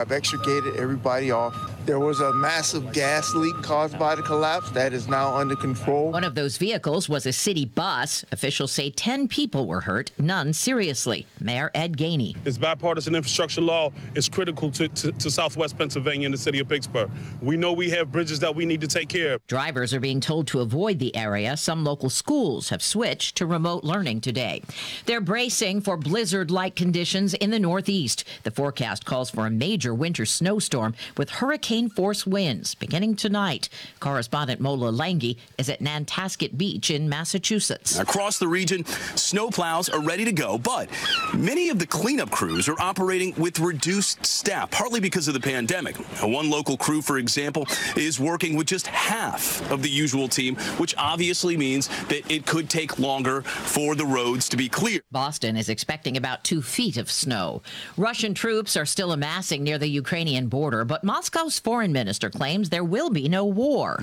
I've 0.00 0.12
extricated 0.12 0.76
everybody 0.76 1.30
off. 1.30 1.69
There 1.90 1.98
was 1.98 2.20
a 2.20 2.32
massive 2.32 2.92
gas 2.92 3.34
leak 3.34 3.60
caused 3.62 3.98
by 3.98 4.14
the 4.14 4.22
collapse 4.22 4.70
that 4.70 4.92
is 4.92 5.08
now 5.08 5.34
under 5.34 5.56
control. 5.56 6.12
One 6.12 6.22
of 6.22 6.36
those 6.36 6.56
vehicles 6.56 7.08
was 7.08 7.26
a 7.26 7.32
city 7.32 7.64
bus. 7.64 8.24
Officials 8.30 8.70
say 8.70 8.90
10 8.90 9.26
people 9.26 9.66
were 9.66 9.80
hurt, 9.80 10.12
none 10.16 10.52
seriously. 10.52 11.26
Mayor 11.40 11.68
Ed 11.74 11.96
Gainey. 11.96 12.36
This 12.44 12.58
bipartisan 12.58 13.16
infrastructure 13.16 13.60
law 13.60 13.90
is 14.14 14.28
critical 14.28 14.70
to, 14.70 14.86
to, 14.86 15.10
to 15.10 15.30
Southwest 15.32 15.76
Pennsylvania 15.76 16.26
and 16.26 16.32
the 16.32 16.38
city 16.38 16.60
of 16.60 16.68
Pittsburgh. 16.68 17.10
We 17.42 17.56
know 17.56 17.72
we 17.72 17.90
have 17.90 18.12
bridges 18.12 18.38
that 18.38 18.54
we 18.54 18.66
need 18.66 18.82
to 18.82 18.86
take 18.86 19.08
care 19.08 19.34
of. 19.34 19.46
Drivers 19.48 19.92
are 19.92 19.98
being 19.98 20.20
told 20.20 20.46
to 20.46 20.60
avoid 20.60 21.00
the 21.00 21.16
area. 21.16 21.56
Some 21.56 21.82
local 21.82 22.08
schools 22.08 22.68
have 22.68 22.84
switched 22.84 23.36
to 23.38 23.46
remote 23.46 23.82
learning 23.82 24.20
today. 24.20 24.62
They're 25.06 25.20
bracing 25.20 25.80
for 25.80 25.96
blizzard 25.96 26.52
like 26.52 26.76
conditions 26.76 27.34
in 27.34 27.50
the 27.50 27.58
Northeast. 27.58 28.22
The 28.44 28.52
forecast 28.52 29.04
calls 29.04 29.28
for 29.28 29.44
a 29.44 29.50
major 29.50 29.92
winter 29.92 30.24
snowstorm 30.24 30.94
with 31.16 31.30
hurricane 31.30 31.79
force 31.88 32.26
winds 32.26 32.74
beginning 32.74 33.16
tonight. 33.16 33.68
Correspondent 34.00 34.60
Mola 34.60 34.92
Lenghi 34.92 35.36
is 35.58 35.68
at 35.68 35.80
Nantasket 35.80 36.58
Beach 36.58 36.90
in 36.90 37.08
Massachusetts. 37.08 37.98
Across 37.98 38.38
the 38.38 38.48
region, 38.48 38.84
snowplows 38.84 39.92
are 39.92 40.00
ready 40.00 40.24
to 40.24 40.32
go, 40.32 40.58
but 40.58 40.88
many 41.34 41.68
of 41.68 41.78
the 41.78 41.86
cleanup 41.86 42.30
crews 42.30 42.68
are 42.68 42.80
operating 42.80 43.34
with 43.36 43.60
reduced 43.60 44.26
staff, 44.26 44.70
partly 44.70 45.00
because 45.00 45.28
of 45.28 45.34
the 45.34 45.40
pandemic. 45.40 45.96
One 46.22 46.50
local 46.50 46.76
crew, 46.76 47.02
for 47.02 47.18
example, 47.18 47.66
is 47.96 48.18
working 48.18 48.56
with 48.56 48.66
just 48.66 48.86
half 48.88 49.70
of 49.70 49.82
the 49.82 49.88
usual 49.90 50.28
team, 50.28 50.56
which 50.78 50.94
obviously 50.98 51.56
means 51.56 51.88
that 52.08 52.28
it 52.30 52.46
could 52.46 52.68
take 52.68 52.98
longer 52.98 53.42
for 53.42 53.94
the 53.94 54.04
roads 54.04 54.48
to 54.48 54.56
be 54.56 54.68
clear. 54.68 55.00
Boston 55.12 55.56
is 55.56 55.68
expecting 55.68 56.16
about 56.16 56.42
two 56.42 56.62
feet 56.62 56.96
of 56.96 57.10
snow. 57.10 57.62
Russian 57.96 58.34
troops 58.34 58.76
are 58.76 58.86
still 58.86 59.12
amassing 59.12 59.62
near 59.62 59.78
the 59.78 59.86
Ukrainian 59.88 60.48
border, 60.48 60.84
but 60.84 61.04
Moscow's 61.04 61.59
foreign 61.60 61.92
minister 61.92 62.30
claims 62.30 62.70
there 62.70 62.84
will 62.84 63.10
be 63.10 63.28
no 63.28 63.44
war. 63.44 63.98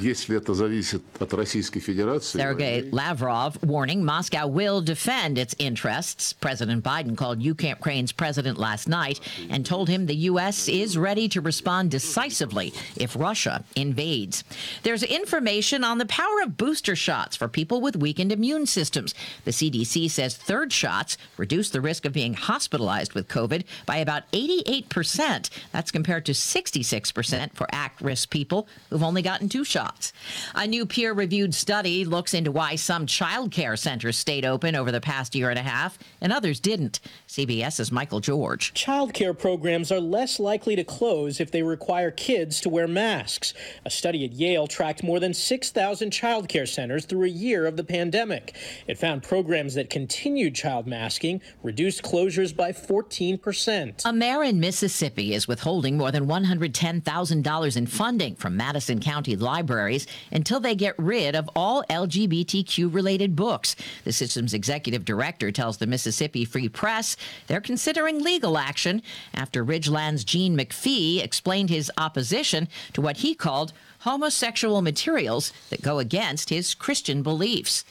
Sergei 2.41 2.89
Lavrov 2.91 3.61
warning 3.63 4.05
Moscow 4.05 4.47
will 4.47 4.81
defend 4.81 5.37
its 5.37 5.55
interests. 5.59 6.33
President 6.33 6.83
Biden 6.83 7.17
called 7.17 7.41
Ukraine's 7.41 8.11
president 8.11 8.57
last 8.57 8.87
night 8.87 9.19
and 9.49 9.65
told 9.65 9.89
him 9.89 10.05
the 10.05 10.15
U.S. 10.15 10.67
is 10.67 10.97
ready 10.97 11.27
to 11.29 11.41
respond 11.41 11.91
decisively 11.91 12.73
if 12.95 13.15
Russia 13.15 13.63
invades. 13.75 14.43
There's 14.83 15.03
information 15.03 15.83
on 15.83 15.97
the 15.97 16.05
power 16.05 16.41
of 16.43 16.57
booster 16.57 16.95
shots 16.95 17.35
for 17.35 17.47
people 17.47 17.81
with 17.81 17.95
weakened 17.95 18.31
immune 18.31 18.65
systems. 18.65 19.13
The 19.45 19.51
CDC 19.51 20.09
says 20.09 20.37
third 20.37 20.71
shots 20.71 21.17
reduce 21.37 21.69
the 21.69 21.81
risk 21.81 22.05
of 22.05 22.13
being 22.13 22.33
hospitalized 22.33 23.13
with 23.13 23.27
COVID 23.27 23.63
by 23.85 23.97
about 23.97 24.31
88%. 24.31 25.49
That's 25.71 25.91
compared 25.91 26.25
to 26.25 26.31
66% 26.33 27.46
for 27.53 27.67
at 27.73 27.91
risk 28.01 28.29
people 28.29 28.67
who've 28.89 29.03
only 29.03 29.21
gotten 29.21 29.49
two 29.49 29.63
shots. 29.63 30.13
A 30.55 30.67
new 30.67 30.85
peer 30.85 31.13
reviewed 31.13 31.53
study 31.53 32.05
looks 32.05 32.33
into 32.33 32.51
why 32.51 32.75
some 32.75 33.05
child 33.05 33.51
care 33.51 33.75
centers 33.75 34.17
stayed 34.17 34.45
open 34.45 34.75
over 34.75 34.91
the 34.91 35.01
past 35.01 35.35
year 35.35 35.49
and 35.49 35.59
a 35.59 35.63
half 35.63 35.97
and 36.21 36.31
others 36.33 36.59
didn't. 36.59 36.99
CBS's 37.27 37.91
Michael 37.91 38.19
George. 38.19 38.73
Child 38.73 39.13
care 39.13 39.33
programs 39.33 39.91
are 39.91 39.99
less 39.99 40.39
likely 40.39 40.75
to 40.75 40.83
close 40.83 41.39
if 41.39 41.51
they 41.51 41.63
require 41.63 42.11
kids 42.11 42.61
to 42.61 42.69
wear 42.69 42.87
masks. 42.87 43.53
A 43.85 43.89
study 43.89 44.25
at 44.25 44.33
Yale 44.33 44.67
tracked 44.67 45.03
more 45.03 45.19
than 45.19 45.33
6,000 45.33 46.11
child 46.11 46.49
care 46.49 46.65
centers 46.65 47.05
through 47.05 47.25
a 47.25 47.29
year 47.29 47.65
of 47.65 47.77
the 47.77 47.83
pandemic. 47.83 48.55
It 48.87 48.97
found 48.97 49.23
programs 49.23 49.73
that 49.75 49.89
continued 49.89 50.55
child 50.55 50.87
masking 50.87 51.41
reduced 51.63 52.03
closures 52.03 52.55
by 52.55 52.71
14%. 52.71 54.01
A 54.05 54.13
mayor 54.13 54.43
in 54.43 54.59
Mississippi 54.59 55.33
is 55.33 55.47
withholding 55.47 55.97
more 55.97 56.11
than 56.11 56.27
$110,000 56.27 57.36
in 57.43 57.87
funding 57.87 58.35
from 58.35 58.57
Madison 58.57 58.99
County 58.99 59.35
libraries 59.35 60.07
until 60.31 60.59
they 60.59 60.75
get 60.75 60.97
rid 60.97 61.35
of 61.35 61.49
all 61.55 61.83
LGBTQ 61.89 62.93
related 62.93 63.35
books. 63.35 63.75
The 64.03 64.11
system's 64.11 64.53
executive 64.53 65.05
director 65.05 65.51
tells 65.51 65.77
the 65.77 65.87
Mississippi 65.87 66.45
Free 66.45 66.69
Press 66.69 67.17
they're 67.47 67.61
considering 67.61 68.23
legal 68.23 68.57
action 68.57 69.01
after 69.33 69.63
Ridgeland's 69.63 70.23
Gene 70.23 70.57
McGee 70.57 71.23
explained 71.23 71.69
his 71.69 71.91
opposition 71.97 72.67
to 72.93 73.01
what 73.01 73.17
he 73.17 73.35
called 73.35 73.73
homosexual 73.99 74.81
materials 74.81 75.51
that 75.69 75.81
go 75.81 75.99
against 75.99 76.49
his 76.49 76.73
Christian 76.73 77.23
beliefs. 77.23 77.83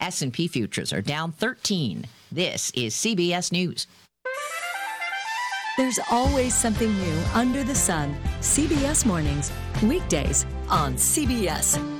S&P 0.00 0.48
futures 0.48 0.92
are 0.92 1.02
down 1.02 1.32
13. 1.32 2.06
This 2.30 2.70
is 2.74 2.94
CBS 2.94 3.52
News. 3.52 3.86
There's 5.76 5.98
always 6.10 6.54
something 6.54 6.92
new 6.92 7.22
under 7.32 7.64
the 7.64 7.74
sun. 7.74 8.14
CBS 8.40 9.06
Mornings, 9.06 9.50
weekdays 9.82 10.44
on 10.68 10.94
CBS. 10.96 11.91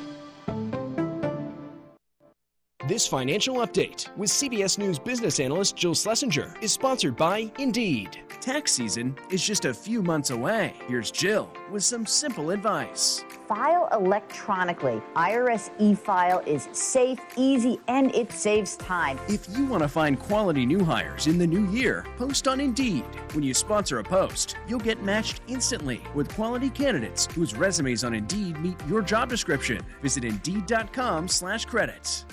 This 2.89 3.07
financial 3.07 3.59
update 3.59 4.09
with 4.17 4.29
CBS 4.29 4.77
News 4.77 4.99
business 4.99 5.39
analyst 5.39 5.77
Jill 5.77 5.95
Schlesinger 5.95 6.53
is 6.61 6.73
sponsored 6.73 7.17
by 7.17 7.49
Indeed. 7.61 8.19
Tax 8.41 8.73
season 8.73 9.17
is 9.31 9.41
just 9.41 9.67
a 9.67 9.73
few 9.73 10.03
months 10.03 10.31
away. 10.31 10.75
Here's 10.89 11.13
Jill 11.13 11.49
with 11.71 11.85
some 11.85 12.05
simple 12.05 12.51
advice. 12.51 13.25
File 13.47 13.89
electronically. 13.93 15.01
IRS 15.15 15.71
e 15.79 15.95
file 15.95 16.41
is 16.41 16.69
safe, 16.73 17.21
easy, 17.37 17.79
and 17.87 18.13
it 18.17 18.33
saves 18.33 18.77
time. 18.79 19.17
If 19.29 19.47
you 19.57 19.65
want 19.65 19.85
to 19.85 19.89
find 19.89 20.19
quality 20.19 20.67
new 20.67 20.83
hires 20.83 21.29
in 21.29 21.39
the 21.39 21.47
new 21.47 21.71
year, 21.71 22.05
post 22.17 22.49
on 22.49 22.61
Indeed. 22.61 23.05
When 23.33 23.45
you 23.45 23.55
sponsor 23.55 24.01
a 24.01 24.05
post, 24.05 24.57
you'll 24.67 24.81
get 24.81 25.01
matched 25.05 25.41
instantly 25.47 26.01
with 26.17 26.35
quality 26.35 26.69
candidates 26.69 27.29
whose 27.33 27.55
resumes 27.55 28.03
on 28.03 28.13
Indeed 28.13 28.59
meet 28.59 28.77
your 28.89 29.03
job 29.03 29.29
description. 29.29 29.81
Visit 30.03 30.25
Indeed.com/slash 30.25 31.67
credits. 31.67 32.27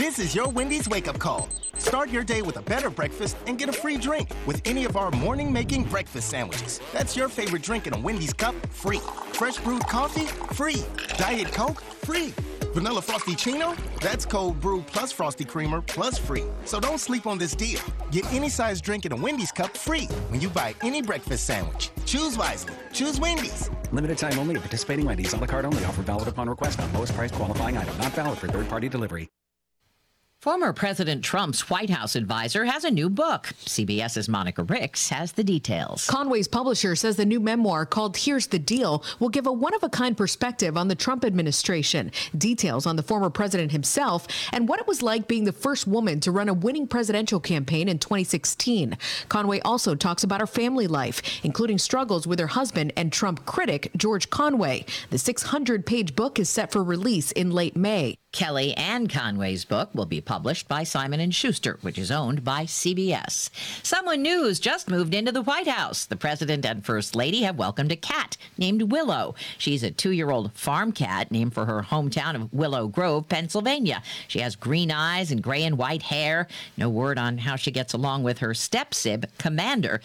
This 0.00 0.18
is 0.18 0.34
your 0.34 0.48
Wendy's 0.48 0.88
wake 0.88 1.08
up 1.08 1.18
call. 1.18 1.48
Start 1.76 2.08
your 2.08 2.24
day 2.24 2.40
with 2.40 2.56
a 2.56 2.62
better 2.62 2.88
breakfast 2.88 3.36
and 3.46 3.58
get 3.58 3.68
a 3.68 3.72
free 3.72 3.98
drink 3.98 4.30
with 4.46 4.62
any 4.64 4.86
of 4.86 4.96
our 4.96 5.10
morning 5.10 5.52
making 5.52 5.84
breakfast 5.84 6.30
sandwiches. 6.30 6.80
That's 6.92 7.16
your 7.16 7.28
favorite 7.28 7.62
drink 7.62 7.86
in 7.86 7.92
a 7.92 7.98
Wendy's 7.98 8.32
cup, 8.32 8.54
free. 8.70 9.00
Fresh 9.34 9.58
brewed 9.58 9.86
coffee, 9.88 10.24
free. 10.54 10.82
Diet 11.18 11.52
Coke, 11.52 11.80
free. 11.80 12.32
Vanilla 12.72 13.02
Frosty-ccino, 13.02 13.76
that's 14.00 14.24
cold 14.24 14.58
brew 14.60 14.82
plus 14.86 15.12
Frosty 15.12 15.44
Creamer 15.44 15.82
plus 15.82 16.16
free. 16.16 16.44
So 16.64 16.80
don't 16.80 16.98
sleep 16.98 17.26
on 17.26 17.36
this 17.36 17.54
deal. 17.54 17.80
Get 18.10 18.24
any 18.32 18.48
size 18.48 18.80
drink 18.80 19.04
in 19.04 19.12
a 19.12 19.16
Wendy's 19.16 19.52
cup 19.52 19.76
free 19.76 20.06
when 20.28 20.40
you 20.40 20.48
buy 20.48 20.74
any 20.80 21.02
breakfast 21.02 21.44
sandwich. 21.44 21.90
Choose 22.06 22.38
wisely. 22.38 22.74
Choose 22.92 23.20
Wendy's. 23.20 23.68
Limited 23.92 24.16
time 24.16 24.38
only 24.38 24.54
at 24.54 24.62
participating 24.62 25.04
Wendy's. 25.04 25.34
A 25.34 25.36
la 25.36 25.46
carte 25.46 25.66
only. 25.66 25.84
Offer 25.84 26.02
valid 26.02 26.28
upon 26.28 26.48
request 26.48 26.80
on 26.80 26.90
lowest 26.94 27.14
price 27.14 27.32
qualifying 27.32 27.76
item. 27.76 27.96
Not 27.98 28.12
valid 28.12 28.38
for 28.38 28.48
third 28.48 28.68
party 28.68 28.88
delivery. 28.88 29.28
Former 30.40 30.72
President 30.72 31.22
Trump's 31.22 31.68
White 31.68 31.90
House 31.90 32.16
advisor 32.16 32.64
has 32.64 32.84
a 32.84 32.90
new 32.90 33.10
book. 33.10 33.52
CBS's 33.66 34.26
Monica 34.26 34.62
Ricks 34.62 35.10
has 35.10 35.32
the 35.32 35.44
details. 35.44 36.06
Conway's 36.06 36.48
publisher 36.48 36.96
says 36.96 37.16
the 37.16 37.26
new 37.26 37.40
memoir 37.40 37.84
called 37.84 38.16
Here's 38.16 38.46
the 38.46 38.58
Deal 38.58 39.04
will 39.18 39.28
give 39.28 39.46
a 39.46 39.52
one 39.52 39.74
of 39.74 39.82
a 39.82 39.90
kind 39.90 40.16
perspective 40.16 40.78
on 40.78 40.88
the 40.88 40.94
Trump 40.94 41.26
administration, 41.26 42.10
details 42.38 42.86
on 42.86 42.96
the 42.96 43.02
former 43.02 43.28
president 43.28 43.70
himself, 43.72 44.26
and 44.50 44.66
what 44.66 44.80
it 44.80 44.86
was 44.86 45.02
like 45.02 45.28
being 45.28 45.44
the 45.44 45.52
first 45.52 45.86
woman 45.86 46.20
to 46.20 46.30
run 46.30 46.48
a 46.48 46.54
winning 46.54 46.86
presidential 46.86 47.38
campaign 47.38 47.86
in 47.86 47.98
2016. 47.98 48.96
Conway 49.28 49.60
also 49.60 49.94
talks 49.94 50.24
about 50.24 50.40
her 50.40 50.46
family 50.46 50.86
life, 50.86 51.20
including 51.44 51.76
struggles 51.76 52.26
with 52.26 52.38
her 52.38 52.46
husband 52.46 52.94
and 52.96 53.12
Trump 53.12 53.44
critic, 53.44 53.90
George 53.94 54.30
Conway. 54.30 54.86
The 55.10 55.18
600 55.18 55.84
page 55.84 56.16
book 56.16 56.38
is 56.38 56.48
set 56.48 56.72
for 56.72 56.82
release 56.82 57.30
in 57.32 57.50
late 57.50 57.76
May. 57.76 58.16
Kellyanne 58.32 59.10
Conway's 59.10 59.64
book 59.64 59.90
will 59.92 60.06
be 60.06 60.20
published 60.20 60.68
by 60.68 60.84
Simon 60.84 61.30
& 61.30 61.32
Schuster, 61.32 61.78
which 61.82 61.98
is 61.98 62.12
owned 62.12 62.44
by 62.44 62.64
CBS. 62.64 63.50
Someone 63.82 64.22
new 64.22 64.44
has 64.44 64.60
just 64.60 64.88
moved 64.88 65.14
into 65.14 65.32
the 65.32 65.42
White 65.42 65.66
House. 65.66 66.04
The 66.04 66.14
president 66.14 66.64
and 66.64 66.86
first 66.86 67.16
lady 67.16 67.42
have 67.42 67.58
welcomed 67.58 67.90
a 67.90 67.96
cat 67.96 68.36
named 68.56 68.92
Willow. 68.92 69.34
She's 69.58 69.82
a 69.82 69.90
2-year-old 69.90 70.52
farm 70.52 70.92
cat 70.92 71.32
named 71.32 71.54
for 71.54 71.66
her 71.66 71.82
hometown 71.82 72.36
of 72.36 72.52
Willow 72.52 72.86
Grove, 72.86 73.28
Pennsylvania. 73.28 74.00
She 74.28 74.38
has 74.38 74.54
green 74.54 74.92
eyes 74.92 75.32
and 75.32 75.42
gray 75.42 75.64
and 75.64 75.76
white 75.76 76.02
hair. 76.02 76.46
No 76.76 76.88
word 76.88 77.18
on 77.18 77.38
how 77.38 77.56
she 77.56 77.72
gets 77.72 77.94
along 77.94 78.22
with 78.22 78.38
her 78.38 78.54
step-sib, 78.54 79.28
Commander. 79.38 80.00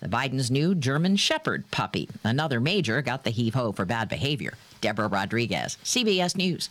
The 0.00 0.08
Biden's 0.08 0.50
new 0.50 0.74
German 0.74 1.16
Shepherd 1.16 1.70
puppy. 1.70 2.10
Another 2.24 2.60
major 2.60 3.00
got 3.00 3.24
the 3.24 3.30
heave-ho 3.30 3.72
for 3.72 3.86
bad 3.86 4.10
behavior. 4.10 4.52
Deborah 4.82 5.08
Rodriguez, 5.08 5.78
CBS 5.82 6.36
News. 6.36 6.68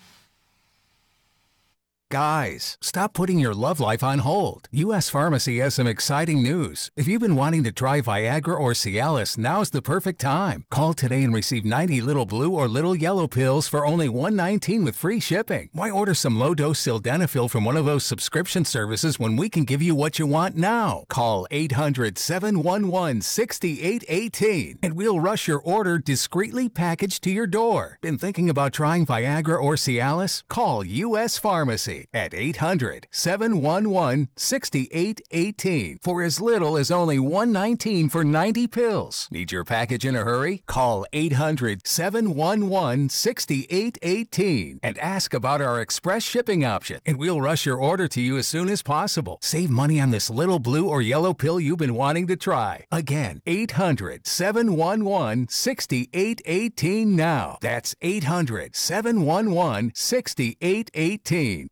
Guys, 2.11 2.75
stop 2.81 3.13
putting 3.13 3.37
your 3.37 3.53
love 3.53 3.79
life 3.79 4.01
on 4.01 4.17
hold. 4.17 4.67
U.S. 4.71 5.11
Pharmacy 5.11 5.59
has 5.59 5.75
some 5.75 5.85
exciting 5.85 6.41
news. 6.41 6.89
If 6.95 7.07
you've 7.07 7.21
been 7.21 7.35
wanting 7.35 7.63
to 7.65 7.71
try 7.71 8.01
Viagra 8.01 8.59
or 8.59 8.71
Cialis, 8.71 9.37
now's 9.37 9.69
the 9.69 9.83
perfect 9.83 10.19
time. 10.19 10.65
Call 10.71 10.95
today 10.95 11.23
and 11.23 11.35
receive 11.35 11.63
90 11.63 12.01
little 12.01 12.25
blue 12.25 12.49
or 12.49 12.67
little 12.67 12.95
yellow 12.95 13.27
pills 13.27 13.67
for 13.67 13.85
only 13.85 14.09
119 14.09 14.83
with 14.83 14.95
free 14.95 15.19
shipping. 15.19 15.69
Why 15.71 15.91
order 15.91 16.15
some 16.15 16.39
low 16.39 16.55
dose 16.55 16.81
sildenafil 16.83 17.47
from 17.47 17.63
one 17.63 17.77
of 17.77 17.85
those 17.85 18.05
subscription 18.05 18.65
services 18.65 19.19
when 19.19 19.35
we 19.35 19.47
can 19.47 19.63
give 19.63 19.83
you 19.83 19.93
what 19.93 20.17
you 20.17 20.25
want 20.25 20.55
now? 20.55 21.03
Call 21.09 21.45
800 21.51 22.17
711 22.17 23.21
6818 23.21 24.79
and 24.81 24.95
we'll 24.95 25.19
rush 25.19 25.47
your 25.47 25.59
order 25.59 25.99
discreetly 25.99 26.69
packaged 26.69 27.23
to 27.25 27.29
your 27.29 27.45
door. 27.45 27.99
Been 28.01 28.17
thinking 28.17 28.49
about 28.49 28.73
trying 28.73 29.05
Viagra 29.05 29.61
or 29.61 29.75
Cialis? 29.75 30.41
Call 30.49 30.83
U.S. 30.83 31.37
Pharmacy 31.37 31.98
at 32.13 32.33
800 32.33 33.07
711 33.11 34.29
6818 34.35 35.99
for 36.01 36.23
as 36.23 36.41
little 36.41 36.77
as 36.77 36.91
only 36.91 37.19
119 37.19 38.09
for 38.09 38.23
90 38.23 38.67
pills. 38.67 39.27
Need 39.31 39.51
your 39.51 39.63
package 39.63 40.05
in 40.05 40.15
a 40.15 40.23
hurry? 40.23 40.63
Call 40.67 41.05
800 41.13 41.85
711 41.85 43.09
6818 43.09 44.79
and 44.83 44.97
ask 44.99 45.33
about 45.33 45.61
our 45.61 45.81
express 45.81 46.23
shipping 46.23 46.65
option, 46.65 46.99
and 47.05 47.17
we'll 47.17 47.41
rush 47.41 47.65
your 47.65 47.77
order 47.77 48.07
to 48.07 48.21
you 48.21 48.37
as 48.37 48.47
soon 48.47 48.69
as 48.69 48.81
possible. 48.81 49.39
Save 49.41 49.69
money 49.69 49.99
on 49.99 50.11
this 50.11 50.29
little 50.29 50.59
blue 50.59 50.87
or 50.87 51.01
yellow 51.01 51.33
pill 51.33 51.59
you've 51.59 51.79
been 51.79 51.95
wanting 51.95 52.27
to 52.27 52.35
try. 52.35 52.85
Again, 52.91 53.41
800 53.45 54.27
711 54.27 55.47
6818 55.49 57.15
now. 57.15 57.57
That's 57.61 57.95
800 58.01 58.75
711 58.75 59.91
6818. 59.95 61.69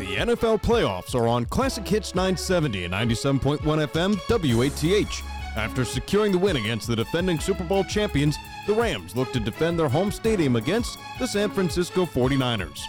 The 0.00 0.16
NFL 0.16 0.62
playoffs 0.62 1.14
are 1.14 1.28
on 1.28 1.44
Classic 1.44 1.86
Hits 1.86 2.14
970 2.14 2.86
and 2.86 2.94
97.1 2.94 3.58
FM 3.60 4.16
WATH. 4.30 5.22
After 5.58 5.84
securing 5.84 6.32
the 6.32 6.38
win 6.38 6.56
against 6.56 6.86
the 6.86 6.96
defending 6.96 7.38
Super 7.38 7.64
Bowl 7.64 7.84
champions, 7.84 8.38
the 8.66 8.72
Rams 8.72 9.14
look 9.14 9.30
to 9.34 9.40
defend 9.40 9.78
their 9.78 9.90
home 9.90 10.10
stadium 10.10 10.56
against 10.56 10.98
the 11.18 11.26
San 11.26 11.50
Francisco 11.50 12.06
49ers. 12.06 12.80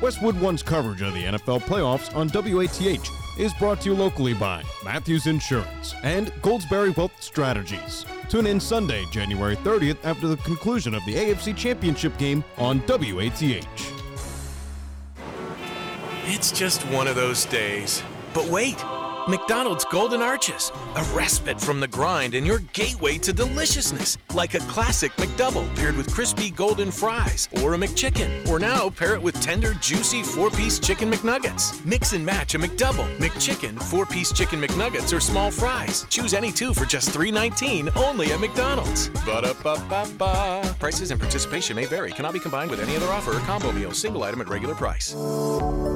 Westwood 0.00 0.40
One's 0.40 0.62
coverage 0.62 1.02
of 1.02 1.12
the 1.12 1.24
NFL 1.24 1.60
playoffs 1.64 2.16
on 2.16 2.30
WATH 2.30 3.10
is 3.38 3.52
brought 3.52 3.82
to 3.82 3.90
you 3.90 3.94
locally 3.94 4.32
by 4.32 4.64
Matthews 4.82 5.26
Insurance 5.26 5.94
and 6.02 6.28
Goldsberry 6.40 6.96
Wealth 6.96 7.22
Strategies. 7.22 8.06
Tune 8.30 8.46
in 8.46 8.58
Sunday, 8.58 9.04
January 9.10 9.56
30th 9.56 9.98
after 10.02 10.28
the 10.28 10.38
conclusion 10.38 10.94
of 10.94 11.04
the 11.04 11.14
AFC 11.14 11.54
Championship 11.54 12.16
game 12.16 12.42
on 12.56 12.82
WATH. 12.88 14.03
It's 16.26 16.50
just 16.52 16.82
one 16.86 17.06
of 17.06 17.16
those 17.16 17.44
days. 17.44 18.02
But 18.32 18.46
wait! 18.46 18.82
McDonald's 19.26 19.86
Golden 19.86 20.20
Arches, 20.20 20.70
a 20.96 21.02
respite 21.14 21.58
from 21.58 21.80
the 21.80 21.88
grind 21.88 22.34
and 22.34 22.46
your 22.46 22.58
gateway 22.74 23.16
to 23.18 23.32
deliciousness, 23.32 24.18
like 24.34 24.52
a 24.52 24.58
classic 24.60 25.12
McDouble 25.12 25.74
paired 25.76 25.96
with 25.96 26.12
crispy 26.12 26.50
golden 26.50 26.90
fries, 26.90 27.48
or 27.62 27.72
a 27.72 27.78
McChicken, 27.78 28.46
or 28.46 28.58
now 28.58 28.90
pair 28.90 29.14
it 29.14 29.22
with 29.22 29.40
tender, 29.40 29.72
juicy 29.80 30.22
four-piece 30.22 30.78
chicken 30.78 31.10
McNuggets. 31.10 31.82
Mix 31.86 32.12
and 32.12 32.24
match 32.24 32.54
a 32.54 32.58
McDouble, 32.58 33.16
McChicken, 33.16 33.80
four-piece 33.84 34.30
chicken 34.32 34.60
McNuggets, 34.60 35.16
or 35.16 35.20
small 35.20 35.50
fries. 35.50 36.04
Choose 36.10 36.34
any 36.34 36.52
two 36.52 36.74
for 36.74 36.84
just 36.84 37.08
$3.19 37.08 37.96
only 37.96 38.30
at 38.32 38.40
McDonald's. 38.40 39.08
Ba-da-ba-ba-ba. 39.24 40.74
Prices 40.78 41.10
and 41.10 41.20
participation 41.20 41.76
may 41.76 41.86
vary. 41.86 42.12
Cannot 42.12 42.34
be 42.34 42.40
combined 42.40 42.70
with 42.70 42.80
any 42.80 42.94
other 42.94 43.08
offer 43.08 43.36
or 43.36 43.40
combo 43.40 43.72
meal. 43.72 43.92
Single 43.92 44.22
item 44.22 44.42
at 44.42 44.48
regular 44.48 44.74
price. 44.74 45.14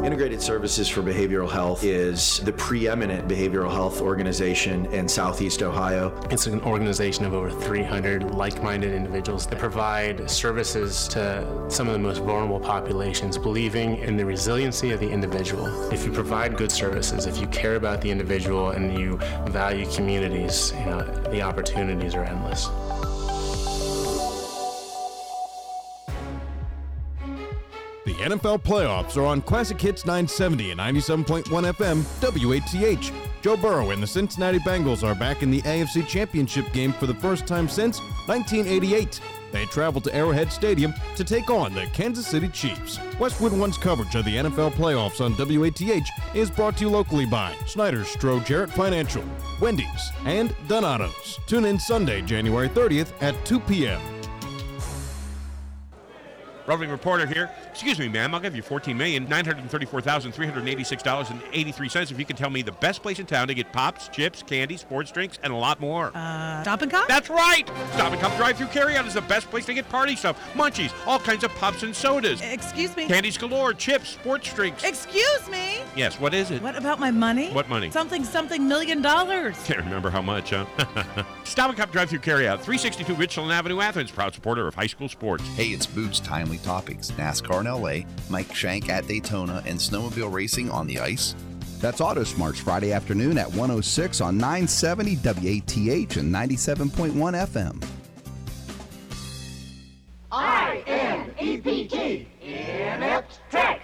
Integrated 0.03 0.41
Services 0.41 0.89
for 0.89 1.03
Behavioral 1.03 1.51
Health 1.51 1.85
is 1.85 2.39
the 2.41 2.53
preeminent 2.53 3.18
behavioral 3.27 3.71
health 3.71 4.01
organization 4.01 4.87
in 4.87 5.09
Southeast 5.09 5.63
Ohio. 5.63 6.19
It's 6.31 6.47
an 6.47 6.61
organization 6.63 7.25
of 7.25 7.35
over 7.35 7.51
300 7.51 8.35
like 8.35 8.63
minded 8.63 8.95
individuals 8.95 9.47
that 9.47 9.59
provide 9.59 10.31
services 10.31 11.09
to 11.09 11.47
some 11.69 11.87
of 11.89 11.95
the 11.95 11.99
most 11.99 12.19
vulnerable 12.19 12.61
populations, 12.61 13.39
believing 13.39 13.97
in 13.99 14.17
the 14.17 14.25
resiliency 14.25 14.91
of 14.91 15.01
the 15.01 15.09
individual. 15.09 15.67
If 15.93 16.05
you 16.05 16.13
provide 16.13 16.57
good 16.57 16.71
services, 16.71 17.27
if 17.27 17.39
you 17.39 17.47
care 17.49 17.77
about 17.77 18.01
the 18.01 18.11
individual 18.11 18.71
and 18.71 18.99
you 18.99 19.17
value 19.47 19.87
communities, 19.91 20.73
you 20.79 20.87
know, 20.87 21.03
the 21.31 21.43
opportunities 21.43 22.15
are 22.15 22.25
endless. 22.25 22.69
The 28.09 28.15
NFL 28.15 28.63
playoffs 28.63 29.19
are 29.19 29.27
on 29.27 29.43
Classic 29.43 29.79
Hits 29.79 30.07
970 30.07 30.71
and 30.71 30.81
97.1 30.81 31.45
FM 31.45 32.03
WATH. 32.23 33.13
Joe 33.43 33.55
Burrow 33.55 33.91
and 33.91 34.03
the 34.03 34.07
Cincinnati 34.07 34.59
Bengals 34.61 35.07
are 35.07 35.15
back 35.15 35.43
in 35.43 35.51
the 35.51 35.61
AFC 35.61 36.07
Championship 36.07 36.73
game 36.73 36.95
for 36.95 37.07
the 37.07 37.13
first 37.13 37.47
time 37.47 37.69
since 37.69 38.01
1988. 38.27 39.21
They 39.53 39.67
travel 39.67 40.01
to 40.01 40.15
Arrowhead 40.15 40.51
Stadium 40.51 40.95
to 41.17 41.23
take 41.23 41.51
on 41.51 41.75
the 41.75 41.85
Kansas 41.93 42.27
City 42.27 42.49
Chiefs. 42.49 42.99
Westwood 43.21 43.53
One's 43.53 43.77
coverage 43.77 44.15
of 44.15 44.25
the 44.25 44.37
NFL 44.37 44.71
playoffs 44.71 45.21
on 45.21 45.35
WATH 45.37 46.09
is 46.35 46.51
brought 46.51 46.79
to 46.79 46.85
you 46.85 46.89
locally 46.89 47.27
by 47.27 47.55
Snyder's 47.67 48.07
Stroh 48.07 48.43
Jarrett 48.43 48.71
Financial, 48.71 49.23
Wendy's, 49.61 50.13
and 50.25 50.57
Donato's. 50.67 51.39
Tune 51.47 51.67
in 51.67 51.79
Sunday, 51.79 52.23
January 52.23 52.71
30th 52.71 53.13
at 53.21 53.35
2 53.45 53.61
p.m. 53.61 54.01
Roving 56.69 56.91
reporter 56.91 57.25
here. 57.27 57.51
Excuse 57.71 57.99
me, 57.99 58.09
ma'am. 58.09 58.35
I'll 58.35 58.41
give 58.41 58.55
you 58.55 58.61
fourteen 58.61 58.99
million 58.99 59.27
nine 59.27 59.47
hundred 59.47 59.71
thirty-four 59.71 60.03
thousand 60.03 60.33
three 60.33 60.47
hundred 60.47 60.69
eighty-six 60.69 61.03
dollars 61.03 61.31
and 61.31 61.41
eighty-three 61.55 61.89
cents 61.89 62.11
if 62.11 62.19
you 62.19 62.27
can 62.27 62.37
tell 62.37 62.51
me 62.51 62.61
the 62.61 62.73
best 62.73 63.03
place 63.03 63.19
in 63.19 63.25
town 63.25 63.49
to 63.49 63.55
get 63.55 63.73
pops, 63.73 64.09
chips, 64.09 64.43
candy, 64.43 64.77
sports 64.77 65.11
drinks, 65.11 65.39
and 65.43 65.51
a 65.51 65.57
lot 65.57 65.81
more. 65.81 66.13
Uh, 66.15 66.61
Stop 66.63 66.83
and 66.83 66.91
Cup? 66.91 67.09
That's 67.09 67.31
right. 67.31 67.67
Stop 67.95 68.13
and 68.13 68.21
Cup 68.21 68.37
drive-through 68.37 68.67
carryout 68.67 69.07
is 69.07 69.15
the 69.15 69.23
best 69.23 69.49
place 69.49 69.65
to 69.65 69.73
get 69.73 69.89
party 69.89 70.15
stuff, 70.15 70.39
munchies, 70.53 70.93
all 71.07 71.19
kinds 71.19 71.43
of 71.43 71.51
pops 71.55 71.83
and 71.85 71.97
sodas, 71.97 72.43
Excuse 72.43 72.95
me. 72.97 73.07
candies 73.07 73.39
galore, 73.39 73.73
chips, 73.73 74.11
sports 74.11 74.53
drinks. 74.53 74.85
Excuse 74.85 75.49
me. 75.49 75.79
Yes. 75.97 76.21
What 76.21 76.35
is 76.35 76.51
it? 76.51 76.61
What 76.61 76.77
about 76.77 77.01
my 77.01 77.11
money? 77.11 77.51
What 77.51 77.71
money? 77.71 77.91
Something, 77.91 78.25
something 78.25 78.69
million 78.69 79.01
dollars. 79.01 79.57
Can't 79.65 79.79
remember 79.81 80.11
how 80.11 80.21
much, 80.21 80.51
huh? 80.51 80.67
Stop 81.45 81.71
and 81.71 81.79
Cup 81.79 81.93
drive-through 81.93 82.19
carryout, 82.19 82.57
362 82.61 83.15
Richland 83.15 83.51
Avenue, 83.53 83.81
Athens. 83.81 84.11
Proud 84.11 84.35
supporter 84.35 84.67
of 84.69 84.75
high 84.75 84.87
school 84.87 85.09
sports. 85.09 85.45
Hey, 85.57 85.69
it's 85.69 85.87
Boots 85.87 86.21
Timely 86.21 86.58
Topics. 86.63 87.11
NASCAR 87.13 87.61
in 87.61 87.67
LA, 87.67 88.09
Mike 88.31 88.55
Shank 88.55 88.89
at 88.89 89.07
Daytona, 89.07 89.63
and 89.67 89.79
snowmobile 89.79 90.33
racing 90.33 90.71
on 90.71 90.87
the 90.87 90.99
ice. 90.99 91.35
That's 91.81 92.01
Auto 92.01 92.25
Smarts 92.25 92.59
Friday 92.59 92.93
afternoon 92.93 93.39
at 93.39 93.49
106 93.49 94.21
on 94.21 94.37
970 94.37 95.17
WATH 95.17 96.17
and 96.17 96.35
97.1 96.35 97.13
FM. 97.13 97.85
I-N-E-P-T, 100.31 102.29
Inept 102.43 103.41
Tech. 103.51 103.81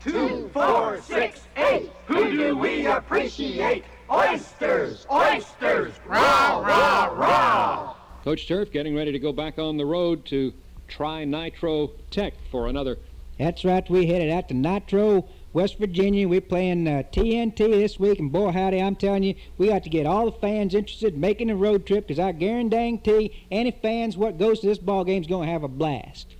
Two, 0.00 0.48
four, 0.52 1.00
six, 1.02 1.40
eight. 1.56 1.90
Who 2.06 2.30
do 2.30 2.56
we 2.56 2.86
appreciate? 2.86 3.84
Oysters, 4.10 5.06
oysters, 5.10 5.92
rah, 6.06 6.60
rah, 6.60 7.06
rah. 7.12 7.94
Coach 8.24 8.48
Turf 8.48 8.70
getting 8.72 8.96
ready 8.96 9.12
to 9.12 9.18
go 9.18 9.32
back 9.32 9.58
on 9.58 9.76
the 9.76 9.84
road 9.84 10.24
to 10.26 10.52
try 10.88 11.24
Nitro 11.24 11.92
Tech 12.10 12.34
for 12.50 12.66
another. 12.66 12.98
That's 13.38 13.64
right. 13.64 13.88
We 13.88 14.06
headed 14.06 14.30
out 14.30 14.48
to 14.48 14.54
Nitro, 14.54 15.28
West 15.52 15.78
Virginia. 15.78 16.26
We're 16.26 16.40
playing 16.40 16.88
uh, 16.88 17.04
TNT 17.12 17.56
this 17.56 17.98
week, 17.98 18.18
and 18.18 18.32
boy, 18.32 18.50
howdy, 18.50 18.82
I'm 18.82 18.96
telling 18.96 19.22
you, 19.22 19.36
we 19.58 19.68
got 19.68 19.84
to 19.84 19.90
get 19.90 20.06
all 20.06 20.26
the 20.26 20.38
fans 20.38 20.74
interested 20.74 21.14
in 21.14 21.20
making 21.20 21.50
a 21.50 21.56
road 21.56 21.86
trip 21.86 22.08
because 22.08 22.18
I 22.18 22.32
guarantee 22.32 23.46
any 23.50 23.70
fans 23.70 24.16
what 24.16 24.38
goes 24.38 24.60
to 24.60 24.66
this 24.66 24.78
ball 24.78 25.04
game 25.04 25.22
is 25.22 25.28
going 25.28 25.46
to 25.46 25.52
have 25.52 25.62
a 25.62 25.68
blast. 25.68 26.34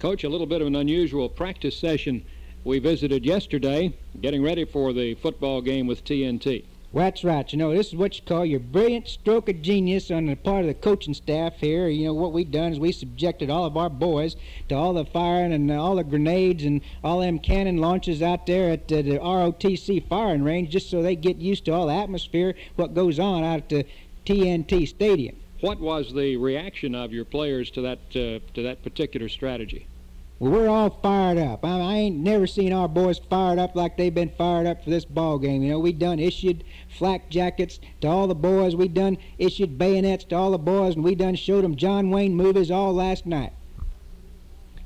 Coach, 0.00 0.24
a 0.24 0.28
little 0.28 0.46
bit 0.46 0.60
of 0.60 0.66
an 0.66 0.76
unusual 0.76 1.30
practice 1.30 1.76
session 1.76 2.24
we 2.64 2.78
visited 2.78 3.24
yesterday, 3.24 3.96
getting 4.20 4.42
ready 4.42 4.64
for 4.64 4.92
the 4.92 5.14
football 5.14 5.62
game 5.62 5.86
with 5.86 6.04
TNT. 6.04 6.64
Well, 6.94 7.06
that's 7.06 7.24
right. 7.24 7.52
You 7.52 7.58
know, 7.58 7.74
this 7.74 7.88
is 7.88 7.96
what 7.96 8.16
you 8.16 8.22
call 8.24 8.46
your 8.46 8.60
brilliant 8.60 9.08
stroke 9.08 9.48
of 9.48 9.60
genius 9.62 10.12
on 10.12 10.26
the 10.26 10.36
part 10.36 10.60
of 10.60 10.68
the 10.68 10.74
coaching 10.74 11.12
staff 11.12 11.54
here. 11.56 11.88
You 11.88 12.06
know, 12.06 12.14
what 12.14 12.32
we've 12.32 12.48
done 12.48 12.72
is 12.72 12.78
we 12.78 12.92
subjected 12.92 13.50
all 13.50 13.64
of 13.64 13.76
our 13.76 13.90
boys 13.90 14.36
to 14.68 14.76
all 14.76 14.92
the 14.92 15.04
firing 15.04 15.52
and 15.52 15.72
all 15.72 15.96
the 15.96 16.04
grenades 16.04 16.62
and 16.62 16.82
all 17.02 17.18
them 17.18 17.40
cannon 17.40 17.78
launches 17.78 18.22
out 18.22 18.46
there 18.46 18.70
at 18.70 18.92
uh, 18.92 19.02
the 19.02 19.18
ROTC 19.18 20.06
firing 20.06 20.44
range 20.44 20.70
just 20.70 20.88
so 20.88 21.02
they 21.02 21.16
get 21.16 21.36
used 21.38 21.64
to 21.64 21.72
all 21.72 21.88
the 21.88 21.94
atmosphere, 21.94 22.54
what 22.76 22.94
goes 22.94 23.18
on 23.18 23.42
out 23.42 23.58
at 23.58 23.68
the 23.70 23.86
TNT 24.24 24.86
Stadium. 24.86 25.34
What 25.62 25.80
was 25.80 26.14
the 26.14 26.36
reaction 26.36 26.94
of 26.94 27.12
your 27.12 27.24
players 27.24 27.72
to 27.72 27.80
that 27.80 27.98
uh, 28.10 28.38
to 28.54 28.62
that 28.62 28.84
particular 28.84 29.28
strategy? 29.28 29.88
Well, 30.38 30.50
we're 30.50 30.68
all 30.68 30.90
fired 30.90 31.38
up. 31.38 31.64
I, 31.64 31.80
I 31.80 31.94
ain't 31.94 32.16
never 32.16 32.46
seen 32.46 32.72
our 32.72 32.88
boys 32.88 33.18
fired 33.18 33.58
up 33.58 33.76
like 33.76 33.96
they've 33.96 34.14
been 34.14 34.30
fired 34.30 34.66
up 34.66 34.82
for 34.82 34.90
this 34.90 35.04
ball 35.04 35.38
game. 35.38 35.62
You 35.62 35.70
know, 35.70 35.78
we 35.78 35.92
done 35.92 36.18
issued 36.18 36.64
flak 36.88 37.30
jackets 37.30 37.78
to 38.00 38.08
all 38.08 38.26
the 38.26 38.34
boys. 38.34 38.74
We 38.74 38.88
done 38.88 39.16
issued 39.38 39.78
bayonets 39.78 40.24
to 40.24 40.36
all 40.36 40.50
the 40.50 40.58
boys, 40.58 40.96
and 40.96 41.04
we 41.04 41.14
done 41.14 41.36
showed 41.36 41.62
them 41.62 41.76
John 41.76 42.10
Wayne 42.10 42.34
movies 42.34 42.70
all 42.70 42.92
last 42.92 43.26
night. 43.26 43.52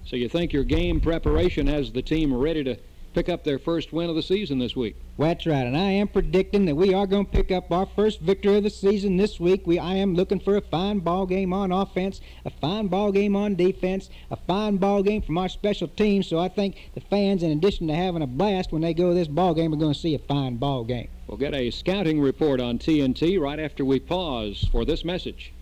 So 0.05 0.17
you 0.17 0.28
think 0.28 0.52
your 0.52 0.64
game 0.64 1.00
preparation 1.00 1.67
has 1.67 1.93
the 1.93 2.02
team 2.02 2.33
ready 2.35 2.64
to 2.64 2.76
pick 3.15 3.29
up 3.29 3.45
their 3.45 3.59
first 3.59 3.93
win 3.93 4.11
of 4.11 4.17
the 4.17 4.23
season 4.23 4.59
this 4.59 4.77
week? 4.77 4.97
That's 5.19 5.47
right, 5.47 5.67
and 5.67 5.77
I 5.77 5.91
am 5.91 6.09
predicting 6.09 6.65
that 6.67 6.75
we 6.75 6.95
are 6.95 7.07
going 7.07 7.27
to 7.27 7.31
pick 7.33 7.50
up 7.50 7.73
our 7.73 7.87
first 7.87 8.21
victory 8.21 8.57
of 8.57 8.62
the 8.62 8.71
season 8.71 9.17
this 9.17 9.41
week. 9.41 9.67
We, 9.67 9.79
I 9.79 9.95
am 9.95 10.15
looking 10.15 10.41
for 10.41 10.57
a 10.57 10.61
fine 10.61 11.00
ball 11.00 11.27
game 11.27 11.53
on 11.53 11.73
offense, 11.73 12.21
a 12.45 12.50
fine 12.50 12.87
ball 12.87 13.11
game 13.12 13.35
on 13.35 13.57
defense, 13.57 14.11
a 14.31 14.37
fine 14.37 14.77
ball 14.77 15.03
game 15.03 15.23
from 15.23 15.38
our 15.38 15.49
special 15.49 15.88
teams. 15.88 16.27
So 16.27 16.38
I 16.38 16.49
think 16.49 16.91
the 16.95 17.00
fans, 17.00 17.43
in 17.43 17.50
addition 17.50 17.88
to 17.88 17.95
having 17.95 18.23
a 18.23 18.27
blast 18.27 18.73
when 18.73 18.83
they 18.83 18.95
go 18.95 19.09
to 19.09 19.15
this 19.15 19.29
ball 19.29 19.55
game, 19.55 19.73
are 19.73 19.77
going 19.77 19.95
to 19.95 19.99
see 19.99 20.15
a 20.15 20.21
fine 20.21 20.57
ball 20.57 20.85
game. 20.85 21.09
We'll 21.27 21.38
get 21.38 21.55
a 21.55 21.71
scouting 21.71 22.21
report 22.21 22.61
on 22.61 22.79
TNT 22.79 23.41
right 23.41 23.59
after 23.59 23.85
we 23.85 24.00
pause 24.00 24.69
for 24.71 24.85
this 24.85 25.05
message. 25.05 25.53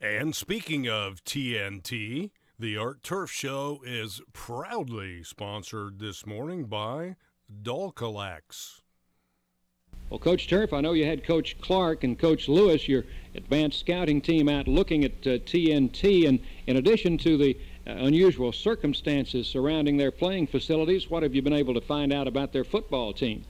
And 0.00 0.36
speaking 0.36 0.86
of 0.86 1.24
TNT, 1.24 2.30
the 2.58 2.76
Art 2.76 3.02
Turf 3.02 3.30
Show 3.32 3.80
is 3.84 4.20
proudly 4.32 5.24
sponsored 5.24 5.98
this 5.98 6.24
morning 6.24 6.64
by 6.64 7.16
Dulcolax. 7.62 8.82
Well, 10.08 10.20
Coach 10.20 10.48
Turf, 10.48 10.72
I 10.72 10.80
know 10.80 10.92
you 10.92 11.04
had 11.04 11.24
Coach 11.24 11.60
Clark 11.60 12.04
and 12.04 12.16
Coach 12.16 12.48
Lewis, 12.48 12.86
your 12.86 13.04
advanced 13.34 13.80
scouting 13.80 14.20
team, 14.20 14.48
out 14.48 14.68
looking 14.68 15.04
at 15.04 15.12
uh, 15.26 15.38
TNT. 15.38 16.28
And 16.28 16.38
in 16.66 16.76
addition 16.76 17.18
to 17.18 17.36
the 17.36 17.58
uh, 17.86 17.90
unusual 17.90 18.52
circumstances 18.52 19.48
surrounding 19.48 19.96
their 19.96 20.12
playing 20.12 20.46
facilities, 20.46 21.10
what 21.10 21.24
have 21.24 21.34
you 21.34 21.42
been 21.42 21.52
able 21.52 21.74
to 21.74 21.80
find 21.80 22.12
out 22.12 22.28
about 22.28 22.52
their 22.52 22.64
football 22.64 23.12
team? 23.12 23.44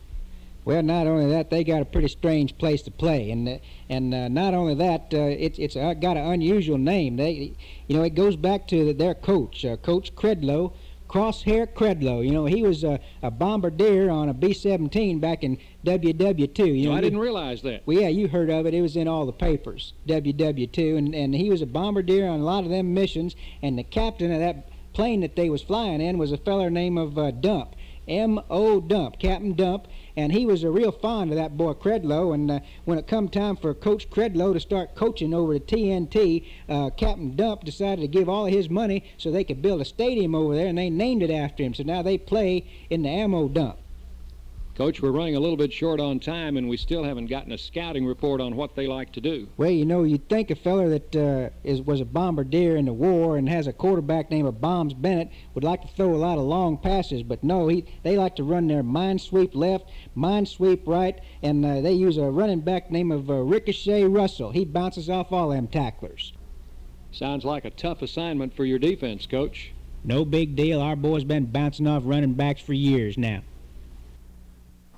Well, 0.65 0.83
not 0.83 1.07
only 1.07 1.27
that, 1.31 1.51
they 1.51 1.63
got 1.63 1.83
a 1.83 1.85
pretty 1.85 2.09
strange 2.09 2.57
place 2.57 2.83
to 2.83 2.91
play, 2.91 3.31
and 3.31 3.49
uh, 3.49 3.59
and 3.91 4.15
uh, 4.15 4.29
not 4.29 4.55
only 4.55 4.75
that, 4.77 5.13
uh, 5.13 5.19
it's 5.19 5.59
it's 5.59 5.77
uh, 5.77 5.93
got 5.95 6.17
an 6.17 6.25
unusual 6.25 6.79
name. 6.79 7.17
They, 7.17 7.53
you 7.87 7.97
know, 7.97 8.03
it 8.03 8.15
goes 8.15 8.37
back 8.37 8.67
to 8.69 8.95
their 8.95 9.15
coach, 9.15 9.65
uh, 9.67 9.77
Coach 9.77 10.15
Credlow, 10.15 10.73
Crosshair 11.07 11.67
Credlow. 11.67 12.25
You 12.25 12.33
know, 12.33 12.47
he 12.47 12.63
was 12.63 12.83
a, 12.83 12.99
a 13.23 13.31
bombardier 13.31 14.09
on 14.11 14.31
a 14.31 14.35
B-17 14.35 15.21
back 15.21 15.45
in 15.45 15.59
WW2. 15.85 16.81
You 16.81 16.89
know, 16.89 16.97
I 16.97 17.03
didn't 17.03 17.19
realize 17.19 17.61
that. 17.63 17.83
Well, 17.85 18.01
yeah, 18.01 18.09
you 18.09 18.29
heard 18.29 18.49
of 18.49 18.65
it. 18.65 18.73
It 18.73 18.81
was 18.81 18.97
in 18.97 19.07
all 19.07 19.27
the 19.27 19.33
papers, 19.33 19.93
WW2, 20.09 20.97
and 20.97 21.15
and 21.15 21.35
he 21.35 21.51
was 21.51 21.61
a 21.61 21.67
bombardier 21.67 22.27
on 22.27 22.41
a 22.41 22.45
lot 22.45 22.65
of 22.65 22.71
them 22.71 22.95
missions. 22.95 23.37
And 23.63 23.79
the 23.79 23.85
captain 23.85 24.33
of 24.33 24.41
that 24.41 24.71
plane 24.95 25.21
that 25.21 25.37
they 25.37 25.51
was 25.51 25.61
flying 25.61 26.01
in 26.01 26.17
was 26.17 26.33
a 26.33 26.39
feller 26.39 26.71
named 26.71 26.99
of 26.99 27.19
uh, 27.19 27.33
Dump. 27.33 27.77
M.O. 28.07 28.81
Dump, 28.83 29.19
Captain 29.19 29.55
Dump, 29.55 29.87
and 30.17 30.33
he 30.33 30.47
was 30.47 30.63
a 30.63 30.71
real 30.71 30.93
fond 30.93 31.31
of 31.31 31.37
that 31.37 31.57
boy 31.57 31.73
Credlow. 31.73 32.35
And 32.35 32.51
uh, 32.51 32.61
when 32.85 32.99
it 32.99 33.07
come 33.07 33.29
time 33.29 33.57
for 33.57 33.75
Coach 33.75 34.11
Credlow 34.11 34.53
to 34.53 34.61
start 34.61 34.95
coaching 34.95 35.35
over 35.35 35.55
at 35.55 35.67
TNT, 35.67 36.45
uh, 36.69 36.91
Captain 36.91 37.35
Dump 37.35 37.65
decided 37.65 38.03
to 38.03 38.09
give 38.09 38.29
all 38.29 38.47
of 38.47 38.53
his 38.53 38.71
money 38.71 39.05
so 39.19 39.31
they 39.31 39.45
could 39.45 39.63
build 39.63 39.81
a 39.81 39.85
stadium 39.85 40.35
over 40.35 40.55
there, 40.55 40.69
and 40.69 40.79
they 40.79 40.91
named 40.91 41.23
it 41.23 41.31
after 41.31 41.63
him. 41.63 41.75
So 41.75 41.83
now 41.83 42.03
they 42.03 42.19
play 42.19 42.67
in 42.91 43.03
the 43.03 43.09
Ammo 43.09 43.49
Dump. 43.49 43.79
Coach, 44.75 45.01
we're 45.01 45.13
running 45.13 45.37
a 45.37 45.41
little 45.41 45.57
bit 45.57 45.73
short 45.73 46.01
on 46.01 46.19
time, 46.19 46.57
and 46.57 46.69
we 46.69 46.77
still 46.77 47.05
haven't 47.05 47.27
gotten 47.27 47.53
a 47.53 47.59
scouting 47.59 48.05
report 48.05 48.41
on 48.41 48.57
what 48.57 48.75
they 48.75 48.89
like 48.89 49.13
to 49.13 49.21
do. 49.21 49.47
Well, 49.57 49.71
you 49.71 49.85
know, 49.85 50.03
you'd 50.03 50.29
think 50.29 50.51
a 50.51 50.57
feller 50.57 50.89
that 50.89 51.15
uh, 51.15 51.51
is 51.63 51.81
was 51.81 52.01
a 52.01 52.05
bombardier 52.05 52.75
in 52.75 52.87
the 52.87 52.93
war 52.93 53.37
and 53.37 53.49
has 53.49 53.69
a 53.69 53.73
quarterback 53.73 54.33
named 54.33 54.49
of 54.49 54.61
Bombs 54.61 54.93
Bennett 54.93 55.31
would 55.55 55.63
like 55.63 55.83
to 55.83 55.89
throw 55.89 56.13
a 56.13 56.17
lot 56.17 56.39
of 56.39 56.45
long 56.45 56.77
passes, 56.77 57.23
but 57.23 57.45
no, 57.45 57.69
he 57.69 57.85
they 58.03 58.17
like 58.17 58.35
to 58.35 58.43
run 58.43 58.67
their 58.67 58.83
mine 58.83 59.21
sweep 59.21 59.55
left, 59.55 59.89
mine 60.17 60.45
sweep 60.45 60.83
right, 60.89 61.21
and 61.41 61.65
uh, 61.65 61.81
they 61.81 61.93
use 61.93 62.17
a 62.17 62.25
running 62.25 62.61
back 62.61 62.91
named 62.91 63.13
of 63.13 63.31
uh, 63.31 63.35
Ricochet 63.35 64.03
Russell. 64.07 64.51
He 64.51 64.65
bounces 64.65 65.09
off 65.09 65.31
all 65.31 65.51
them 65.51 65.69
tacklers. 65.69 66.33
Sounds 67.13 67.45
like 67.45 67.65
a 67.65 67.71
tough 67.71 68.03
assignment 68.03 68.53
for 68.57 68.65
your 68.65 68.81
defense, 68.81 69.25
Coach. 69.25 69.71
No 70.03 70.25
big 70.25 70.57
deal. 70.57 70.81
Our 70.81 70.97
boys 70.97 71.23
been 71.23 71.47
bouncing 71.47 71.87
off 71.87 72.03
running 72.05 72.35
backs 72.35 72.61
for 72.61 72.73
years 72.73 73.17
now. 73.17 73.43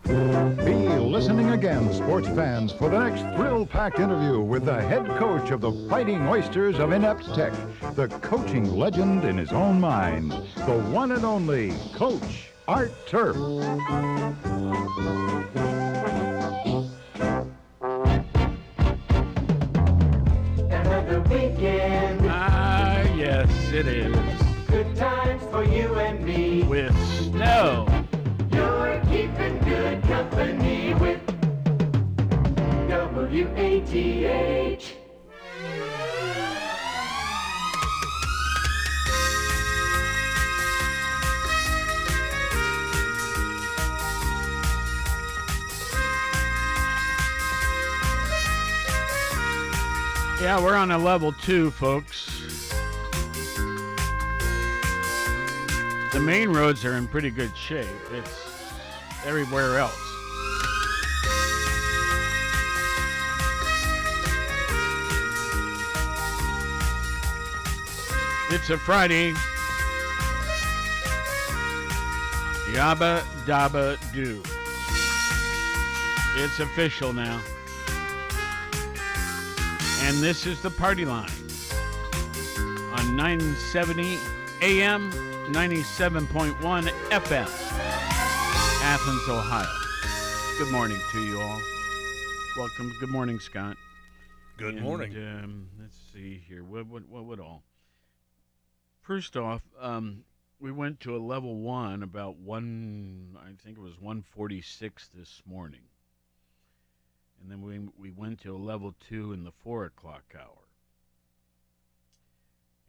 Be 0.07 0.13
listening 0.13 1.51
again, 1.51 1.93
sports 1.93 2.29
fans, 2.29 2.71
for 2.71 2.89
the 2.89 2.99
next 2.99 3.23
thrill-packed 3.35 3.99
interview 3.99 4.41
with 4.41 4.65
the 4.65 4.81
head 4.81 5.05
coach 5.19 5.51
of 5.51 5.61
the 5.61 5.73
Fighting 5.91 6.29
Oysters 6.29 6.79
of 6.79 6.93
Inept 6.93 7.35
Tech, 7.35 7.53
the 7.97 8.07
coaching 8.23 8.77
legend 8.77 9.25
in 9.25 9.37
his 9.37 9.51
own 9.51 9.81
mind, 9.81 10.31
the 10.31 10.79
one 10.93 11.11
and 11.11 11.25
only 11.25 11.73
Coach 11.93 12.51
Art 12.69 12.93
Turf. 13.09 13.35
Another 20.71 21.21
weekend. 21.23 22.21
Ah, 22.31 23.03
yes, 23.17 23.73
it 23.73 23.89
is. 23.89 24.16
WATH. 33.37 34.95
Yeah, 50.41 50.63
we're 50.63 50.77
on 50.77 50.91
a 50.93 50.99
level 50.99 51.33
two, 51.33 51.71
folks. 51.73 52.73
The 56.13 56.21
main 56.21 56.49
roads 56.49 56.87
are 56.87 56.95
in 56.95 57.07
pretty 57.07 57.31
good 57.31 57.55
shape. 57.55 57.87
It's 58.13 58.63
everywhere 59.27 59.79
else. 59.79 60.06
It's 68.49 68.71
a 68.71 68.79
Friday. 68.79 69.33
Yabba 72.73 73.21
dabba 73.45 73.97
do. 74.13 74.43
It's 76.37 76.61
official 76.61 77.13
now. 77.13 77.41
And 80.03 80.23
this 80.23 80.47
is 80.47 80.61
the 80.63 80.71
party 80.71 81.05
line 81.05 81.29
on 82.93 83.17
970 83.17 84.17
AM, 84.63 85.11
97.1 85.53 86.89
FM, 87.11 87.49
Athens, 88.83 89.29
Ohio. 89.29 89.67
Good 90.59 90.71
morning 90.71 90.99
to 91.13 91.21
you 91.25 91.41
all. 91.41 91.61
Welcome. 92.57 92.95
Good 93.01 93.11
morning, 93.11 93.41
Scott. 93.41 93.77
Good 94.57 94.75
And, 94.77 94.83
morning. 94.85 95.17
Um, 95.17 95.69
let's 95.81 95.97
see 96.13 96.43
here. 96.49 96.63
What, 96.63 96.87
what, 96.87 97.09
what 97.09 97.25
would 97.25 97.41
all? 97.41 97.65
First 99.07 99.37
off, 99.37 99.63
um, 99.81 100.25
we 100.59 100.73
went 100.73 100.99
to 101.01 101.15
a 101.15 101.19
level 101.19 101.55
one 101.61 102.03
about 102.03 102.39
one. 102.39 103.39
I 103.41 103.53
think 103.63 103.79
it 103.79 103.81
was 103.81 104.01
one 104.01 104.23
forty 104.23 104.61
six 104.61 105.09
this 105.15 105.43
morning, 105.47 105.83
and 107.41 107.49
then 107.49 107.63
we 107.63 107.79
we 107.97 108.11
went 108.11 108.41
to 108.41 108.57
a 108.57 108.59
level 108.59 108.97
two 109.09 109.33
in 109.33 109.45
the 109.45 109.53
four 109.53 109.85
o'clock 109.85 110.35
hour. 110.37 110.67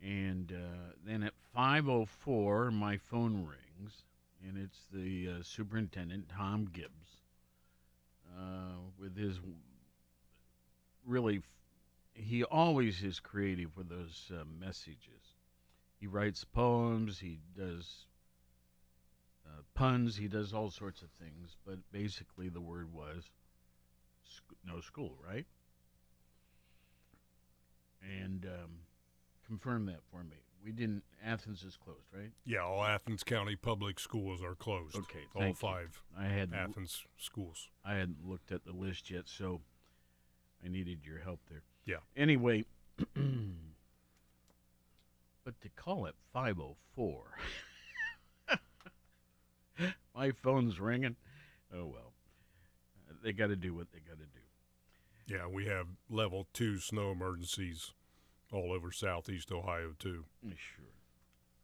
And 0.01 0.51
uh, 0.51 0.93
then 1.05 1.21
at 1.21 1.33
five 1.53 1.87
oh 1.87 2.07
four, 2.07 2.71
my 2.71 2.97
phone 2.97 3.45
rings, 3.45 4.03
and 4.43 4.57
it's 4.57 4.87
the 4.91 5.29
uh, 5.29 5.43
superintendent 5.43 6.29
Tom 6.29 6.67
Gibbs 6.73 7.21
uh, 8.35 8.79
with 8.99 9.15
his 9.15 9.39
really. 11.05 11.43
He 12.15 12.43
always 12.43 13.03
is 13.03 13.19
creative 13.19 13.77
with 13.77 13.89
those 13.89 14.31
uh, 14.33 14.43
messages. 14.59 15.36
He 15.99 16.07
writes 16.07 16.43
poems. 16.43 17.19
He 17.19 17.39
does 17.57 18.05
uh, 19.45 19.61
puns. 19.73 20.15
He 20.17 20.27
does 20.27 20.53
all 20.53 20.69
sorts 20.69 21.01
of 21.01 21.09
things. 21.19 21.57
But 21.65 21.79
basically, 21.91 22.49
the 22.49 22.61
word 22.61 22.93
was 22.93 23.29
sc- 24.23 24.55
no 24.65 24.79
school, 24.79 25.17
right? 25.27 25.45
And 28.01 28.45
um, 28.45 28.71
confirm 29.45 29.85
that 29.87 30.01
for 30.11 30.23
me. 30.23 30.37
We 30.63 30.71
didn't. 30.71 31.03
Athens 31.23 31.63
is 31.63 31.77
closed, 31.77 32.07
right? 32.13 32.31
Yeah, 32.45 32.59
all 32.59 32.83
Athens 32.83 33.23
County 33.23 33.55
public 33.55 33.99
schools 33.99 34.43
are 34.43 34.55
closed. 34.55 34.95
Okay, 34.95 35.25
all 35.35 35.41
thank 35.41 35.61
you. 35.61 35.67
five. 35.67 36.01
I 36.17 36.25
had 36.25 36.53
Athens 36.53 37.05
schools. 37.17 37.69
I 37.85 37.93
hadn't 37.93 38.27
looked 38.27 38.51
at 38.51 38.65
the 38.65 38.73
list 38.73 39.09
yet, 39.09 39.23
so 39.25 39.61
I 40.63 40.67
needed 40.67 40.99
your 41.05 41.19
help 41.19 41.39
there. 41.49 41.63
Yeah. 41.85 41.97
Anyway, 42.15 42.65
but 45.47 45.61
to 45.61 45.69
call 45.69 46.05
it 46.07 46.15
504, 46.33 47.23
my 50.13 50.31
phone's 50.31 50.77
ringing. 50.77 51.15
Oh 51.73 51.85
well, 51.85 52.11
Uh, 53.09 53.13
they 53.23 53.31
got 53.31 53.47
to 53.47 53.55
do 53.55 53.73
what 53.73 53.87
they 53.93 53.99
got 53.99 54.17
to 54.19 54.25
do. 54.25 55.33
Yeah, 55.33 55.47
we 55.47 55.65
have 55.67 55.87
level 56.09 56.47
two 56.51 56.79
snow 56.79 57.11
emergencies 57.11 57.93
all 58.51 58.73
over 58.73 58.91
southeast 58.91 59.49
Ohio 59.49 59.93
too. 59.97 60.25
Sure. 60.43 60.83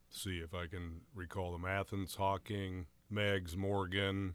see 0.08 0.38
if 0.38 0.54
I 0.54 0.66
can 0.66 1.02
recall 1.14 1.52
them. 1.52 1.66
Athens, 1.66 2.14
Hocking, 2.14 2.86
Meigs, 3.10 3.54
Morgan, 3.54 4.34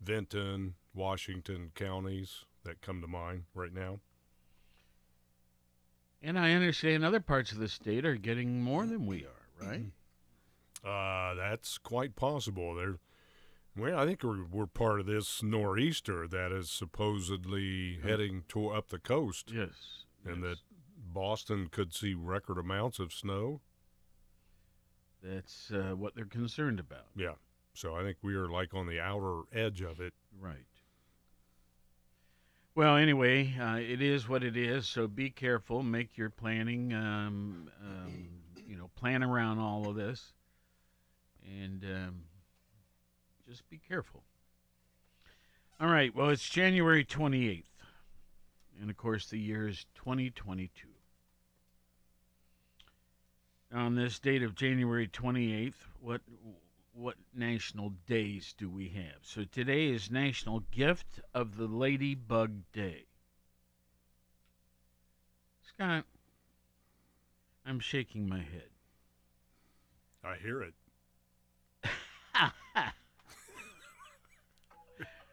Vinton, 0.00 0.74
Washington 0.94 1.72
counties 1.74 2.44
that 2.62 2.80
come 2.80 3.00
to 3.00 3.08
mind 3.08 3.46
right 3.56 3.74
now. 3.74 3.98
And 6.24 6.38
I 6.38 6.52
understand 6.52 7.04
other 7.04 7.20
parts 7.20 7.52
of 7.52 7.58
the 7.58 7.68
state 7.68 8.06
are 8.06 8.16
getting 8.16 8.62
more 8.62 8.86
than 8.86 9.06
we 9.06 9.24
are, 9.24 9.66
right? 9.66 9.86
Uh, 10.84 11.32
that's 11.32 11.78
quite 11.78 12.14
possible. 12.14 12.74
There, 12.74 12.98
well, 13.74 13.98
I 13.98 14.04
think 14.04 14.22
we're, 14.22 14.44
we're 14.44 14.66
part 14.66 15.00
of 15.00 15.06
this 15.06 15.42
nor'easter 15.42 16.28
that 16.28 16.52
is 16.52 16.68
supposedly 16.68 18.00
heading 18.02 18.42
to 18.48 18.68
up 18.68 18.90
the 18.90 18.98
coast. 18.98 19.50
Yes, 19.50 20.04
and 20.26 20.42
that 20.42 20.58
Boston 20.94 21.68
could 21.72 21.94
see 21.94 22.12
record 22.12 22.58
amounts 22.58 22.98
of 22.98 23.14
snow. 23.14 23.62
That's 25.22 25.70
uh, 25.70 25.94
what 25.96 26.14
they're 26.14 26.26
concerned 26.26 26.78
about. 26.78 27.06
Yeah, 27.16 27.36
so 27.72 27.96
I 27.96 28.02
think 28.02 28.18
we 28.20 28.34
are 28.34 28.48
like 28.48 28.74
on 28.74 28.86
the 28.86 29.00
outer 29.00 29.44
edge 29.54 29.80
of 29.80 30.00
it. 30.00 30.12
Right. 30.38 30.66
Well, 32.76 32.96
anyway, 32.96 33.54
uh, 33.56 33.76
it 33.76 34.02
is 34.02 34.28
what 34.28 34.42
it 34.42 34.56
is. 34.56 34.88
So 34.88 35.06
be 35.06 35.30
careful. 35.30 35.84
Make 35.84 36.18
your 36.18 36.30
planning. 36.30 36.92
Um, 36.92 37.70
um, 37.80 38.28
you 38.66 38.76
know, 38.76 38.90
plan 38.96 39.22
around 39.22 39.60
all 39.60 39.88
of 39.88 39.94
this, 39.94 40.32
and 41.44 41.84
um, 41.84 42.22
just 43.48 43.68
be 43.70 43.78
careful. 43.78 44.24
All 45.80 45.86
right. 45.88 46.12
Well, 46.12 46.30
it's 46.30 46.48
January 46.48 47.04
twenty 47.04 47.48
eighth, 47.48 47.84
and 48.80 48.90
of 48.90 48.96
course, 48.96 49.26
the 49.26 49.38
year 49.38 49.68
is 49.68 49.86
twenty 49.94 50.30
twenty 50.30 50.70
two. 50.74 50.88
On 53.72 53.94
this 53.94 54.18
date 54.18 54.42
of 54.42 54.56
January 54.56 55.06
twenty 55.06 55.54
eighth, 55.54 55.86
what 56.00 56.22
what 56.94 57.16
national 57.34 57.90
days 58.06 58.54
do 58.56 58.70
we 58.70 58.88
have? 58.90 59.22
So 59.22 59.44
today 59.44 59.88
is 59.88 60.10
National 60.10 60.60
Gift 60.70 61.20
of 61.34 61.56
the 61.56 61.66
Ladybug 61.66 62.62
Day. 62.72 63.06
Scott, 65.62 66.04
I'm 67.66 67.80
shaking 67.80 68.28
my 68.28 68.38
head. 68.38 68.68
I 70.22 70.36
hear 70.36 70.62
it. 70.62 70.74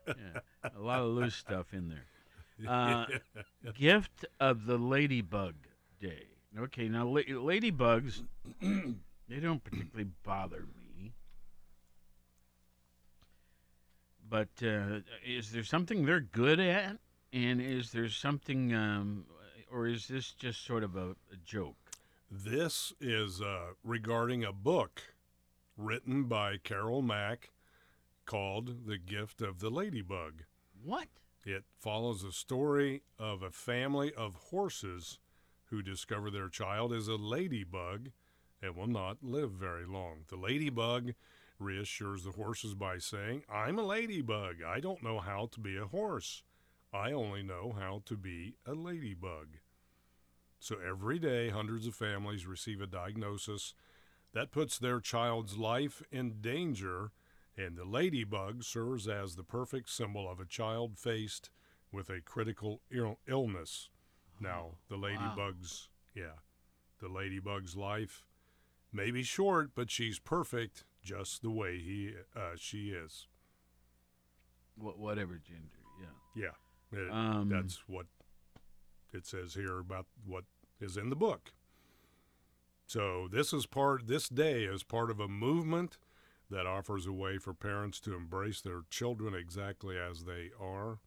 yeah, 0.07 0.39
a 0.75 0.79
lot 0.79 1.01
of 1.01 1.07
loose 1.09 1.35
stuff 1.35 1.73
in 1.73 1.89
there. 1.89 2.05
Uh, 2.67 3.07
gift 3.73 4.23
of 4.39 4.67
the 4.67 4.77
Ladybug 4.77 5.55
Day. 5.99 6.27
Okay, 6.55 6.87
now 6.87 7.07
la- 7.07 7.21
ladybugs, 7.21 8.21
they 8.61 9.39
don't 9.39 9.63
particularly 9.63 10.11
bother 10.23 10.59
me. 10.59 10.80
But 14.31 14.47
uh, 14.63 15.01
is 15.25 15.51
there 15.51 15.65
something 15.65 16.05
they're 16.05 16.21
good 16.21 16.61
at? 16.61 16.95
And 17.33 17.61
is 17.61 17.91
there 17.91 18.07
something, 18.07 18.73
um, 18.73 19.25
or 19.69 19.87
is 19.87 20.07
this 20.07 20.31
just 20.31 20.65
sort 20.65 20.85
of 20.85 20.95
a, 20.95 21.09
a 21.33 21.37
joke? 21.45 21.75
This 22.31 22.93
is 23.01 23.41
uh, 23.41 23.73
regarding 23.83 24.45
a 24.45 24.53
book 24.53 25.01
written 25.75 26.23
by 26.23 26.55
Carol 26.63 27.01
Mack 27.01 27.49
called 28.25 28.87
The 28.87 28.97
Gift 28.97 29.41
of 29.41 29.59
the 29.59 29.69
Ladybug. 29.69 30.43
What? 30.81 31.09
It 31.43 31.65
follows 31.77 32.23
the 32.23 32.31
story 32.31 33.01
of 33.19 33.43
a 33.43 33.51
family 33.51 34.13
of 34.13 34.35
horses 34.35 35.19
who 35.65 35.81
discover 35.81 36.31
their 36.31 36.47
child 36.47 36.93
is 36.93 37.09
a 37.09 37.15
ladybug 37.15 38.11
and 38.61 38.77
will 38.77 38.87
not 38.87 39.17
live 39.21 39.51
very 39.51 39.85
long. 39.85 40.19
The 40.29 40.37
ladybug 40.37 41.15
reassures 41.61 42.23
the 42.23 42.31
horses 42.31 42.73
by 42.73 42.97
saying, 42.97 43.43
I'm 43.51 43.79
a 43.79 43.83
ladybug. 43.83 44.57
I 44.65 44.79
don't 44.79 45.03
know 45.03 45.19
how 45.19 45.47
to 45.51 45.59
be 45.59 45.77
a 45.77 45.85
horse. 45.85 46.43
I 46.93 47.11
only 47.11 47.43
know 47.43 47.75
how 47.77 48.01
to 48.05 48.17
be 48.17 48.55
a 48.65 48.73
ladybug. 48.73 49.57
So 50.59 50.75
every 50.85 51.19
day, 51.19 51.49
hundreds 51.49 51.87
of 51.87 51.95
families 51.95 52.45
receive 52.45 52.81
a 52.81 52.87
diagnosis 52.87 53.73
that 54.33 54.51
puts 54.51 54.77
their 54.77 54.99
child's 54.99 55.57
life 55.57 56.03
in 56.11 56.41
danger, 56.41 57.11
and 57.57 57.77
the 57.77 57.85
ladybug 57.85 58.63
serves 58.63 59.07
as 59.07 59.35
the 59.35 59.43
perfect 59.43 59.89
symbol 59.89 60.29
of 60.29 60.39
a 60.39 60.45
child 60.45 60.97
faced 60.97 61.49
with 61.91 62.09
a 62.09 62.21
critical 62.21 62.81
Ill- 62.91 63.19
illness. 63.27 63.89
Now, 64.39 64.77
the 64.89 64.97
ladybug's, 64.97 65.89
yeah, 66.13 66.39
the 66.99 67.09
ladybug's 67.09 67.75
life 67.75 68.25
may 68.91 69.11
be 69.11 69.23
short, 69.23 69.71
but 69.75 69.89
she's 69.91 70.19
perfect 70.19 70.83
just 71.01 71.41
the 71.41 71.49
way 71.51 71.77
he, 71.79 72.13
uh, 72.35 72.51
she 72.57 72.89
is. 72.91 73.27
Wh- 74.77 74.97
whatever 74.97 75.37
gender, 75.37 75.79
yeah. 75.99 76.51
Yeah, 76.91 76.99
it- 76.99 77.09
Um, 77.11 77.49
that's 77.49 77.87
what 77.87 78.07
it 79.13 79.25
says 79.25 79.53
here 79.53 79.79
about 79.79 80.07
what 80.25 80.45
is 80.79 80.97
in 80.97 81.09
the 81.09 81.15
book. 81.15 81.51
So 82.85 83.27
this 83.29 83.53
is 83.53 83.65
part. 83.65 84.07
This 84.07 84.27
day 84.29 84.63
is 84.65 84.83
part 84.83 85.09
of 85.09 85.19
a 85.19 85.27
movement 85.27 85.97
that 86.49 86.65
offers 86.65 87.05
a 87.05 87.13
way 87.13 87.37
for 87.37 87.53
parents 87.53 87.99
to 88.01 88.13
embrace 88.13 88.61
their 88.61 88.81
children 88.89 89.33
exactly 89.33 89.97
as 89.97 90.25
they 90.25 90.51
are, 90.59 90.99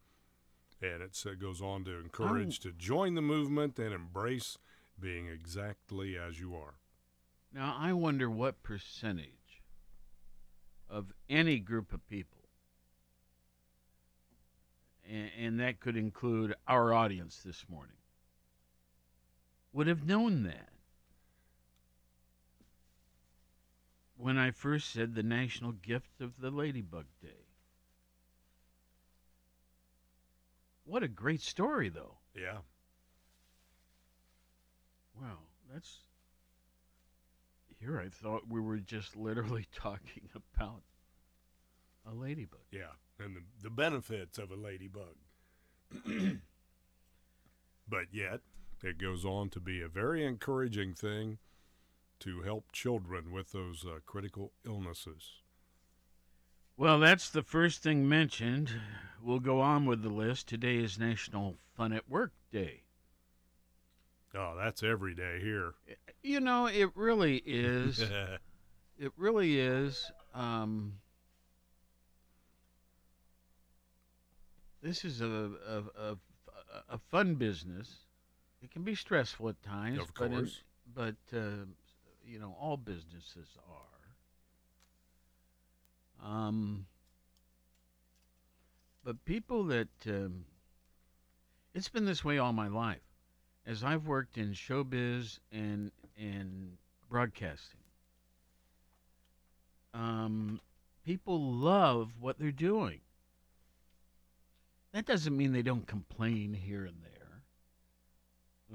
and 0.81 1.03
it 1.03 1.39
goes 1.39 1.61
on 1.61 1.85
to 1.85 1.99
encourage 1.99 2.61
to 2.61 2.73
join 2.73 3.15
the 3.15 3.21
movement 3.23 3.79
and 3.79 3.93
embrace 3.93 4.57
being 4.99 5.27
exactly 5.27 6.17
as 6.17 6.41
you 6.41 6.55
are. 6.55 6.79
Now, 7.53 7.77
I 7.79 7.93
wonder 7.93 8.31
what 8.31 8.63
percentage 8.63 9.44
of 10.89 11.13
any 11.29 11.59
group 11.59 11.93
of 11.93 12.07
people, 12.09 12.49
and, 15.11 15.31
and 15.39 15.61
that 15.61 15.81
could 15.81 15.97
include 15.97 16.55
our 16.67 16.93
audience 16.93 17.41
this 17.45 17.65
morning, 17.69 17.97
would 19.73 19.87
have 19.87 20.07
known 20.07 20.45
that 20.45 20.71
when 24.17 24.39
I 24.39 24.51
first 24.51 24.91
said 24.91 25.15
the 25.15 25.23
national 25.23 25.73
gift 25.73 26.21
of 26.21 26.33
the 26.41 26.51
Ladybug 26.51 27.07
Day. 27.21 27.45
What 30.85 31.03
a 31.03 31.09
great 31.09 31.41
story, 31.41 31.89
though. 31.89 32.19
Yeah. 32.35 32.59
Wow, 35.21 35.39
that's. 35.73 35.99
Here 37.85 38.01
I 38.01 38.09
thought 38.09 38.49
we 38.49 38.61
were 38.61 38.79
just 38.79 39.15
literally 39.15 39.67
talking 39.75 40.31
about 40.35 40.83
a 42.11 42.15
ladybug. 42.15 42.61
Yeah, 42.71 42.95
and 43.19 43.37
the, 43.37 43.43
the 43.63 43.71
benefits 43.71 44.39
of 44.39 44.51
a 44.51 44.57
ladybug. 44.57 45.17
but 47.87 48.07
yet, 48.11 48.41
it 48.83 48.97
goes 48.97 49.27
on 49.27 49.51
to 49.51 49.61
be 49.61 49.83
a 49.83 49.89
very 49.89 50.25
encouraging 50.25 50.95
thing 50.95 51.39
to 52.21 52.41
help 52.41 52.73
children 52.73 53.31
with 53.31 53.53
those 53.53 53.85
uh, 53.87 53.99
critical 54.07 54.53
illnesses. 54.65 55.43
Well, 56.79 56.99
that's 56.99 57.29
the 57.29 57.43
first 57.43 57.83
thing 57.83 58.09
mentioned. 58.09 58.71
We'll 59.23 59.41
go 59.41 59.61
on 59.61 59.85
with 59.85 60.03
the 60.03 60.09
list. 60.09 60.49
Today 60.49 60.77
is 60.77 60.99
National 60.99 61.57
Fun 61.77 61.93
at 61.93 62.09
Work 62.09 62.33
Day. 62.51 62.84
Oh, 64.37 64.55
that's 64.57 64.83
every 64.83 65.15
day 65.15 65.41
here. 65.41 65.75
You 66.23 66.41
know, 66.41 66.67
it 66.67 66.91
really 66.95 67.37
is. 67.45 68.01
it 68.99 69.13
really 69.17 69.59
is. 69.61 70.11
Um, 70.35 70.95
this 74.83 75.05
is 75.05 75.21
a, 75.21 75.27
a, 75.27 75.83
a, 76.01 76.17
a 76.91 76.99
fun 77.11 77.35
business. 77.37 77.89
It 78.63 78.71
can 78.71 78.83
be 78.83 78.95
stressful 78.95 79.49
at 79.51 79.63
times, 79.63 80.01
Of 80.01 80.15
but 80.19 80.31
course. 80.31 80.63
but 80.95 81.17
uh, 81.33 81.67
you 82.25 82.39
know, 82.39 82.57
all 82.61 82.77
businesses 82.77 83.49
are. 83.69 83.85
Um, 86.27 86.87
but 89.05 89.25
people 89.25 89.65
that 89.65 89.89
um, 90.07 90.47
it's 91.75 91.89
been 91.89 92.07
this 92.07 92.25
way 92.25 92.39
all 92.39 92.53
my 92.53 92.69
life, 92.69 93.03
as 93.67 93.83
I've 93.83 94.07
worked 94.07 94.37
in 94.37 94.53
showbiz 94.53 95.39
and 95.53 95.91
and 96.19 96.77
broadcasting. 97.09 97.81
Um, 99.93 100.61
people 101.05 101.41
love 101.41 102.13
what 102.21 102.39
they're 102.39 102.51
doing. 102.51 103.01
That 104.93 105.07
doesn't 105.07 105.37
mean 105.37 105.53
they 105.53 105.63
don't 105.63 105.87
complain 105.87 106.55
here 106.55 106.85
and 106.85 107.03
there. 107.03 107.43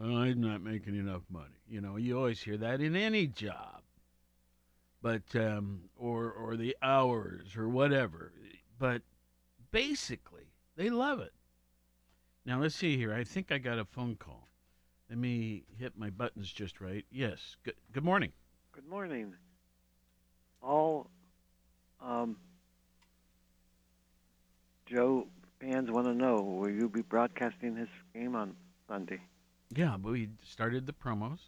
"Oh, 0.02 0.18
I'm 0.18 0.42
not 0.42 0.62
making 0.62 0.96
enough 0.96 1.24
money. 1.30 1.62
You 1.68 1.82
know, 1.82 1.98
you 1.98 2.18
always 2.18 2.42
hear 2.42 2.58
that 2.58 2.82
in 2.82 2.96
any 2.96 3.28
job. 3.28 3.84
But 5.02 5.34
um, 5.36 5.90
or 5.96 6.32
or 6.32 6.58
the 6.58 6.76
hours 6.82 7.56
or 7.56 7.70
whatever. 7.70 8.34
But 8.78 9.02
basically, 9.72 10.52
they 10.76 10.90
love 10.90 11.20
it. 11.20 11.34
Now 12.46 12.62
let's 12.62 12.76
see 12.76 12.98
here. 12.98 13.14
I 13.14 13.24
think 13.24 13.52
I 13.52 13.60
got 13.60 13.80
a 13.80 13.86
phone 13.86 14.16
call. 14.16 14.49
Let 15.10 15.18
me 15.18 15.64
hit 15.80 15.98
my 15.98 16.12
buttons 16.12 16.52
just 16.52 16.80
right. 16.80 17.04
Yes. 17.12 17.56
Good, 17.64 17.74
good 17.92 18.04
morning. 18.04 18.32
Good 18.72 18.88
morning. 18.88 19.34
All 20.62 21.10
um, 22.00 22.38
Joe 24.86 25.28
fans 25.60 25.90
want 25.90 26.06
to 26.06 26.14
know: 26.14 26.36
Will 26.42 26.70
you 26.70 26.90
be 26.90 27.02
broadcasting 27.02 27.76
his 27.76 27.88
game 28.14 28.36
on 28.36 28.56
Sunday? 28.88 29.20
Yeah, 29.76 29.98
but 29.98 30.12
we 30.12 30.30
started 30.44 30.86
the 30.86 30.94
promos. 30.94 31.40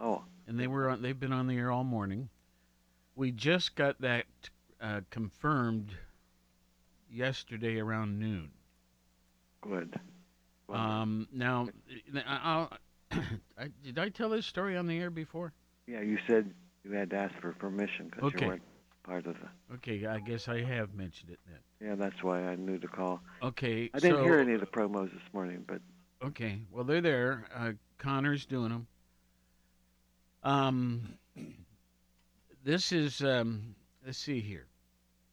Oh. 0.00 0.22
And 0.46 0.58
they 0.58 0.66
were 0.66 0.90
on, 0.90 1.02
they've 1.02 1.18
been 1.18 1.32
on 1.32 1.46
the 1.46 1.56
air 1.56 1.70
all 1.70 1.84
morning. 1.84 2.28
We 3.16 3.30
just 3.30 3.74
got 3.74 4.00
that 4.00 4.26
uh, 4.80 5.00
confirmed 5.10 5.92
yesterday 7.10 7.78
around 7.78 8.18
noon. 8.18 8.50
Good. 9.60 9.98
Um, 10.70 11.26
now, 11.32 11.68
I'll, 12.26 12.70
I, 13.58 13.68
did 13.82 13.98
I 13.98 14.08
tell 14.08 14.30
this 14.30 14.46
story 14.46 14.76
on 14.76 14.86
the 14.86 14.98
air 14.98 15.10
before? 15.10 15.52
Yeah, 15.86 16.00
you 16.00 16.18
said 16.26 16.52
you 16.84 16.92
had 16.92 17.10
to 17.10 17.16
ask 17.16 17.34
for 17.40 17.52
permission 17.52 18.06
because 18.06 18.24
Okay. 18.24 18.44
you 18.44 18.48
weren't 18.48 18.62
part 19.02 19.26
of 19.26 19.36
the. 19.40 19.74
Okay, 19.74 20.06
I 20.06 20.20
guess 20.20 20.48
I 20.48 20.62
have 20.62 20.94
mentioned 20.94 21.30
it 21.30 21.38
then. 21.46 21.88
Yeah, 21.88 21.94
that's 21.94 22.22
why 22.22 22.42
I 22.44 22.56
knew 22.56 22.78
to 22.78 22.88
call. 22.88 23.22
Okay, 23.42 23.90
I 23.94 23.98
didn't 24.00 24.18
so, 24.18 24.22
hear 24.24 24.38
any 24.38 24.54
of 24.54 24.60
the 24.60 24.66
promos 24.66 25.12
this 25.12 25.22
morning, 25.32 25.64
but 25.66 25.80
Okay, 26.22 26.60
well 26.70 26.84
they're 26.84 27.00
there. 27.00 27.46
Uh, 27.54 27.72
Connor's 27.98 28.44
doing 28.44 28.70
them. 28.70 28.86
Um, 30.42 31.14
this 32.64 32.92
is 32.92 33.22
um, 33.22 33.74
let's 34.04 34.18
see 34.18 34.40
here. 34.40 34.66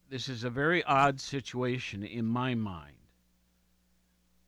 This 0.10 0.30
is 0.30 0.44
a 0.44 0.50
very 0.50 0.84
odd 0.84 1.20
situation 1.20 2.04
in 2.04 2.26
my 2.26 2.54
mind. 2.54 2.96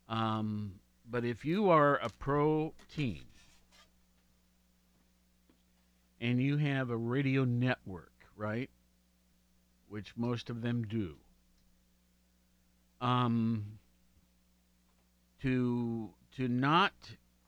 Um, 0.07 0.73
but 1.09 1.23
if 1.23 1.45
you 1.45 1.69
are 1.69 1.95
a 1.97 2.09
pro 2.09 2.73
team 2.93 3.23
and 6.19 6.41
you 6.41 6.57
have 6.57 6.89
a 6.89 6.97
radio 6.97 7.45
network, 7.45 8.11
right, 8.35 8.69
which 9.87 10.13
most 10.17 10.49
of 10.49 10.61
them 10.61 10.83
do, 10.83 11.15
um, 12.99 13.79
to 15.41 16.09
to 16.35 16.47
not 16.47 16.93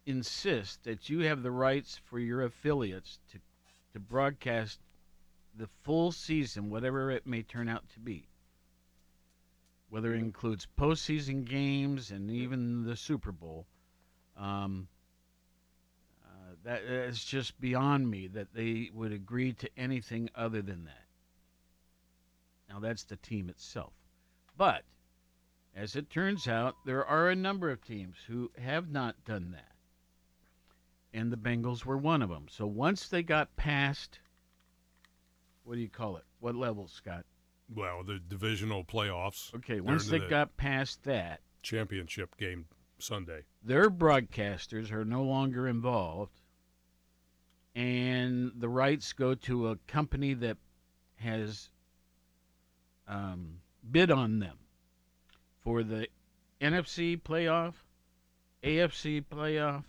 insist 0.05 0.83
that 0.83 1.09
you 1.09 1.19
have 1.19 1.43
the 1.43 1.51
rights 1.51 1.99
for 2.05 2.19
your 2.19 2.43
affiliates 2.43 3.19
to 3.31 3.39
to 3.93 3.99
broadcast 3.99 4.79
the 5.55 5.67
full 5.83 6.11
season, 6.11 6.69
whatever 6.69 7.11
it 7.11 7.25
may 7.27 7.41
turn 7.41 7.67
out 7.67 7.83
to 7.89 7.99
be, 7.99 8.28
whether 9.89 10.13
it 10.13 10.19
includes 10.19 10.67
postseason 10.77 11.45
games 11.45 12.11
and 12.11 12.29
even 12.29 12.83
the 12.83 12.95
Super 12.95 13.31
Bowl. 13.31 13.65
Um, 14.37 14.87
uh, 16.23 16.53
that 16.63 16.83
is 16.83 17.23
just 17.23 17.59
beyond 17.59 18.09
me 18.09 18.27
that 18.27 18.53
they 18.53 18.89
would 18.93 19.11
agree 19.11 19.53
to 19.53 19.69
anything 19.77 20.29
other 20.35 20.61
than 20.61 20.85
that. 20.85 21.05
Now 22.69 22.79
that's 22.79 23.03
the 23.03 23.17
team 23.17 23.49
itself, 23.49 23.93
but 24.57 24.83
as 25.75 25.95
it 25.95 26.09
turns 26.09 26.47
out, 26.47 26.75
there 26.85 27.05
are 27.05 27.29
a 27.29 27.35
number 27.35 27.69
of 27.69 27.81
teams 27.81 28.17
who 28.27 28.51
have 28.57 28.89
not 28.89 29.23
done 29.23 29.51
that. 29.51 29.71
And 31.13 31.31
the 31.31 31.37
Bengals 31.37 31.85
were 31.85 31.97
one 31.97 32.21
of 32.21 32.29
them. 32.29 32.47
So 32.49 32.67
once 32.67 33.07
they 33.07 33.23
got 33.23 33.55
past, 33.55 34.19
what 35.63 35.75
do 35.75 35.81
you 35.81 35.89
call 35.89 36.17
it? 36.17 36.25
What 36.39 36.55
level, 36.55 36.87
Scott? 36.87 37.25
Well, 37.73 38.03
the 38.03 38.19
divisional 38.19 38.83
playoffs. 38.83 39.53
Okay, 39.55 39.79
once 39.79 40.07
they 40.07 40.19
the 40.19 40.27
got 40.27 40.57
past 40.57 41.03
that, 41.03 41.41
championship 41.61 42.35
game 42.37 42.65
Sunday. 42.97 43.43
their 43.63 43.89
broadcasters 43.89 44.91
are 44.91 45.05
no 45.05 45.23
longer 45.23 45.67
involved. 45.67 46.41
And 47.75 48.51
the 48.55 48.67
rights 48.67 49.13
go 49.13 49.35
to 49.35 49.69
a 49.69 49.75
company 49.87 50.33
that 50.33 50.57
has 51.17 51.69
um, 53.07 53.59
bid 53.89 54.11
on 54.11 54.39
them 54.39 54.57
for 55.63 55.83
the 55.83 56.07
NFC 56.59 57.21
playoff, 57.21 57.73
AFC 58.63 59.23
playoff. 59.23 59.83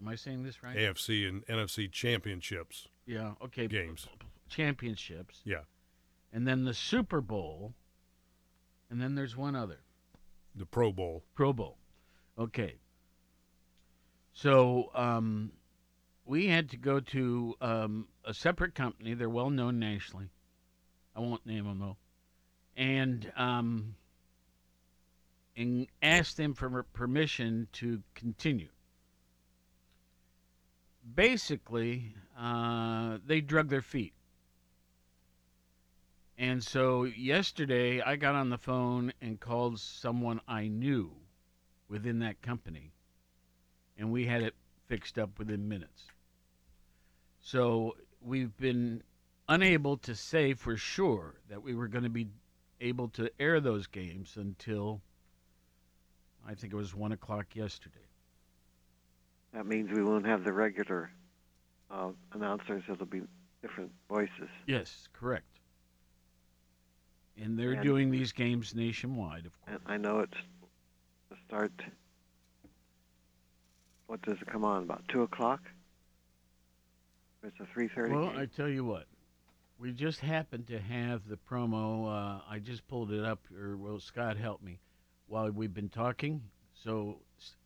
Am 0.00 0.08
I 0.08 0.14
saying 0.14 0.42
this 0.42 0.62
right? 0.62 0.76
AFC 0.76 1.28
and 1.28 1.46
NFC 1.46 1.90
championships. 1.90 2.88
Yeah, 3.06 3.32
okay. 3.42 3.66
Games. 3.66 4.06
Championships. 4.48 5.40
Yeah. 5.44 5.60
And 6.32 6.46
then 6.46 6.64
the 6.64 6.74
Super 6.74 7.20
Bowl. 7.20 7.74
And 8.90 9.00
then 9.00 9.14
there's 9.14 9.36
one 9.36 9.56
other. 9.56 9.80
The 10.54 10.66
Pro 10.66 10.92
Bowl. 10.92 11.22
Pro 11.34 11.52
Bowl. 11.52 11.76
Okay. 12.38 12.76
So 14.32 14.90
um, 14.94 15.52
we 16.24 16.46
had 16.46 16.70
to 16.70 16.76
go 16.76 17.00
to 17.00 17.54
um, 17.60 18.08
a 18.24 18.32
separate 18.32 18.74
company. 18.74 19.14
They're 19.14 19.28
well 19.28 19.50
known 19.50 19.78
nationally. 19.78 20.30
I 21.14 21.20
won't 21.20 21.44
name 21.44 21.64
them 21.64 21.78
though. 21.78 21.96
And 22.76 23.30
um, 23.36 23.96
and 25.56 25.88
ask 26.00 26.36
them 26.36 26.54
for 26.54 26.82
permission 26.94 27.68
to 27.72 28.02
continue. 28.14 28.68
Basically, 31.14 32.14
uh, 32.38 33.18
they 33.26 33.40
drug 33.40 33.68
their 33.68 33.82
feet. 33.82 34.14
And 36.40 36.64
so 36.64 37.04
yesterday, 37.04 38.00
I 38.00 38.16
got 38.16 38.34
on 38.34 38.48
the 38.48 38.56
phone 38.56 39.12
and 39.20 39.38
called 39.38 39.78
someone 39.78 40.40
I 40.48 40.68
knew 40.68 41.12
within 41.86 42.20
that 42.20 42.40
company, 42.40 42.92
and 43.98 44.10
we 44.10 44.24
had 44.24 44.42
it 44.42 44.54
fixed 44.86 45.18
up 45.18 45.38
within 45.38 45.68
minutes. 45.68 46.06
So 47.42 47.94
we've 48.22 48.56
been 48.56 49.02
unable 49.50 49.98
to 49.98 50.14
say 50.14 50.54
for 50.54 50.78
sure 50.78 51.34
that 51.50 51.62
we 51.62 51.74
were 51.74 51.88
going 51.88 52.04
to 52.04 52.10
be 52.10 52.28
able 52.80 53.08
to 53.08 53.30
air 53.38 53.60
those 53.60 53.86
games 53.86 54.38
until 54.38 55.02
I 56.48 56.54
think 56.54 56.72
it 56.72 56.76
was 56.76 56.94
one 56.94 57.12
o'clock 57.12 57.54
yesterday. 57.54 58.08
that 59.52 59.66
means 59.66 59.90
we 59.92 60.02
won't 60.02 60.24
have 60.24 60.44
the 60.44 60.54
regular 60.54 61.10
uh, 61.90 62.12
announcers. 62.32 62.82
It'll 62.88 63.04
be 63.04 63.20
different 63.60 63.92
voices. 64.08 64.48
Yes, 64.66 65.06
correct. 65.12 65.59
And 67.36 67.58
they're 67.58 67.72
And- 67.72 67.82
doing 67.82 68.10
these 68.10 68.32
games 68.32 68.74
nationwide, 68.74 69.46
of 69.46 69.60
course. 69.62 69.80
And 69.82 69.92
I 69.92 69.96
know 69.96 70.20
it's 70.20 70.36
to 71.30 71.36
start. 71.46 71.72
What 74.06 74.20
does 74.22 74.40
it 74.40 74.46
come 74.48 74.64
on 74.64 74.82
about 74.82 75.06
two 75.08 75.22
o'clock? 75.22 75.62
It's 77.42 77.58
a 77.60 77.66
three 77.66 77.88
thirty. 77.88 78.12
Well, 78.12 78.28
I 78.36 78.46
tell 78.46 78.68
you 78.68 78.84
what, 78.84 79.06
we 79.78 79.92
just 79.92 80.20
happened 80.20 80.66
to 80.66 80.78
have 80.78 81.26
the 81.26 81.38
promo. 81.38 82.06
Uh, 82.06 82.42
I 82.48 82.58
just 82.58 82.86
pulled 82.88 83.12
it 83.12 83.24
up, 83.24 83.40
or 83.56 83.76
well, 83.76 83.98
Scott 83.98 84.36
helped 84.36 84.62
me 84.62 84.80
while 85.26 85.50
we've 85.50 85.72
been 85.72 85.88
talking. 85.88 86.42
So 86.74 87.20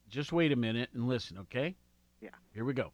just 0.08 0.32
wait 0.32 0.52
a 0.52 0.56
minute 0.56 0.90
and 0.92 1.08
listen, 1.08 1.38
okay? 1.38 1.74
Yeah. 2.20 2.28
Here 2.52 2.64
we 2.64 2.74
go. 2.74 2.92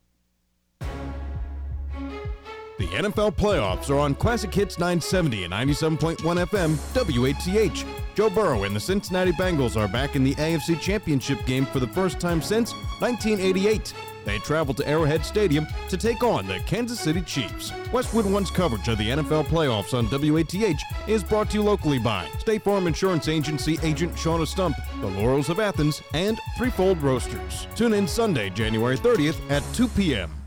The 2.81 2.87
NFL 2.87 3.33
playoffs 3.33 3.91
are 3.91 3.99
on 3.99 4.15
Classic 4.15 4.55
Hits 4.55 4.79
970 4.79 5.45
and 5.45 5.53
97.1 5.53 6.17
FM 6.17 6.79
WATH. 6.95 7.85
Joe 8.15 8.31
Burrow 8.31 8.65
and 8.65 8.75
the 8.75 8.81
Cincinnati 8.81 9.33
Bengals 9.33 9.79
are 9.79 9.87
back 9.87 10.17
in 10.17 10.25
the 10.25 10.35
AFC 10.37 10.81
Championship 10.81 11.45
game 11.45 11.67
for 11.67 11.79
the 11.79 11.89
first 11.89 12.19
time 12.19 12.41
since 12.41 12.73
1988. 13.01 13.93
They 14.25 14.39
travel 14.39 14.73
to 14.73 14.89
Arrowhead 14.89 15.27
Stadium 15.27 15.67
to 15.91 15.99
take 15.99 16.23
on 16.23 16.47
the 16.47 16.59
Kansas 16.61 16.99
City 16.99 17.21
Chiefs. 17.21 17.71
Westwood 17.93 18.25
One's 18.25 18.51
coverage 18.51 18.89
of 18.89 18.97
the 18.97 19.11
NFL 19.11 19.45
playoffs 19.49 19.93
on 19.93 20.07
WATH 20.07 20.81
is 21.07 21.23
brought 21.23 21.51
to 21.51 21.59
you 21.59 21.63
locally 21.63 21.99
by 21.99 22.27
State 22.39 22.65
Farm 22.65 22.87
Insurance 22.87 23.29
Agency 23.29 23.79
agent 23.83 24.15
Shauna 24.15 24.47
Stump, 24.47 24.75
the 25.03 25.07
Laurels 25.07 25.51
of 25.51 25.61
Athens, 25.61 26.01
and 26.15 26.41
Threefold 26.57 27.03
Roasters. 27.03 27.67
Tune 27.77 27.93
in 27.93 28.09
Sunday, 28.09 28.49
January 28.49 28.97
30th 28.97 29.39
at 29.51 29.63
2 29.75 29.87
p.m. 29.89 30.40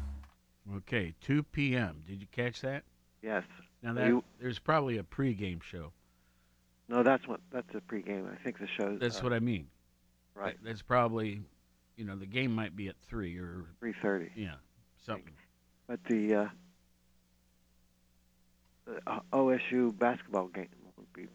Okay, 0.78 1.14
2 1.22 1.44
p.m. 1.44 2.04
Did 2.08 2.22
you 2.22 2.28
catch 2.32 2.62
that? 2.62 2.84
Yes. 3.22 3.44
Now 3.82 3.94
that 3.94 4.08
You- 4.08 4.24
there's 4.40 4.60
probably 4.60 4.98
a 4.98 5.04
pregame 5.04 5.62
show. 5.62 5.94
No, 6.88 7.02
that's 7.04 7.28
what 7.28 7.40
that's 7.52 7.74
a 7.74 7.82
pregame. 7.82 8.32
I 8.32 8.36
think 8.44 8.60
the 8.60 8.68
show. 8.68 8.98
That's 8.98 9.20
uh, 9.20 9.24
what 9.24 9.34
I 9.34 9.40
mean. 9.40 9.68
Right. 10.36 10.58
That's 10.62 10.82
probably, 10.82 11.42
you 11.96 12.06
know, 12.06 12.16
the 12.16 12.26
game 12.26 12.54
might 12.54 12.76
be 12.76 12.88
at 12.88 12.96
three 13.08 13.38
or 13.38 13.66
three 13.80 13.94
thirty. 14.02 14.32
Yeah, 14.36 14.56
something. 14.98 15.34
But 15.88 16.04
the, 16.06 16.36
uh, 16.36 16.50
the 18.86 19.00
uh, 19.08 19.20
OSU 19.32 19.98
basketball 19.98 20.48
game 20.48 20.70
won't 20.98 21.14
be 21.14 21.28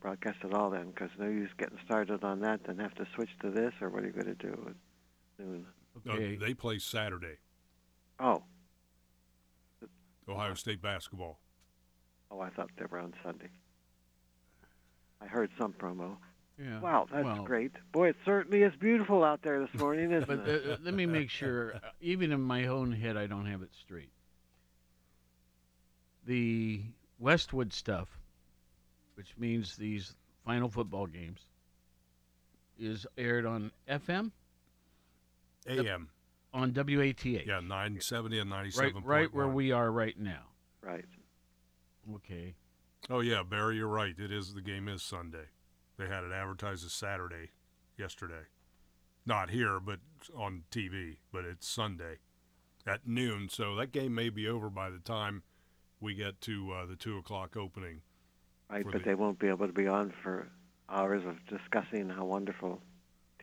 broadcast 0.00 0.38
at 0.44 0.52
all 0.54 0.70
then, 0.70 0.90
because 0.90 1.10
no 1.18 1.26
use 1.26 1.50
getting 1.58 1.78
started 1.84 2.22
on 2.24 2.40
that. 2.40 2.64
Then 2.64 2.78
have 2.78 2.94
to 2.94 3.06
switch 3.14 3.30
to 3.42 3.50
this, 3.50 3.72
or 3.80 3.88
what 3.90 4.04
are 4.04 4.06
you 4.06 4.12
going 4.12 4.26
to 4.26 4.34
do 4.34 4.52
at 4.68 5.44
noon? 5.44 5.66
Uh, 6.08 6.44
they 6.44 6.54
play 6.54 6.78
Saturday. 6.78 7.36
Oh, 8.18 8.42
Ohio 10.28 10.54
State 10.54 10.80
basketball. 10.82 11.38
oh, 12.30 12.40
I 12.40 12.50
thought 12.50 12.70
they 12.78 12.84
were 12.86 12.98
on 12.98 13.14
Sunday. 13.22 13.50
I 15.20 15.26
heard 15.26 15.50
some 15.58 15.72
promo. 15.72 16.16
Yeah. 16.58 16.80
Wow, 16.80 17.06
that's 17.10 17.24
well- 17.24 17.44
great. 17.44 17.72
Boy, 17.92 18.08
it 18.10 18.16
certainly 18.24 18.62
is 18.62 18.72
beautiful 18.76 19.24
out 19.24 19.42
there 19.42 19.60
this 19.60 19.74
morning, 19.80 20.12
isn't 20.12 20.26
But 20.28 20.48
it? 20.48 20.66
uh, 20.66 20.72
uh, 20.72 20.76
let 20.82 20.94
me 20.94 21.06
make 21.06 21.30
sure, 21.30 21.74
uh, 21.76 21.78
even 22.00 22.30
in 22.32 22.40
my 22.40 22.66
own 22.66 22.92
head, 22.92 23.16
I 23.16 23.26
don't 23.26 23.46
have 23.46 23.62
it 23.62 23.70
straight. 23.80 24.10
the 26.26 26.80
Westwood 27.18 27.70
stuff, 27.72 28.08
which 29.14 29.36
means 29.36 29.76
these 29.76 30.14
final 30.44 30.70
football 30.70 31.06
games, 31.06 31.40
is 32.78 33.06
aired 33.18 33.44
on 33.44 33.70
FM 33.86 34.32
AM. 35.66 36.08
On 36.54 36.72
WATH. 36.72 37.26
Yeah, 37.26 37.60
970 37.60 38.38
and 38.38 38.48
97. 38.50 38.94
right, 38.94 39.04
right 39.04 39.34
where 39.34 39.48
we 39.48 39.72
are 39.72 39.90
right 39.90 40.18
now. 40.18 40.44
Right. 40.80 41.04
Okay. 42.14 42.54
Oh 43.10 43.20
yeah, 43.20 43.42
Barry, 43.42 43.76
you're 43.76 43.88
right. 43.88 44.14
It 44.16 44.30
is 44.32 44.54
the 44.54 44.62
game 44.62 44.88
is 44.88 45.02
Sunday. 45.02 45.46
They 45.98 46.06
had 46.06 46.24
it 46.24 46.32
advertised 46.32 46.84
as 46.84 46.92
Saturday 46.92 47.50
yesterday. 47.98 48.46
Not 49.26 49.50
here, 49.50 49.80
but 49.80 50.00
on 50.36 50.62
TV. 50.70 51.16
But 51.32 51.44
it's 51.44 51.68
Sunday 51.68 52.18
at 52.86 53.06
noon. 53.06 53.48
So 53.50 53.74
that 53.76 53.92
game 53.92 54.14
may 54.14 54.28
be 54.28 54.46
over 54.48 54.70
by 54.70 54.90
the 54.90 54.98
time 54.98 55.42
we 56.00 56.14
get 56.14 56.40
to 56.42 56.72
uh, 56.72 56.86
the 56.86 56.96
two 56.96 57.18
o'clock 57.18 57.56
opening. 57.56 58.02
Right, 58.70 58.84
but 58.84 58.92
the- 58.92 58.98
they 59.00 59.14
won't 59.14 59.38
be 59.38 59.48
able 59.48 59.66
to 59.66 59.72
be 59.72 59.86
on 59.86 60.12
for 60.22 60.48
hours 60.88 61.22
of 61.24 61.36
discussing 61.46 62.10
how 62.10 62.24
wonderful 62.26 62.80
the 62.92 62.93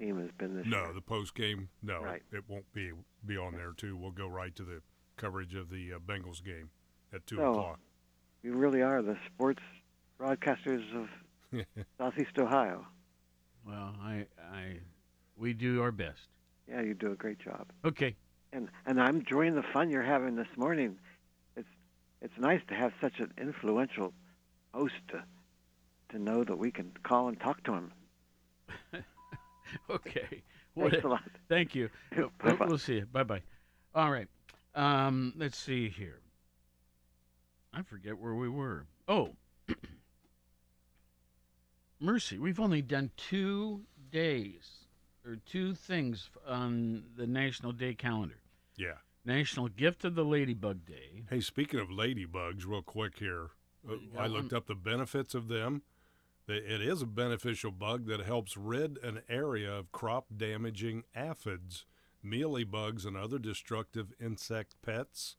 team 0.02 0.20
has 0.20 0.32
been 0.38 0.56
this 0.58 0.66
year. 0.66 0.76
No, 0.88 0.94
the 0.94 1.02
post 1.02 1.36
game. 1.36 1.70
No, 1.84 2.02
Right. 2.02 2.24
it 2.32 2.44
won't 2.48 2.72
be 2.74 2.92
be 3.26 3.38
on 3.38 3.54
there 3.56 3.74
too. 3.76 3.96
We'll 3.96 4.12
go 4.12 4.28
right 4.28 4.56
to 4.56 4.64
the 4.64 4.82
coverage 5.18 5.54
of 5.56 5.70
the 5.70 5.94
uh, 5.94 6.00
Bengals 6.00 6.44
game 6.44 6.70
at 7.14 7.26
two 7.28 7.38
No. 7.38 7.52
o'clock. 7.52 7.80
You 8.44 8.54
really 8.56 8.82
are 8.82 9.02
the 9.04 9.18
sports 9.28 9.62
broadcasters 10.20 10.84
of 10.96 11.08
Southeast 11.98 12.38
Ohio. 12.40 12.86
Well, 13.66 13.94
I, 14.02 14.26
I, 14.52 14.80
we 15.38 15.54
do 15.54 15.82
our 15.84 15.92
best. 15.92 16.22
Yeah, 16.68 16.82
you 16.82 16.94
do 16.96 17.12
a 17.12 17.16
great 17.16 17.38
job. 17.40 17.68
Okay. 17.86 18.16
And 18.54 18.70
and 18.86 19.00
I'm 19.00 19.18
enjoying 19.18 19.56
the 19.56 19.64
fun 19.74 19.90
you're 19.92 20.02
having 20.02 20.36
this 20.36 20.48
morning. 20.58 20.98
It's 21.56 21.68
it's 22.22 22.38
nice 22.40 22.62
to 22.70 22.74
have 22.74 22.92
such 23.00 23.20
an 23.20 23.32
influential 23.38 24.14
host 24.74 24.96
to 25.10 25.24
to 26.10 26.20
know 26.20 26.44
that 26.44 26.58
we 26.58 26.72
can 26.72 26.92
call 27.04 27.28
and 27.28 27.40
talk 27.40 27.64
to 27.66 27.74
him. 27.74 27.92
okay. 29.90 30.42
Thanks 30.78 31.04
a 31.04 31.08
lot. 31.08 31.22
Thank 31.50 31.76
you. 31.76 31.90
We'll- 32.16 32.32
Bye-bye. 32.44 32.66
We'll 32.68 32.78
see 32.78 32.96
you. 32.96 33.06
Bye 33.06 33.24
bye. 33.24 33.42
All 33.94 34.12
right. 34.12 34.28
Um, 34.76 35.34
let's 35.38 35.58
see 35.58 35.90
here. 35.90 36.20
I 37.74 37.82
forget 37.84 38.18
where 38.18 38.34
we 38.36 38.48
were. 38.50 38.86
Oh, 39.08 39.30
Mercy. 42.00 42.38
We've 42.38 42.60
only 42.60 42.82
done 42.82 43.12
two 43.18 43.82
days 44.12 44.70
or 45.26 45.36
two 45.46 45.74
things 45.76 46.30
on 46.48 47.04
the 47.16 47.28
National 47.28 47.72
Day 47.72 47.94
calendar. 47.94 48.40
Yeah. 48.76 48.94
National 49.24 49.68
Gift 49.68 50.04
of 50.04 50.16
the 50.16 50.26
Ladybug 50.26 50.86
Day. 50.86 51.24
Hey, 51.30 51.42
speaking 51.42 51.80
of 51.80 51.90
ladybugs, 51.90 52.66
real 52.66 52.82
quick 52.82 53.20
here, 53.20 53.52
uh, 53.88 53.94
I 54.18 54.26
looked 54.28 54.52
one? 54.52 54.58
up 54.58 54.66
the 54.68 54.74
benefits 54.76 55.36
of 55.36 55.48
them. 55.48 55.84
It 56.48 56.82
is 56.82 57.02
a 57.02 57.08
beneficial 57.08 57.72
bug 57.72 58.08
that 58.08 58.22
helps 58.22 58.58
rid 58.58 58.98
an 59.04 59.22
area 59.30 59.72
of 59.72 59.92
crop 59.92 60.26
damaging 60.36 61.04
aphids, 61.16 61.86
mealybugs, 62.26 63.06
and 63.06 63.16
other 63.16 63.40
destructive 63.40 64.12
insect 64.20 64.76
pets. 64.82 65.38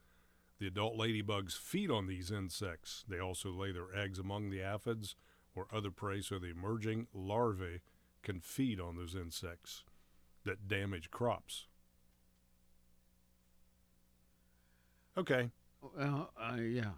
The 0.59 0.69
adult 0.69 0.97
ladybugs 0.97 1.59
feed 1.59 1.91
on 1.91 2.07
these 2.07 2.31
insects. 2.31 3.05
They 3.09 3.19
also 3.19 3.51
lay 3.51 3.73
their 3.73 3.95
eggs 3.95 4.19
among 4.19 4.51
the 4.51 4.63
aphids 4.63 5.17
or 5.55 5.67
other 5.73 5.91
prey, 5.91 6.21
so 6.23 6.39
the 6.39 6.51
emerging 6.51 7.09
larvae 7.13 7.81
can 8.23 8.41
feed 8.41 8.81
on 8.81 8.97
those 8.97 9.15
insects 9.15 9.85
that 10.45 10.69
damage 10.69 11.11
crops. 11.11 11.67
Okay. 15.17 15.51
Well, 15.97 16.31
uh, 16.41 16.57
yeah. 16.57 16.93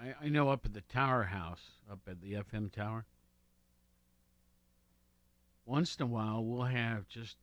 I, 0.00 0.14
I 0.24 0.28
know 0.28 0.48
up 0.48 0.64
at 0.64 0.72
the 0.72 0.80
Tower 0.80 1.24
House, 1.24 1.62
up 1.90 2.00
at 2.08 2.20
the 2.20 2.32
FM 2.32 2.72
Tower, 2.72 3.04
once 5.64 5.96
in 5.96 6.02
a 6.02 6.06
while 6.06 6.44
we'll 6.44 6.62
have 6.62 7.08
just 7.08 7.36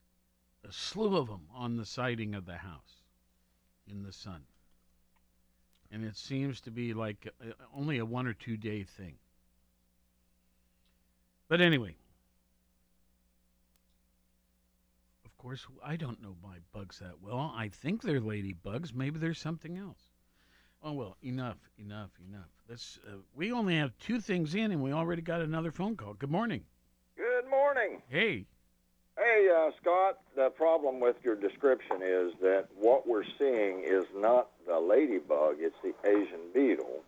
a 0.67 0.71
slew 0.71 1.15
of 1.15 1.27
them 1.27 1.47
on 1.53 1.77
the 1.77 1.85
siding 1.85 2.35
of 2.35 2.45
the 2.45 2.57
house 2.57 3.01
in 3.87 4.03
the 4.03 4.11
sun. 4.11 4.41
And 5.91 6.03
it 6.03 6.15
seems 6.15 6.61
to 6.61 6.71
be 6.71 6.93
like 6.93 7.27
uh, 7.41 7.51
only 7.75 7.97
a 7.97 8.05
one 8.05 8.27
or 8.27 8.33
two 8.33 8.57
day 8.57 8.83
thing. 8.83 9.15
But 11.47 11.61
anyway, 11.61 11.95
of 15.25 15.35
course, 15.37 15.65
I 15.83 15.95
don't 15.95 16.21
know 16.21 16.35
my 16.43 16.57
bugs 16.73 16.99
that 16.99 17.21
well. 17.21 17.53
I 17.55 17.69
think 17.69 18.03
they're 18.03 18.21
ladybugs. 18.21 18.93
Maybe 18.93 19.17
there's 19.17 19.39
something 19.39 19.77
else. 19.77 20.09
Oh 20.83 20.93
well, 20.93 21.17
enough, 21.23 21.57
enough, 21.77 22.11
enough. 22.29 22.49
Let's. 22.69 22.99
Uh, 23.07 23.17
we 23.33 23.51
only 23.51 23.75
have 23.77 23.97
two 23.97 24.21
things 24.21 24.53
in, 24.53 24.71
and 24.71 24.83
we 24.83 24.93
already 24.93 25.23
got 25.23 25.41
another 25.41 25.71
phone 25.71 25.95
call. 25.95 26.13
Good 26.13 26.29
morning. 26.29 26.65
Good 27.79 27.87
morning. 27.87 28.01
Hey. 28.09 28.45
Hey, 29.17 29.49
uh, 29.55 29.71
Scott, 29.81 30.19
the 30.35 30.49
problem 30.49 30.99
with 30.99 31.15
your 31.23 31.35
description 31.35 31.97
is 32.01 32.33
that 32.41 32.67
what 32.77 33.07
we're 33.07 33.23
seeing 33.37 33.83
is 33.85 34.05
not 34.15 34.49
the 34.67 34.79
ladybug, 34.79 35.55
it's 35.59 35.75
the 35.83 35.93
Asian 36.09 36.51
beetle. 36.53 37.03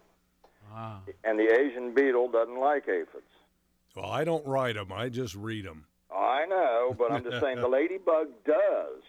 Ah. 0.73 0.99
And 1.23 1.39
the 1.39 1.51
Asian 1.53 1.93
beetle 1.93 2.29
doesn't 2.29 2.59
like 2.59 2.87
aphids. 2.87 3.23
Well, 3.95 4.09
I 4.09 4.23
don't 4.23 4.45
write 4.45 4.75
them. 4.75 4.91
I 4.93 5.09
just 5.09 5.35
read 5.35 5.65
them. 5.65 5.85
I 6.13 6.45
know, 6.45 6.95
but 6.97 7.11
I'm 7.11 7.23
just 7.23 7.41
saying 7.41 7.59
the 7.59 7.67
ladybug 7.69 8.27
does 8.45 9.01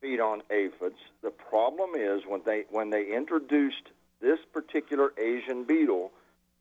feed 0.00 0.20
on 0.20 0.42
aphids. 0.50 0.98
The 1.22 1.30
problem 1.30 1.90
is 1.94 2.22
when 2.26 2.42
they 2.44 2.64
when 2.70 2.90
they 2.90 3.14
introduced 3.14 3.90
this 4.20 4.38
particular 4.52 5.12
Asian 5.18 5.64
beetle 5.64 6.10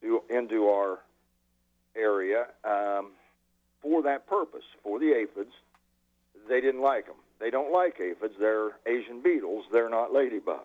to, 0.02 0.22
into 0.30 0.68
our 0.68 1.00
area 1.96 2.48
um, 2.64 3.12
for 3.86 4.02
that 4.02 4.26
purpose, 4.26 4.64
for 4.82 4.98
the 5.00 5.14
aphids, 5.14 5.54
they 6.50 6.60
didn't 6.60 6.82
like 6.82 7.06
them. 7.06 7.18
They 7.40 7.52
don't 7.52 7.72
like 7.72 8.00
aphids. 8.00 8.34
They're 8.40 8.72
Asian 8.88 9.22
beetles. 9.22 9.66
They're 9.72 9.90
not 9.90 10.10
ladybugs. 10.12 10.60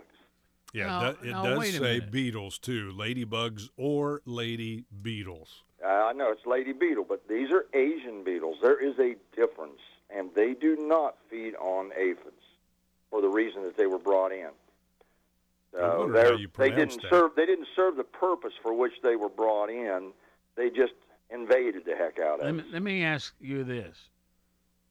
Yeah, 0.73 0.87
Now- 0.87 1.01
that- 1.01 1.23
it 1.23 1.31
now, 1.33 1.43
does 1.43 1.71
say 1.73 1.81
minute. 1.81 2.11
beetles 2.11 2.59
too, 2.59 2.93
ladybugs 2.97 3.69
or 3.77 4.23
lady 4.25 4.85
beetles. 5.03 5.63
Uh, 5.85 5.89
I 5.89 6.13
know 6.15 6.31
it's 6.33 6.47
lady 6.47 6.73
beetle, 6.73 7.05
but 7.05 7.29
these 7.29 7.51
are 7.51 7.67
Asian 7.75 8.23
beetles. 8.25 8.59
There 8.63 8.79
is 8.81 8.99
a 8.99 9.17
difference, 9.37 9.81
and 10.09 10.33
they 10.35 10.55
do 10.55 10.77
not 10.77 11.17
feed 11.29 11.57
on 11.57 11.93
aphids 11.95 12.43
for 13.11 13.21
the 13.21 13.29
reason 13.29 13.63
that 13.65 13.77
they 13.77 13.87
were 13.87 13.99
brought 13.99 14.33
in. 14.33 14.51
So 15.73 15.99
wonder 16.01 16.17
how 16.19 16.25
they're- 16.31 16.39
you 16.39 16.49
they 16.57 16.71
didn't 16.71 17.03
that. 17.03 17.11
serve. 17.11 17.35
They 17.35 17.47
didn't 17.47 17.69
serve 17.77 17.97
the 17.97 18.05
purpose 18.05 18.55
for 18.63 18.73
which 18.73 18.95
they 19.03 19.17
were 19.17 19.29
brought 19.29 19.71
in. 19.71 20.13
They 20.57 20.71
just 20.71 20.95
invaded 21.33 21.85
the 21.85 21.95
heck 21.95 22.19
out 22.19 22.41
of 22.41 22.47
Let 22.47 22.49
it. 22.49 22.53
me, 22.57 22.65
let 22.73 22.83
me 22.83 23.05
ask 23.05 23.35
you 23.41 23.65
this. 23.65 23.97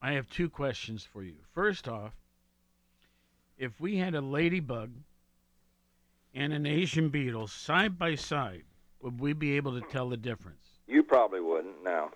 I 0.02 0.14
have 0.14 0.30
two 0.30 0.50
questions 0.50 1.04
for 1.04 1.24
you. 1.24 1.36
First 1.54 1.88
off, 1.88 2.14
if 3.58 3.80
we 3.82 3.98
had 3.98 4.16
a 4.16 4.22
ladybug 4.22 4.92
and 6.34 6.54
an 6.54 6.66
Asian 6.66 7.10
beetle 7.10 7.48
side 7.48 7.98
by 8.00 8.16
side, 8.16 8.64
would 9.02 9.20
we 9.20 9.34
be 9.34 9.58
able 9.58 9.80
to 9.80 9.86
tell 9.88 10.08
the 10.10 10.18
difference? 10.18 10.66
You 10.88 11.04
probably 11.04 11.42
wouldn't. 11.42 11.84
No. 11.84 12.12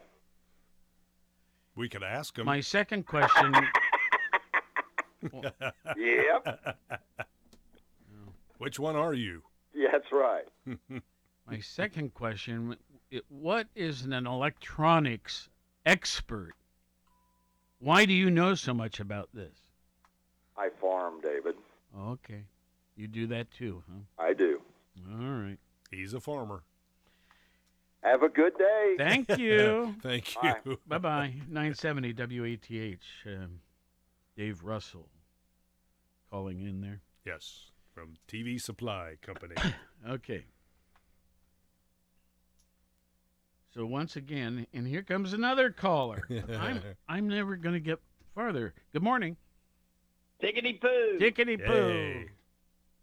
We 1.75 1.89
could 1.89 2.03
ask 2.03 2.35
them. 2.35 2.45
My 2.45 2.59
second 2.61 3.05
question. 3.05 3.53
Yep. 5.97 6.77
Which 8.57 8.77
one 8.77 8.97
are 8.97 9.13
you? 9.13 9.41
Yeah, 9.73 9.87
that's 9.93 10.11
right. 10.11 10.43
My 11.49 11.59
second 11.61 12.13
question: 12.13 12.73
it- 12.73 12.79
What 13.29 13.67
is 13.75 14.03
an 14.03 14.13
electronics 14.13 15.49
expert? 15.85 16.53
Why 17.79 18.05
do 18.05 18.13
you 18.13 18.29
know 18.29 18.55
so 18.55 18.73
much 18.73 18.99
about 18.99 19.29
this? 19.33 19.51
I 20.57 20.69
farm, 20.79 21.19
David. 21.21 21.55
Okay, 21.97 22.43
you 22.95 23.07
do 23.07 23.27
that 23.27 23.51
too, 23.51 23.83
huh? 23.89 24.23
I 24.23 24.33
do. 24.33 24.61
All 25.11 25.17
right. 25.17 25.57
He's 25.91 26.13
a 26.13 26.19
farmer. 26.19 26.63
Have 28.01 28.23
a 28.23 28.29
good 28.29 28.57
day. 28.57 28.95
Thank 28.97 29.29
you. 29.37 29.95
Thank 30.01 30.35
you. 30.43 30.77
Bye 30.87 30.97
bye. 30.97 31.33
970 31.49 32.13
WATH. 32.13 32.99
Um, 33.25 33.59
Dave 34.35 34.63
Russell 34.63 35.07
calling 36.31 36.61
in 36.61 36.81
there. 36.81 37.01
Yes, 37.25 37.71
from 37.93 38.15
TV 38.27 38.59
Supply 38.59 39.15
Company. 39.21 39.55
Okay. 40.09 40.43
So 43.73 43.87
once 43.87 44.17
again, 44.17 44.67
and 44.71 44.85
here 44.85 45.01
comes 45.01 45.33
another 45.33 45.71
caller. 45.71 46.27
I'm 46.59 46.79
I'm 47.09 47.27
never 47.27 47.55
going 47.55 47.73
to 47.73 47.79
get 47.79 47.99
farther. 48.35 48.73
Good 48.91 49.01
morning. 49.01 49.35
Tickety 50.43 50.79
poo. 50.79 51.17
Tickety 51.19 51.65
poo. 51.65 52.25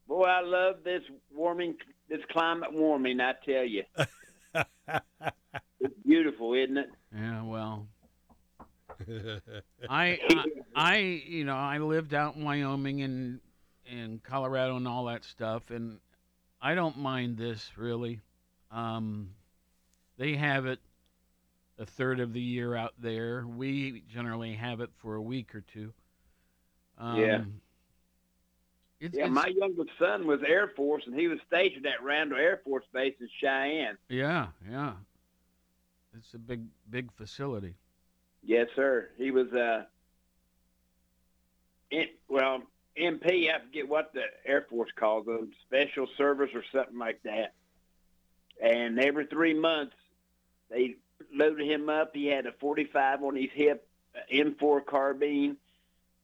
Boy, 0.07 0.25
I 0.25 0.43
love 0.43 0.77
this 0.85 1.03
warming, 1.35 1.75
this 2.09 2.21
climate 2.31 2.73
warming. 2.73 3.21
I 3.21 3.33
tell 3.45 3.65
you, 3.65 3.83
it's 5.81 5.95
beautiful, 6.07 6.55
isn't 6.55 6.79
it? 6.79 6.91
Yeah, 7.17 7.43
well, 7.43 7.89
I, 9.89 10.19
I 10.29 10.45
I 10.77 10.97
you 10.99 11.45
know 11.45 11.57
I 11.57 11.79
lived 11.79 12.15
out 12.15 12.37
in 12.37 12.45
Wyoming 12.45 13.03
and 13.03 13.41
and 13.91 14.23
Colorado 14.23 14.77
and 14.77 14.87
all 14.87 15.07
that 15.07 15.25
stuff, 15.25 15.71
and 15.71 15.99
I 16.63 16.77
don't 16.77 16.99
mind 16.99 17.39
this 17.39 17.73
really. 17.77 18.21
Um, 18.71 19.31
they 20.21 20.37
have 20.37 20.67
it 20.67 20.79
a 21.79 21.87
third 21.87 22.21
of 22.21 22.35
the 22.35 22.41
year 22.41 22.77
out 22.77 22.93
there. 22.99 23.47
We 23.47 24.03
generally 24.13 24.53
have 24.53 24.81
it 24.81 24.91
for 24.99 25.15
a 25.15 25.23
week 25.23 25.55
or 25.55 25.63
two. 25.63 25.95
Um, 26.99 27.19
Yeah. 27.19 27.45
It's, 29.01 29.17
yeah, 29.17 29.25
it's- 29.25 29.35
my 29.35 29.47
youngest 29.47 29.89
son 29.99 30.27
was 30.27 30.43
Air 30.43 30.69
Force, 30.77 31.07
and 31.07 31.19
he 31.19 31.27
was 31.27 31.39
stationed 31.47 31.87
at 31.87 32.03
Randall 32.03 32.37
Air 32.39 32.59
Force 32.59 32.85
Base 32.93 33.15
in 33.19 33.31
Cheyenne. 33.41 33.97
Yeah, 34.11 34.49
yeah. 34.69 34.97
It's 36.15 36.35
a 36.35 36.39
big, 36.39 36.67
big 36.91 37.11
facility. 37.13 37.77
Yes, 38.43 38.69
sir. 38.77 39.09
He 39.17 39.31
was 39.31 39.51
uh, 39.55 39.87
in, 41.91 42.09
well 42.29 42.63
MP. 42.95 43.51
I 43.51 43.61
forget 43.61 43.89
what 43.89 44.13
the 44.13 44.25
Air 44.45 44.67
Force 44.69 44.91
calls 44.97 45.25
them, 45.25 45.51
Special 45.63 46.07
Service 46.19 46.51
or 46.55 46.63
something 46.71 46.99
like 46.99 47.23
that. 47.23 47.55
And 48.63 48.99
every 48.99 49.25
three 49.25 49.55
months, 49.55 49.95
they 50.71 50.97
loaded 51.33 51.67
him 51.67 51.89
up. 51.89 52.11
He 52.15 52.27
had 52.27 52.47
a 52.47 52.53
45 52.53 53.23
on 53.25 53.37
his 53.37 53.51
hip, 53.53 53.87
M4 54.33 54.85
carbine, 54.87 55.57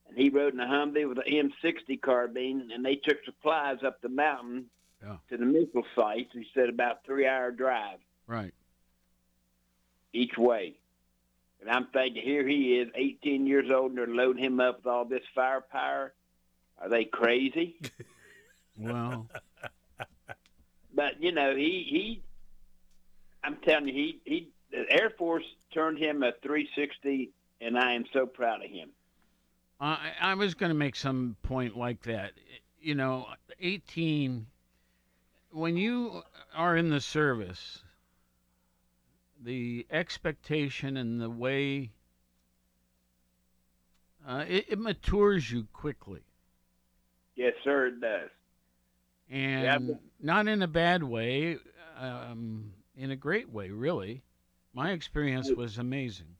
and 0.07 0.17
he 0.17 0.29
rode 0.29 0.53
in 0.53 0.59
a 0.59 0.65
Humvee 0.65 1.07
with 1.07 1.19
an 1.19 1.25
M60 1.65 2.01
carbine. 2.01 2.71
And 2.73 2.83
they 2.85 2.95
took 2.95 3.23
supplies 3.25 3.83
up 3.85 4.01
the 4.01 4.09
mountain 4.09 4.69
Yeah. 5.03 5.17
to 5.29 5.37
the 5.37 5.45
missile 5.45 5.85
sites. 5.95 6.31
He 6.33 6.47
said 6.53 6.69
about 6.69 7.05
three-hour 7.05 7.51
drive 7.51 7.99
Right. 8.25 8.53
each 10.13 10.37
way. 10.37 10.75
And 11.61 11.69
I'm 11.69 11.87
thinking, 11.87 12.21
here 12.23 12.47
he 12.47 12.77
is, 12.79 12.89
18 12.95 13.47
years 13.47 13.69
old, 13.71 13.89
and 13.91 13.97
they're 13.97 14.07
loading 14.07 14.43
him 14.43 14.59
up 14.59 14.77
with 14.77 14.87
all 14.87 15.05
this 15.05 15.23
firepower. 15.35 16.13
Are 16.79 16.89
they 16.89 17.05
crazy? 17.05 17.75
Well, 18.79 19.27
but 20.93 21.19
you 21.19 21.31
know, 21.31 21.55
he 21.55 21.83
he. 21.89 22.21
I'm 23.47 23.57
telling 23.65 23.87
you, 23.87 23.93
he 23.93 24.19
he. 24.25 24.49
The 24.71 24.83
Air 24.91 25.11
Force 25.17 25.45
turned 25.73 25.97
him 25.97 26.23
a 26.23 26.33
360, 26.43 27.31
and 27.61 27.77
I 27.77 27.93
am 27.93 28.03
so 28.11 28.25
proud 28.25 28.63
of 28.65 28.69
him. 28.69 28.89
I, 29.79 30.11
I 30.19 30.33
was 30.33 30.53
going 30.55 30.71
to 30.71 30.75
make 30.75 30.97
some 30.97 31.37
point 31.41 31.77
like 31.77 32.01
that. 32.03 32.33
You 32.81 32.95
know, 32.95 33.27
18, 33.61 34.45
when 35.51 35.77
you 35.77 36.21
are 36.53 36.75
in 36.75 36.89
the 36.89 36.99
service, 36.99 37.79
the 39.41 39.87
expectation 39.89 40.97
and 40.97 41.21
the 41.21 41.29
way 41.29 41.91
uh, 44.27 44.43
it, 44.49 44.65
it 44.67 44.79
matures 44.79 45.49
you 45.49 45.65
quickly. 45.71 46.23
Yes, 47.37 47.53
sir, 47.63 47.87
it 47.87 48.01
does. 48.01 48.29
And 49.29 49.87
but- 49.87 49.99
not 50.21 50.49
in 50.49 50.61
a 50.61 50.67
bad 50.67 51.03
way, 51.03 51.57
um, 51.97 52.73
in 52.97 53.11
a 53.11 53.15
great 53.15 53.49
way, 53.49 53.69
really. 53.69 54.23
My 54.73 54.91
experience 54.91 55.51
was 55.51 55.77
amazing. 55.77 56.35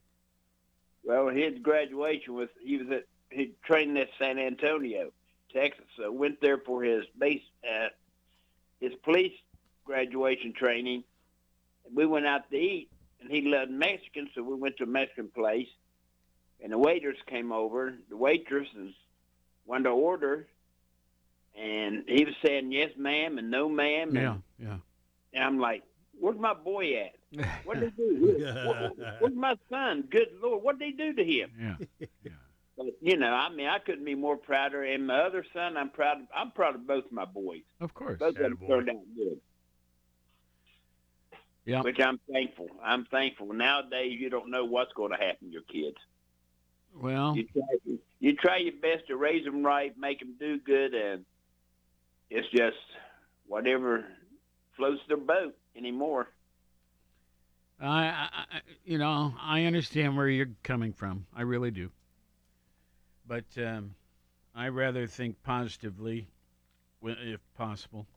Well, 1.03 1.29
his 1.29 1.57
graduation 1.61 2.33
was 2.33 2.49
he 2.61 2.77
was 2.77 2.87
at 2.91 3.05
he 3.29 3.53
trained 3.63 3.97
at 3.97 4.09
San 4.19 4.37
Antonio, 4.39 5.11
Texas. 5.53 5.85
So 5.95 6.11
went 6.11 6.41
there 6.41 6.57
for 6.57 6.83
his 6.83 7.05
base 7.17 7.41
uh, 7.63 7.87
his 8.79 8.93
police 9.03 9.33
graduation 9.85 10.53
training. 10.53 11.03
We 11.93 12.05
went 12.05 12.25
out 12.25 12.49
to 12.51 12.57
eat, 12.57 12.89
and 13.21 13.31
he 13.31 13.41
loved 13.41 13.71
Mexican, 13.71 14.29
so 14.35 14.43
we 14.43 14.55
went 14.55 14.77
to 14.77 14.83
a 14.83 14.87
Mexican 14.87 15.29
place. 15.29 15.69
And 16.61 16.73
the 16.73 16.77
waiters 16.77 17.17
came 17.27 17.51
over, 17.51 17.93
the 18.09 18.17
waitress, 18.17 18.67
and 18.75 18.93
wanted 19.65 19.83
to 19.85 19.89
order. 19.91 20.47
And 21.55 22.03
he 22.07 22.25
was 22.25 22.33
saying 22.45 22.71
yes, 22.71 22.91
ma'am, 22.97 23.37
and 23.37 23.49
no, 23.49 23.69
ma'am. 23.69 24.15
Yeah, 24.15 24.35
yeah. 24.59 24.77
and 25.33 25.43
I'm 25.43 25.59
like, 25.59 25.83
where's 26.19 26.37
my 26.39 26.53
boy 26.53 26.93
at? 27.03 27.45
What 27.65 27.79
did 27.79 27.93
they 27.97 28.03
do? 28.03 28.35
Where- 28.97 29.15
where's 29.19 29.35
my 29.35 29.55
son? 29.69 30.03
Good 30.09 30.27
Lord, 30.41 30.63
what 30.63 30.79
did 30.79 30.97
they 30.97 31.03
do 31.03 31.13
to 31.13 31.23
him? 31.23 31.77
Yeah. 31.99 32.07
But, 32.77 32.85
you 33.01 33.17
know, 33.17 33.33
I 33.33 33.49
mean, 33.49 33.65
I 33.65 33.79
couldn't 33.79 34.05
be 34.05 34.13
more 34.13 34.37
prouder. 34.37 34.83
And 34.83 35.07
my 35.07 35.21
other 35.21 35.43
son, 35.51 35.75
I'm 35.77 35.89
proud. 35.89 36.17
Of, 36.21 36.27
I'm 36.31 36.51
proud 36.51 36.75
of 36.75 36.85
both 36.85 37.05
my 37.11 37.25
boys. 37.25 37.63
Of 37.81 37.95
course. 37.95 38.19
Both 38.19 38.35
of 38.35 38.43
them 38.43 38.59
turned 38.67 38.87
out 38.87 38.97
good. 39.15 39.39
Yeah. 41.65 41.81
Which 41.81 41.99
I'm 41.99 42.19
thankful. 42.31 42.67
I'm 42.83 43.05
thankful. 43.05 43.51
Nowadays, 43.51 44.15
you 44.19 44.29
don't 44.29 44.51
know 44.51 44.63
what's 44.65 44.93
going 44.93 45.09
to 45.11 45.17
happen 45.17 45.47
to 45.47 45.53
your 45.53 45.63
kids. 45.63 45.97
Well, 46.95 47.35
You 47.35 47.47
try, 47.51 47.97
you 48.19 48.35
try 48.35 48.57
your 48.57 48.73
best 48.79 49.07
to 49.07 49.17
raise 49.17 49.43
them 49.43 49.65
right, 49.65 49.97
make 49.97 50.19
them 50.19 50.35
do 50.39 50.59
good, 50.59 50.93
and 50.93 51.25
it's 52.29 52.47
just 52.49 52.77
whatever 53.47 54.05
floats 54.77 55.01
their 55.07 55.17
boat 55.17 55.55
anymore. 55.75 56.29
I, 57.81 58.05
I, 58.05 58.29
I- 58.33 58.61
you 58.85 58.97
know, 58.97 59.33
I 59.41 59.65
understand 59.65 60.15
where 60.15 60.29
you're 60.29 60.49
coming 60.63 60.93
from. 60.93 61.25
I 61.35 61.41
really 61.41 61.71
do. 61.71 61.89
But 63.27 63.43
um, 63.57 63.95
I 64.55 64.69
rather 64.69 65.05
think 65.07 65.35
positively, 65.43 66.27
if 67.03 67.41
possible. 67.57 68.07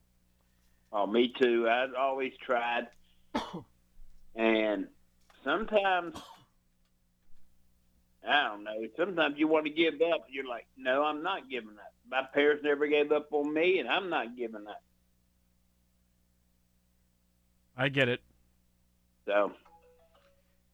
Oh, 0.92 1.06
me 1.06 1.32
too. 1.40 1.68
I've 1.68 1.94
always 1.94 2.32
tried, 2.44 2.86
and 4.36 4.86
sometimes 5.44 6.16
I 8.28 8.48
don't 8.48 8.64
know. 8.64 8.86
Sometimes 8.96 9.34
you 9.38 9.48
want 9.48 9.66
to 9.66 9.72
give 9.72 9.94
up. 10.12 10.26
You're 10.30 10.48
like, 10.48 10.66
no, 10.76 11.04
I'm 11.04 11.22
not 11.22 11.48
giving 11.50 11.70
up. 11.70 11.92
My 12.10 12.22
parents 12.34 12.62
never 12.64 12.86
gave 12.86 13.12
up 13.12 13.28
on 13.32 13.52
me, 13.52 13.78
and 13.78 13.88
I'm 13.88 14.10
not 14.10 14.36
giving 14.36 14.66
up. 14.68 14.82
I 17.80 17.88
get 17.88 18.08
it. 18.10 18.20
So 19.26 19.52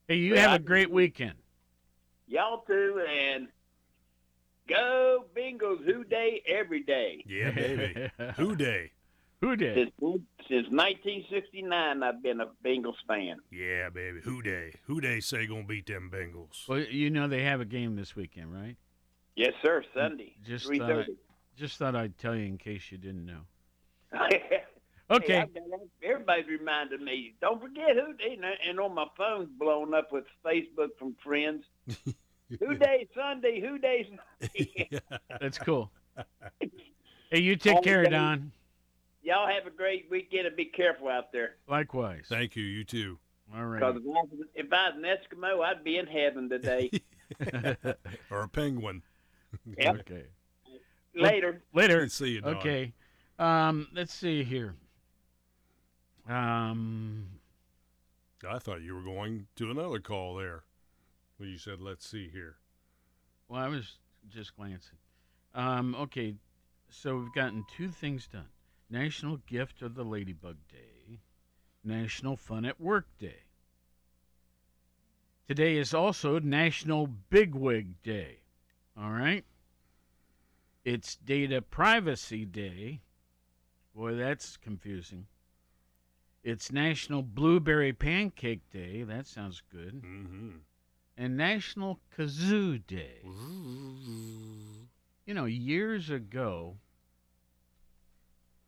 Hey, 0.09 0.16
you 0.16 0.35
have 0.37 0.51
I- 0.51 0.57
a 0.57 0.59
great 0.59 0.90
weekend. 0.90 1.35
y'all 2.27 2.62
too, 2.66 3.01
and 3.09 3.47
go 4.69 5.25
Bengals! 5.37 5.85
Who 5.85 6.03
Dey 6.05 6.42
every 6.49 6.83
day. 6.83 7.23
Yeah, 7.29 7.51
baby. 7.53 8.11
Who 8.37 8.57
Dey? 8.57 8.90
Who 9.40 9.55
Dey? 9.55 9.75
Since, 9.75 9.90
since 10.49 10.66
1969, 10.71 12.03
I've 12.03 12.23
been 12.23 12.40
a 12.40 12.47
Bengals 12.64 12.95
fan. 13.07 13.37
Yeah, 13.53 13.88
baby. 13.90 14.19
Who 14.25 14.42
Dey? 14.42 14.73
Who 14.87 15.01
Dey 15.01 15.21
say 15.21 15.47
gonna 15.47 15.62
beat 15.62 15.87
them 15.87 16.11
Bengals? 16.12 16.66
Well, 16.69 16.81
you 16.81 17.11
know 17.11 17.29
they 17.29 17.42
have 17.45 17.61
a 17.61 17.64
game 17.64 17.95
this 17.95 18.16
weekend, 18.16 18.53
right? 18.53 18.77
Yes, 19.37 19.53
sir. 19.62 19.85
Sunday, 19.95 20.35
Just 20.45 20.66
three 20.66 20.79
thought 20.79 20.90
I, 20.90 21.05
just 21.57 21.77
thought 21.79 21.95
I'd 21.95 22.19
tell 22.19 22.35
you 22.35 22.47
in 22.47 22.59
case 22.59 22.90
you 22.90 22.99
didn't 22.99 23.27
know. 23.27 23.42
Hey, 25.09 25.14
Okay. 25.16 25.37
I've 25.38 25.49
everybody's 26.03 26.47
reminded 26.49 27.01
me. 27.01 27.35
Don't 27.40 27.61
forget 27.61 27.95
who 27.95 28.12
dey, 28.14 28.38
and 28.69 28.81
on 28.81 28.95
my 28.95 29.07
phone's 29.16 29.49
blown 29.59 29.95
up 29.95 30.11
with 30.12 30.25
Facebook 30.45 30.88
from 30.99 31.14
friends. 31.23 31.64
who 32.61 32.75
dey 32.75 33.07
Sunday? 33.14 33.61
Who 33.61 33.79
Dey? 33.79 34.09
Sunday? 34.40 35.01
That's 35.40 35.59
cool. 35.59 35.90
Hey, 37.33 37.40
you 37.40 37.57
take 37.57 37.83
care, 37.83 38.03
Okay. 38.03 38.11
Don. 38.11 38.53
Y'all 39.25 39.49
have 39.49 39.66
a 39.66 39.71
great 39.77 40.07
weekend 40.09 40.47
and 40.47 40.55
be 40.55 40.66
careful 40.66 41.09
out 41.09 41.33
there. 41.33 41.57
Likewise. 41.69 42.27
Thank 42.29 42.55
you. 42.55 42.62
You 42.62 42.85
too. 42.85 43.19
All 43.53 43.64
right. 43.66 43.81
Because 43.81 43.97
if, 43.97 44.07
I 44.07 44.21
was- 44.23 44.47
if 44.55 44.73
I 44.73 44.90
was 44.90 44.95
an 44.97 45.03
Eskimo, 45.03 45.64
I'd 45.64 45.83
be 45.83 45.99
in 45.99 46.07
heaven 46.07 46.49
today. 46.49 46.88
or 48.31 48.42
a 48.42 48.49
penguin. 48.49 49.03
Yep. 49.77 49.97
Okay. 50.09 50.25
Later. 51.16 51.62
Later. 51.75 52.09
See 52.09 52.29
you, 52.29 52.42
Don. 52.42 52.57
Okay. 52.59 52.92
Um, 53.40 53.88
let's 53.92 54.14
see 54.14 54.45
here. 54.45 54.77
Um, 56.29 57.27
I 58.49 58.59
thought 58.59 58.83
you 58.83 58.95
were 58.95 59.03
going 59.03 59.47
to 59.57 59.71
another 59.71 60.01
call 60.01 60.37
there. 60.37 60.65
Well, 61.39 61.49
you 61.49 61.59
said, 61.59 61.81
"Let's 61.81 62.09
see 62.09 62.29
here." 62.29 62.57
well, 63.49 63.62
I 63.62 63.69
was 63.69 63.99
just 64.29 64.57
glancing. 64.57 64.99
Um, 65.55 65.95
okay, 65.95 66.35
so 66.91 67.17
we've 67.17 67.35
gotten 67.35 67.65
two 67.77 67.89
things 67.89 68.27
done: 68.27 68.49
National 68.91 69.39
Gift 69.47 69.83
of 69.83 69.95
the 69.95 70.05
Ladybug 70.05 70.57
Day, 70.69 71.21
National 71.85 72.37
Fun 72.37 72.65
at 72.65 72.81
Work 72.81 73.07
Day. 73.19 73.45
Today 75.49 75.77
is 75.77 75.95
also 75.95 76.41
National 76.41 77.07
Bigwig 77.07 78.03
Day. 78.03 78.39
All 78.99 79.11
right. 79.11 79.45
It's 80.85 81.17
Data 81.17 81.62
Privacy 81.62 82.45
Day. 82.45 83.01
Boy, 83.95 84.15
that's 84.15 84.57
confusing. 84.57 85.27
It's 86.47 86.71
National 86.71 87.23
Blueberry 87.23 87.93
Pancake 87.93 88.71
Day. 88.71 89.03
That 89.03 89.27
sounds 89.27 89.65
good. 89.73 90.01
Mm-hmm. 90.01 90.51
And 91.16 91.37
National 91.37 91.99
Kazoo 92.16 92.87
Day. 92.87 93.18
You 95.27 95.35
know, 95.35 95.47
years 95.47 96.09
ago, 96.09 96.77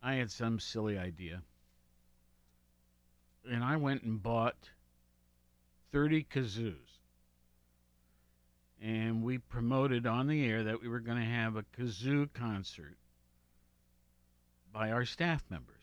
I 0.03 0.15
had 0.15 0.29
some 0.29 0.59
silly 0.59 0.97
idea. 0.97 1.41
And 3.49 3.63
I 3.63 3.77
went 3.77 4.03
and 4.03 4.21
bought 4.21 4.71
30 5.93 6.25
kazoos. 6.25 6.99
And 8.81 9.23
we 9.23 9.37
promoted 9.37 10.05
on 10.05 10.27
the 10.27 10.45
air 10.45 10.65
that 10.65 10.81
we 10.81 10.89
were 10.89 10.99
going 10.99 11.19
to 11.19 11.23
have 11.23 11.55
a 11.55 11.63
kazoo 11.63 12.27
concert 12.33 12.97
by 14.73 14.91
our 14.91 15.05
staff 15.05 15.45
members. 15.49 15.78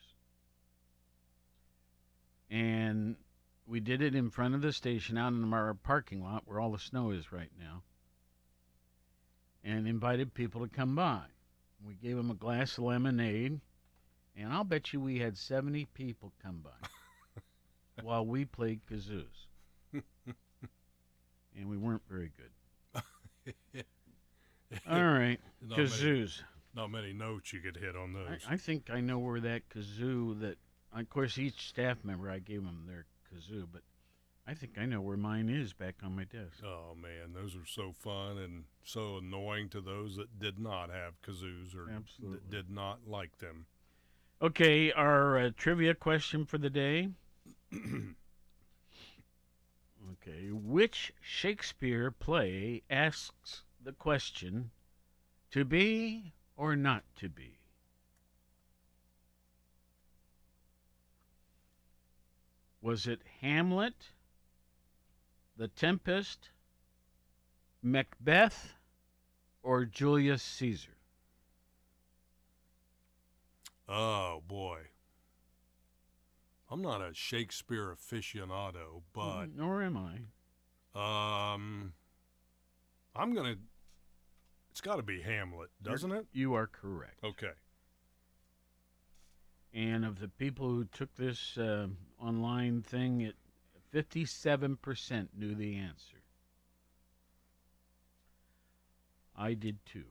And 2.49 3.15
we 3.65 3.79
did 3.79 4.01
it 4.01 4.15
in 4.15 4.29
front 4.29 4.55
of 4.55 4.61
the 4.61 4.71
station 4.73 5.17
out 5.17 5.33
in 5.33 5.53
our 5.53 5.73
parking 5.73 6.23
lot 6.23 6.43
where 6.45 6.59
all 6.59 6.71
the 6.71 6.79
snow 6.79 7.11
is 7.11 7.31
right 7.31 7.51
now, 7.59 7.83
and 9.63 9.87
invited 9.87 10.33
people 10.33 10.61
to 10.61 10.73
come 10.73 10.95
by. 10.95 11.21
We 11.85 11.95
gave 11.95 12.15
them 12.15 12.31
a 12.31 12.35
glass 12.35 12.77
of 12.77 12.85
lemonade, 12.85 13.59
and 14.35 14.51
I'll 14.53 14.63
bet 14.63 14.93
you 14.93 14.99
we 14.99 15.19
had 15.19 15.37
70 15.37 15.85
people 15.93 16.31
come 16.41 16.63
by 16.63 16.87
while 18.01 18.25
we 18.25 18.45
played 18.45 18.81
kazoos. 18.89 19.45
and 19.93 21.69
we 21.69 21.77
weren't 21.77 22.01
very 22.09 22.31
good. 22.37 23.03
All 24.89 25.03
right, 25.03 25.39
Not 25.61 25.77
many- 25.77 25.89
kazoos. 25.89 26.41
Not 26.75 26.91
many 26.91 27.11
notes 27.13 27.53
you 27.53 27.59
could 27.59 27.77
hit 27.77 27.95
on 27.95 28.13
those. 28.13 28.45
I, 28.47 28.53
I 28.53 28.57
think 28.57 28.89
I 28.91 29.01
know 29.01 29.17
where 29.17 29.39
that 29.39 29.67
kazoo 29.69 30.39
that, 30.41 30.57
of 31.01 31.09
course, 31.09 31.37
each 31.37 31.69
staff 31.69 32.03
member 32.03 32.29
I 32.29 32.39
gave 32.39 32.63
them 32.63 32.85
their 32.87 33.05
kazoo, 33.31 33.67
but 33.71 33.81
I 34.47 34.53
think 34.53 34.77
I 34.77 34.85
know 34.85 35.01
where 35.01 35.17
mine 35.17 35.49
is 35.49 35.73
back 35.73 35.95
on 36.03 36.15
my 36.15 36.23
desk. 36.23 36.63
Oh 36.63 36.95
man, 36.95 37.33
those 37.33 37.55
are 37.55 37.65
so 37.65 37.91
fun 37.91 38.37
and 38.37 38.63
so 38.83 39.17
annoying 39.17 39.69
to 39.69 39.81
those 39.81 40.15
that 40.15 40.39
did 40.39 40.57
not 40.57 40.89
have 40.89 41.21
kazoos 41.21 41.75
or 41.75 41.91
d- 42.19 42.39
did 42.49 42.69
not 42.69 42.99
like 43.05 43.37
them. 43.39 43.65
Okay, 44.41 44.91
our 44.93 45.37
uh, 45.37 45.49
trivia 45.57 45.93
question 45.93 46.45
for 46.45 46.57
the 46.57 46.69
day. 46.69 47.09
okay, 47.73 48.13
which 50.51 51.11
Shakespeare 51.19 52.11
play 52.11 52.83
asks 52.89 53.63
the 53.83 53.91
question, 53.91 54.71
to 55.51 55.65
be 55.65 56.33
or 56.55 56.75
not 56.75 57.03
to 57.17 57.27
be? 57.27 57.56
Was 62.87 63.05
it 63.05 63.19
Hamlet, 63.41 64.11
The 65.57 65.67
Tempest, 65.67 66.51
Macbeth, 67.83 68.75
or 69.61 69.83
Julius 69.83 70.41
Caesar? 70.41 70.95
Oh 73.89 74.41
boy. 74.47 74.83
I'm 76.71 76.81
not 76.81 77.01
a 77.01 77.13
Shakespeare 77.13 77.93
aficionado, 77.93 79.01
but 79.11 79.47
Nor 79.53 79.83
am 79.83 79.97
I. 79.97 80.21
um 80.95 81.91
I'm 83.13 83.33
going 83.33 83.55
to 83.55 83.59
It's 84.71 84.79
got 84.79 84.95
to 84.95 85.03
be 85.03 85.23
Hamlet, 85.23 85.71
doesn't 85.83 86.13
it? 86.13 86.25
You 86.31 86.53
are 86.53 86.67
correct. 86.67 87.21
Okay. 87.21 87.51
And 89.73 90.05
of 90.05 90.19
the 90.19 90.27
people 90.27 90.69
who 90.69 90.85
took 90.85 91.13
this 91.15 91.57
uh, 91.57 91.87
online 92.19 92.81
thing, 92.81 93.21
it 93.21 93.35
57% 93.93 95.27
knew 95.37 95.55
the 95.55 95.75
answer. 95.77 96.17
I 99.35 99.53
did 99.53 99.77
too. 99.85 100.05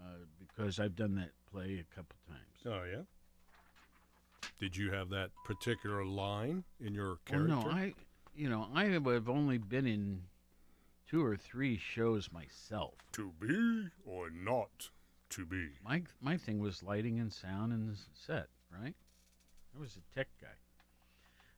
Uh, 0.00 0.24
because 0.38 0.78
I've 0.80 0.96
done 0.96 1.14
that 1.16 1.30
play 1.50 1.80
a 1.80 1.94
couple 1.94 2.16
times. 2.28 2.40
Oh 2.66 2.84
yeah. 2.90 3.02
Did 4.58 4.76
you 4.76 4.90
have 4.92 5.10
that 5.10 5.30
particular 5.44 6.04
line 6.04 6.64
in 6.80 6.94
your 6.94 7.08
Well, 7.08 7.18
character? 7.26 7.48
no, 7.48 7.70
I, 7.70 7.94
you 8.34 8.48
know, 8.48 8.68
I 8.74 8.86
have 8.86 9.28
only 9.28 9.58
been 9.58 9.86
in 9.86 10.22
two 11.08 11.24
or 11.24 11.36
three 11.36 11.76
shows 11.78 12.30
myself. 12.32 12.94
To 13.12 13.32
be 13.38 13.88
or 14.04 14.30
not 14.30 14.90
to 15.36 15.46
be. 15.46 15.68
My 15.84 16.02
my 16.20 16.36
thing 16.36 16.58
was 16.58 16.82
lighting 16.82 17.18
and 17.20 17.32
sound 17.32 17.72
and 17.72 17.96
set, 18.14 18.48
right? 18.72 18.94
I 19.74 19.80
was 19.80 19.96
a 19.96 20.14
tech 20.14 20.28
guy. 20.40 20.48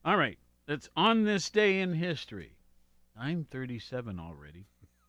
All 0.05 0.17
right, 0.17 0.39
that's 0.67 0.89
on 0.97 1.25
this 1.25 1.49
day 1.51 1.81
in 1.81 1.95
history. 1.95 2.57
I'm 3.17 3.45
37 3.45 4.21
already. 4.21 4.67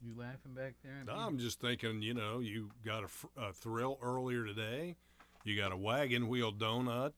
you 0.00 0.14
laughing 0.16 0.54
back 0.54 0.74
there? 0.82 1.04
No. 1.06 1.14
I'm 1.14 1.38
just 1.38 1.60
thinking, 1.60 2.00
you 2.00 2.14
know, 2.14 2.38
you 2.38 2.70
got 2.84 3.04
a, 3.04 3.08
fr- 3.08 3.26
a 3.36 3.52
thrill 3.52 3.98
earlier 4.02 4.46
today. 4.46 4.96
You 5.44 5.56
got 5.56 5.72
a 5.72 5.76
wagon 5.76 6.28
wheel 6.28 6.52
donut. 6.52 7.12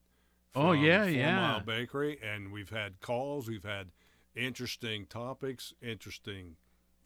Oh, 0.57 0.73
from 0.73 0.85
yeah, 0.85 1.05
Four 1.05 1.11
yeah. 1.11 1.37
Mile 1.37 1.61
Bakery, 1.61 2.19
and 2.21 2.51
we've 2.51 2.71
had 2.71 3.01
calls. 3.01 3.49
We've 3.49 3.63
had 3.65 3.93
interesting 4.35 5.07
topics, 5.07 5.73
interesting 5.81 6.57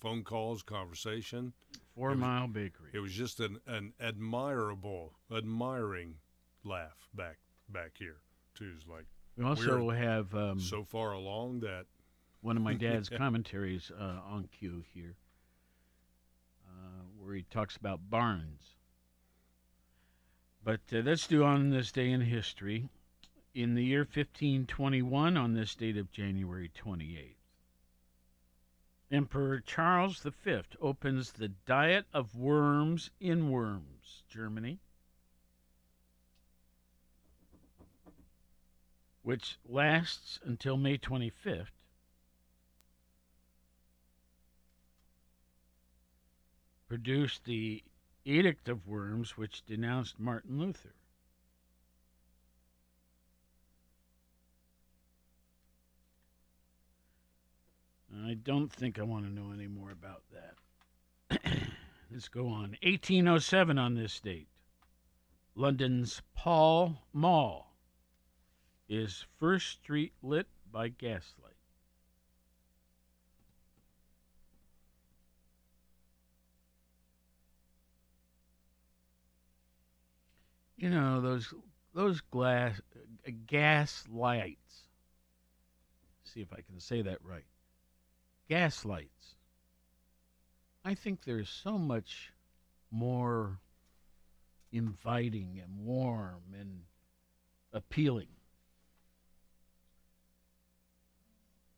phone 0.00 0.24
calls, 0.24 0.62
conversation. 0.62 1.52
Four 1.94 2.10
was- 2.10 2.18
Mile 2.18 2.48
Bakery. 2.48 2.90
It 2.92 3.00
was 3.00 3.12
just 3.12 3.40
an, 3.40 3.58
an 3.66 3.92
admirable, 4.00 5.14
admiring 5.30 6.16
laugh 6.64 7.08
back 7.14 7.38
back 7.68 7.92
here 7.98 8.16
too. 8.54 8.72
It's 8.76 8.86
like 8.88 9.06
We 9.36 9.44
also 9.44 9.90
have 9.90 10.34
um, 10.34 10.60
so 10.60 10.84
far 10.84 11.12
along 11.12 11.60
that 11.60 11.86
one 12.40 12.56
of 12.56 12.62
my 12.62 12.74
dad's 12.86 13.08
commentaries 13.08 13.90
uh, 13.98 14.20
on 14.26 14.48
cue 14.58 14.84
here, 14.92 15.16
uh, 16.66 17.02
where 17.18 17.34
he 17.34 17.42
talks 17.50 17.76
about 17.76 18.10
barns. 18.10 18.76
But 20.62 20.80
uh, 20.92 20.98
let's 20.98 21.26
do 21.26 21.44
on 21.44 21.70
this 21.70 21.92
day 21.92 22.10
in 22.10 22.22
history. 22.22 22.88
In 23.54 23.74
the 23.74 23.84
year 23.84 24.00
1521, 24.00 25.36
on 25.36 25.54
this 25.54 25.74
date 25.76 25.96
of 25.96 26.10
January 26.10 26.70
28th, 26.74 27.36
Emperor 29.14 29.60
Charles 29.60 30.18
V 30.18 30.62
opens 30.80 31.30
the 31.30 31.46
Diet 31.46 32.04
of 32.12 32.34
Worms 32.34 33.12
in 33.20 33.48
Worms, 33.48 34.24
Germany, 34.28 34.80
which 39.22 39.56
lasts 39.68 40.40
until 40.42 40.76
May 40.76 40.98
25th. 40.98 41.68
Produced 46.88 47.44
the 47.44 47.84
Edict 48.24 48.68
of 48.68 48.88
Worms, 48.88 49.36
which 49.36 49.64
denounced 49.64 50.18
Martin 50.18 50.58
Luther. 50.58 50.94
I 58.24 58.34
don't 58.34 58.72
think 58.72 58.98
I 58.98 59.02
want 59.02 59.26
to 59.26 59.32
know 59.32 59.52
any 59.52 59.66
more 59.66 59.90
about 59.90 60.22
that. 60.32 61.42
Let's 62.10 62.28
go 62.28 62.46
on. 62.48 62.76
1807 62.82 63.78
on 63.78 63.94
this 63.94 64.20
date. 64.20 64.48
London's 65.54 66.22
Pall 66.34 66.98
Mall 67.12 67.76
is 68.88 69.24
first 69.38 69.70
street 69.70 70.12
lit 70.22 70.46
by 70.70 70.88
gaslight. 70.88 71.52
You 80.76 80.90
know 80.90 81.20
those 81.20 81.54
those 81.94 82.20
glass 82.20 82.80
uh, 83.26 83.30
gas 83.46 84.04
lights. 84.10 84.82
See 86.24 86.40
if 86.40 86.52
I 86.52 86.60
can 86.60 86.80
say 86.80 87.00
that 87.02 87.18
right. 87.24 87.44
Gas 88.54 88.84
lights. 88.84 89.34
I 90.84 90.94
think 90.94 91.24
there's 91.24 91.48
so 91.48 91.76
much 91.76 92.32
more 92.88 93.58
inviting 94.70 95.60
and 95.60 95.84
warm 95.84 96.54
and 96.56 96.82
appealing. 97.72 98.28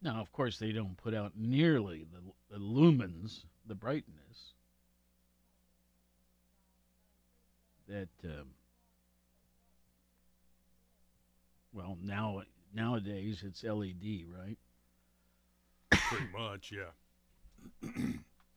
Now, 0.03 0.20
of 0.20 0.31
course, 0.33 0.59
they 0.59 0.70
don't 0.70 0.99
put 0.99 1.14
out 1.14 1.33
nearly 1.35 2.05
the, 2.12 2.20
the 2.51 2.62
lumens, 2.62 3.45
the 3.66 3.74
brightness 3.74 4.53
that. 7.89 8.11
Um, 8.22 8.49
well, 11.72 11.97
now 12.03 12.43
nowadays 12.74 13.43
it's 13.47 13.64
LED, 13.64 14.27
right? 14.29 14.59
Pretty 16.09 16.27
much, 16.37 16.73
yeah. 16.73 17.91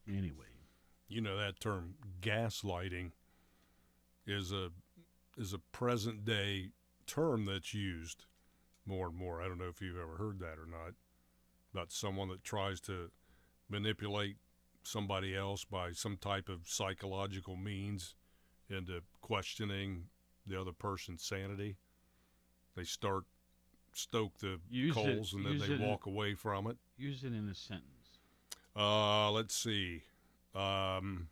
Anyway, 0.07 0.47
you 1.07 1.21
know 1.21 1.37
that 1.37 1.59
term 1.59 1.93
gaslighting 2.19 3.11
is 4.25 4.51
a 4.51 4.69
is 5.37 5.53
a 5.53 5.59
present 5.59 6.25
day 6.25 6.71
term 7.05 7.45
that's 7.45 7.75
used 7.75 8.25
more 8.87 9.07
and 9.07 9.15
more. 9.15 9.39
I 9.39 9.47
don't 9.47 9.59
know 9.59 9.69
if 9.69 9.81
you've 9.81 9.97
ever 9.97 10.17
heard 10.17 10.39
that 10.39 10.57
or 10.57 10.65
not. 10.65 10.93
About 11.73 11.91
someone 11.91 12.29
that 12.29 12.43
tries 12.43 12.81
to 12.81 13.11
manipulate 13.69 14.37
somebody 14.81 15.35
else 15.35 15.63
by 15.63 15.91
some 15.91 16.17
type 16.17 16.49
of 16.49 16.61
psychological 16.67 17.55
means 17.55 18.15
into 18.69 19.01
questioning 19.21 20.05
the 20.47 20.59
other 20.59 20.71
person's 20.71 21.23
sanity. 21.23 21.77
They 22.75 22.83
start 22.83 23.25
stoke 24.01 24.37
the 24.39 24.59
Use 24.69 24.95
it- 24.95 24.99
coals 24.99 25.33
and 25.33 25.45
then 25.45 25.57
they 25.59 25.65
it 25.65 25.71
in- 25.71 25.81
walk 25.87 26.05
away 26.05 26.33
from 26.35 26.67
it. 26.67 26.77
use 26.97 27.23
it 27.23 27.33
in 27.33 27.47
a 27.49 27.55
sentence. 27.55 28.19
Uh, 28.75 29.29
let's 29.31 29.55
see. 29.55 30.03
Um, 30.55 31.29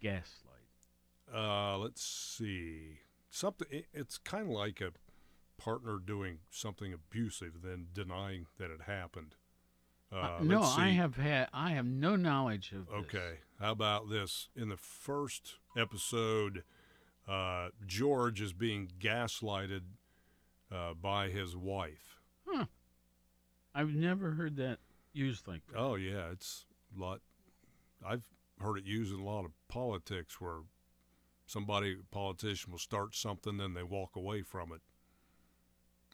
Gaslight. 0.00 0.58
uh, 1.32 1.78
let's 1.78 2.02
see. 2.04 3.00
Something. 3.30 3.68
it- 3.70 3.88
It's 3.92 4.18
kind 4.18 4.44
of 4.44 4.50
like 4.50 4.80
a 4.80 4.92
partner 5.58 5.98
doing 5.98 6.40
something 6.50 6.92
abusive 6.92 7.62
then 7.62 7.88
denying 7.92 8.46
that 8.58 8.70
it 8.70 8.82
happened. 8.82 9.36
Uh, 10.10 10.16
Uh, 10.16 10.40
no, 10.42 10.62
I 10.62 10.88
have 10.90 11.16
had. 11.16 11.48
I 11.52 11.70
have 11.70 11.86
no 11.86 12.16
knowledge 12.16 12.72
of. 12.72 12.86
this. 12.86 12.94
Okay. 12.94 13.38
How 13.58 13.70
about 13.72 14.10
this? 14.10 14.48
In 14.54 14.68
the 14.68 14.76
first 14.76 15.56
episode, 15.76 16.64
uh, 17.26 17.70
George 17.86 18.40
is 18.40 18.52
being 18.52 18.88
gaslighted 18.98 19.82
uh, 20.72 20.94
by 20.94 21.28
his 21.28 21.56
wife. 21.56 22.20
Huh. 22.46 22.66
I've 23.74 23.94
never 23.94 24.32
heard 24.32 24.56
that 24.56 24.78
used 25.12 25.46
like 25.48 25.62
that. 25.66 25.78
Oh 25.78 25.94
yeah, 25.94 26.30
it's 26.30 26.66
a 26.96 27.00
lot. 27.00 27.20
I've 28.04 28.24
heard 28.60 28.78
it 28.78 28.84
used 28.84 29.12
in 29.12 29.20
a 29.20 29.24
lot 29.24 29.44
of 29.44 29.52
politics 29.68 30.40
where 30.40 30.60
somebody 31.46 31.96
politician 32.10 32.70
will 32.72 32.78
start 32.78 33.14
something 33.14 33.56
then 33.56 33.74
they 33.74 33.82
walk 33.82 34.16
away 34.16 34.42
from 34.42 34.72
it, 34.72 34.80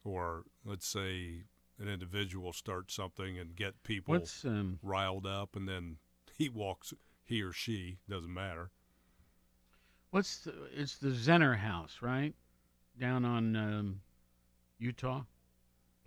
or 0.04 0.44
let's 0.64 0.86
say 0.86 1.42
an 1.78 1.88
individual 1.88 2.52
starts 2.52 2.94
something 2.94 3.38
and 3.38 3.54
get 3.54 3.82
people 3.82 4.20
um, 4.44 4.78
riled 4.82 5.26
up, 5.26 5.54
and 5.54 5.68
then 5.68 5.96
he 6.36 6.48
walks, 6.48 6.92
he 7.24 7.42
or 7.42 7.52
she 7.52 7.98
doesn't 8.08 8.32
matter. 8.32 8.70
What's 10.10 10.38
the? 10.38 10.54
It's 10.74 10.96
the 10.96 11.10
Zenner 11.10 11.58
House, 11.58 11.98
right? 12.00 12.34
Down 12.98 13.24
on 13.24 13.54
um, 13.56 14.00
Utah 14.78 15.22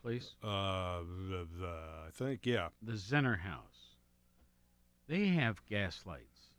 place. 0.01 0.33
Uh, 0.43 0.99
the, 1.29 1.47
the, 1.59 1.67
I 2.07 2.09
think 2.13 2.45
yeah. 2.45 2.69
The 2.81 2.93
Zenner 2.93 3.39
House. 3.39 3.95
They 5.07 5.27
have 5.27 5.63
gas 5.65 6.01
lights. 6.05 6.49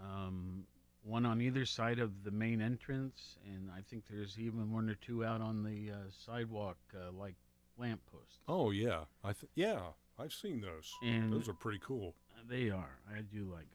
Um, 0.00 0.64
one 1.02 1.24
on 1.26 1.40
either 1.40 1.64
side 1.64 1.98
of 1.98 2.24
the 2.24 2.30
main 2.30 2.60
entrance, 2.60 3.38
and 3.46 3.70
I 3.76 3.80
think 3.80 4.04
there's 4.10 4.38
even 4.38 4.70
one 4.72 4.88
or 4.90 4.94
two 4.94 5.24
out 5.24 5.40
on 5.40 5.62
the 5.62 5.92
uh, 5.92 5.96
sidewalk, 6.26 6.76
uh, 6.94 7.10
like 7.12 7.34
lampposts. 7.78 8.38
Oh 8.46 8.70
yeah, 8.70 9.00
I 9.24 9.32
th- 9.32 9.50
yeah, 9.54 9.80
I've 10.18 10.32
seen 10.32 10.60
those. 10.60 10.92
And- 11.02 11.32
those 11.32 11.48
are 11.48 11.54
pretty 11.54 11.80
cool. 11.82 12.14
They 12.48 12.70
are. 12.70 12.98
I 13.14 13.20
do 13.20 13.44
like 13.44 13.66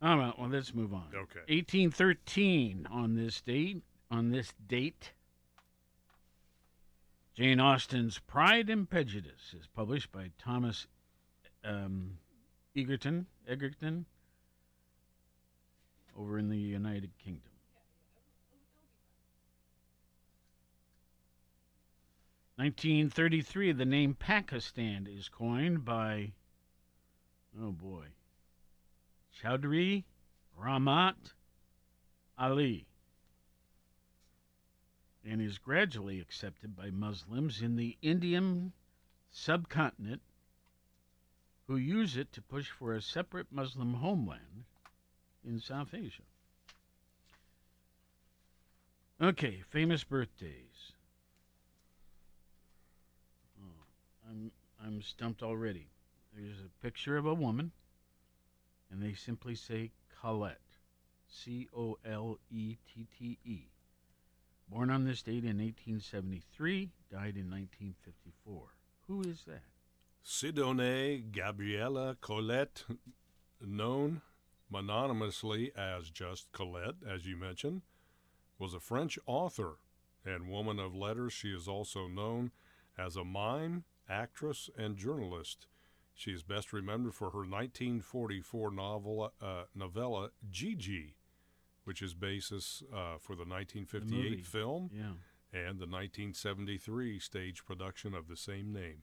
them. 0.00 0.08
All 0.08 0.18
right. 0.18 0.38
Well, 0.38 0.48
let's 0.48 0.74
move 0.74 0.94
on. 0.94 1.08
Okay. 1.14 1.40
1813 1.48 2.86
on 2.90 3.14
this 3.16 3.40
date. 3.40 3.82
On 4.10 4.30
this 4.30 4.52
date, 4.68 5.12
Jane 7.36 7.60
Austen's 7.60 8.18
Pride 8.18 8.70
and 8.70 8.88
Prejudice 8.88 9.54
is 9.58 9.66
published 9.66 10.10
by 10.10 10.30
Thomas 10.38 10.86
um, 11.62 12.12
Egerton. 12.74 13.26
Egerton. 13.46 14.06
Over 16.18 16.38
in 16.38 16.48
the 16.48 16.56
United 16.56 17.10
Kingdom. 17.22 17.42
Nineteen 22.56 23.10
thirty-three. 23.10 23.72
The 23.72 23.84
name 23.84 24.14
Pakistan 24.14 25.06
is 25.06 25.28
coined 25.28 25.84
by. 25.84 26.32
Oh 27.60 27.70
boy. 27.70 28.06
Chowdhury 29.42 30.04
Rahmat 30.58 31.16
Ali 32.38 32.86
and 35.28 35.40
is 35.40 35.58
gradually 35.58 36.20
accepted 36.20 36.76
by 36.76 36.90
Muslims 36.90 37.60
in 37.60 37.76
the 37.76 37.96
Indian 38.00 38.72
subcontinent 39.30 40.22
who 41.66 41.76
use 41.76 42.16
it 42.16 42.32
to 42.32 42.40
push 42.40 42.70
for 42.70 42.94
a 42.94 43.02
separate 43.02 43.50
Muslim 43.50 43.94
homeland 43.94 44.64
in 45.44 45.58
South 45.58 45.92
Asia. 45.92 46.22
Okay, 49.20 49.62
famous 49.70 50.04
birthdays. 50.04 50.92
Oh, 53.60 53.84
I'm 54.30 54.52
I'm 54.84 55.02
stumped 55.02 55.42
already. 55.42 55.88
There's 56.36 56.60
a 56.60 56.82
picture 56.82 57.16
of 57.16 57.26
a 57.26 57.34
woman 57.34 57.72
and 58.90 59.02
they 59.02 59.14
simply 59.14 59.54
say 59.54 59.90
Colette. 60.20 60.60
C 61.28 61.68
O 61.76 61.98
L 62.04 62.38
E 62.50 62.76
T 62.94 63.06
T 63.18 63.38
E. 63.44 63.64
Born 64.68 64.90
on 64.90 65.04
this 65.04 65.22
date 65.22 65.44
in 65.44 65.58
1873, 65.58 66.90
died 67.10 67.36
in 67.36 67.50
1954. 67.50 68.62
Who 69.06 69.22
is 69.22 69.44
that? 69.46 69.62
Sidonie 70.24 71.22
Gabriella 71.30 72.16
Colette, 72.20 72.84
known 73.60 74.22
mononymously 74.68 75.70
as 75.76 76.10
just 76.10 76.50
Colette, 76.50 76.96
as 77.08 77.26
you 77.26 77.36
mentioned, 77.36 77.82
was 78.58 78.74
a 78.74 78.80
French 78.80 79.18
author 79.26 79.78
and 80.24 80.48
woman 80.48 80.80
of 80.80 80.94
letters. 80.94 81.32
She 81.32 81.54
is 81.54 81.68
also 81.68 82.08
known 82.08 82.50
as 82.98 83.16
a 83.16 83.24
mime, 83.24 83.84
actress, 84.08 84.68
and 84.76 84.96
journalist. 84.96 85.66
She 86.14 86.32
is 86.32 86.42
best 86.42 86.72
remembered 86.72 87.14
for 87.14 87.30
her 87.30 87.40
1944 87.40 88.70
novel, 88.72 89.32
uh, 89.40 89.64
novella 89.74 90.30
Gigi, 90.50 91.15
which 91.86 92.02
is 92.02 92.14
basis 92.14 92.82
uh, 92.92 93.16
for 93.20 93.34
the 93.36 93.44
movie. 93.44 93.54
1958 93.84 94.46
film 94.46 94.90
Yeah. 94.92 95.12
and 95.52 95.78
the 95.78 95.86
1973 95.86 97.18
stage 97.20 97.64
production 97.64 98.12
of 98.14 98.28
the 98.28 98.36
same 98.36 98.72
name. 98.72 99.02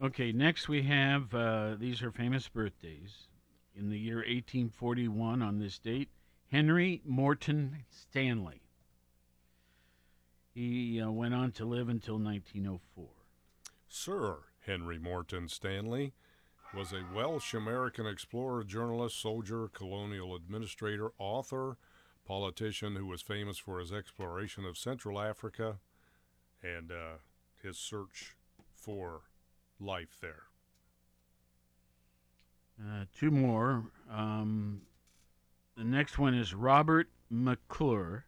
Okay, 0.00 0.30
next 0.30 0.68
we 0.68 0.82
have 0.82 1.34
uh, 1.34 1.74
these 1.78 2.02
are 2.02 2.12
famous 2.12 2.48
birthdays. 2.48 3.28
In 3.74 3.90
the 3.90 3.98
year 3.98 4.16
1841, 4.18 5.40
on 5.42 5.58
this 5.58 5.78
date, 5.78 6.08
Henry 6.50 7.00
Morton 7.04 7.84
Stanley. 7.90 8.62
He 10.54 11.00
uh, 11.00 11.10
went 11.10 11.34
on 11.34 11.52
to 11.52 11.64
live 11.64 11.88
until 11.88 12.14
1904. 12.18 13.06
Sir 13.88 14.38
Henry 14.66 14.98
Morton 14.98 15.48
Stanley 15.48 16.12
was 16.74 16.92
a 16.92 17.02
Welsh 17.14 17.54
American 17.54 18.06
explorer, 18.06 18.62
journalist, 18.62 19.20
soldier, 19.20 19.68
colonial 19.68 20.34
administrator, 20.34 21.10
author, 21.18 21.76
politician 22.26 22.96
who 22.96 23.06
was 23.06 23.22
famous 23.22 23.56
for 23.58 23.80
his 23.80 23.92
exploration 23.92 24.64
of 24.64 24.76
Central 24.76 25.18
Africa 25.18 25.78
and 26.62 26.92
uh, 26.92 27.18
his 27.62 27.78
search 27.78 28.36
for 28.74 29.22
life 29.80 30.18
there. 30.20 30.42
Uh, 32.80 33.04
two 33.18 33.30
more. 33.30 33.84
Um, 34.10 34.82
the 35.76 35.84
next 35.84 36.18
one 36.18 36.34
is 36.34 36.54
Robert 36.54 37.08
McClure. 37.30 38.24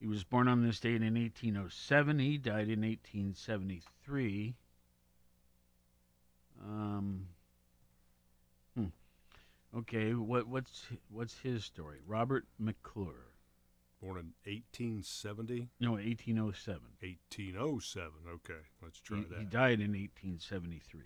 He 0.00 0.06
was 0.06 0.24
born 0.24 0.48
on 0.48 0.64
this 0.64 0.80
date 0.80 1.02
in 1.02 1.14
1807. 1.14 2.18
He 2.20 2.38
died 2.38 2.68
in 2.68 2.82
1873. 2.82 4.54
Um, 6.62 7.26
hmm. 8.76 8.86
Okay, 9.76 10.12
what 10.14 10.48
what's 10.48 10.86
what's 11.10 11.38
his 11.38 11.64
story? 11.64 11.98
Robert 12.06 12.46
McClure. 12.58 13.26
Born 14.00 14.16
in 14.16 14.32
1870? 14.52 15.70
No, 15.80 15.92
1807. 15.94 16.80
1807. 17.00 18.10
Okay, 18.34 18.60
let's 18.80 19.00
try 19.00 19.18
He, 19.18 19.24
that. 19.24 19.38
he 19.40 19.44
died 19.44 19.80
in 19.80 19.90
1873. 19.90 21.00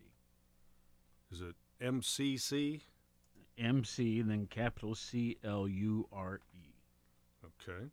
Is 1.31 1.41
it 1.41 1.55
MCC? 1.83 2.83
MC, 3.59 4.21
then 4.23 4.47
capital 4.47 4.95
C 4.95 5.39
L 5.43 5.67
U 5.67 6.07
R 6.13 6.41
E. 6.55 6.75
Okay. 7.45 7.87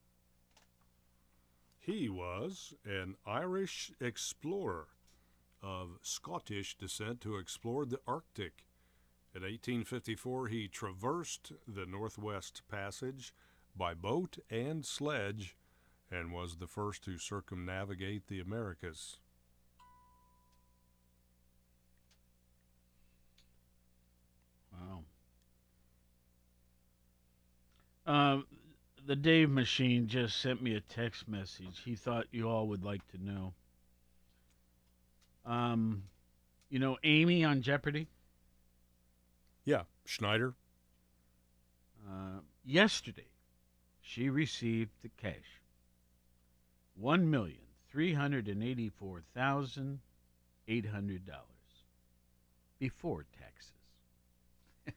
He 1.80 2.10
was 2.10 2.74
an 2.86 3.16
Irish 3.26 3.92
explorer 4.02 4.88
of 5.62 5.98
Scottish 6.02 6.78
descent 6.78 7.24
who 7.24 7.38
explored 7.38 7.90
the 7.90 8.00
Arctic. 8.08 8.66
In 9.36 9.44
1854, 9.44 10.48
he 10.48 10.68
traversed 10.68 11.52
the 11.68 11.86
Northwest 11.86 12.64
Passage 12.70 13.34
by 13.76 13.94
boat 13.94 14.38
and 14.50 14.86
sledge 14.86 15.56
and 16.12 16.32
was 16.32 16.58
the 16.58 16.68
first 16.68 17.04
to 17.04 17.18
circumnavigate 17.18 18.28
the 18.28 18.40
Americas. 18.40 19.18
Wow. 24.72 25.04
Uh, 28.08 28.42
the 29.06 29.16
Dave 29.16 29.50
Machine 29.50 30.08
just 30.08 30.40
sent 30.40 30.62
me 30.62 30.76
a 30.76 30.82
text 30.82 31.28
message. 31.28 31.82
He 31.86 31.96
thought 31.96 32.26
you 32.32 32.50
all 32.50 32.68
would 32.68 32.84
like 32.84 33.08
to 33.12 33.24
know. 33.24 33.54
Um, 35.50 36.04
you 36.70 36.78
know 36.78 36.98
Amy 37.04 37.44
on 37.44 37.64
Jeopardy? 37.64 38.08
Yeah, 39.66 39.82
Schneider. 40.06 40.54
Uh, 42.08 42.42
yesterday, 42.64 43.26
she 44.00 44.30
received 44.30 44.92
the 45.02 45.10
cash. 45.18 45.62
One 46.96 47.32
million 47.32 47.58
three 47.92 48.14
hundred 48.14 48.48
and 48.48 48.64
eighty-four 48.64 49.24
thousand 49.34 50.02
eight 50.68 50.86
hundred 50.86 51.26
dollars 51.26 51.46
before 52.78 53.26
taxes. 53.40 53.72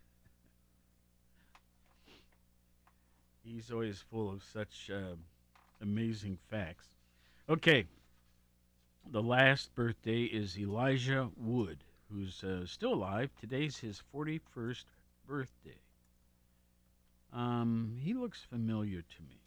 He's 3.43 3.71
always 3.71 4.05
full 4.11 4.31
of 4.31 4.43
such 4.53 4.91
uh, 4.93 5.15
amazing 5.81 6.37
facts. 6.51 6.89
Okay. 7.49 7.87
The 9.11 9.23
last 9.23 9.75
birthday 9.75 10.23
is 10.23 10.59
Elijah 10.59 11.31
Wood, 11.37 11.85
who's 12.11 12.43
uh, 12.43 12.65
still 12.67 12.95
alive. 12.95 13.31
Today's 13.39 13.79
his 13.79 14.03
41st 14.15 14.85
birthday. 15.27 15.79
Um, 17.33 17.99
he 18.01 18.15
looks 18.15 18.43
familiar 18.43 19.03
to 19.03 19.23
me. 19.23 19.41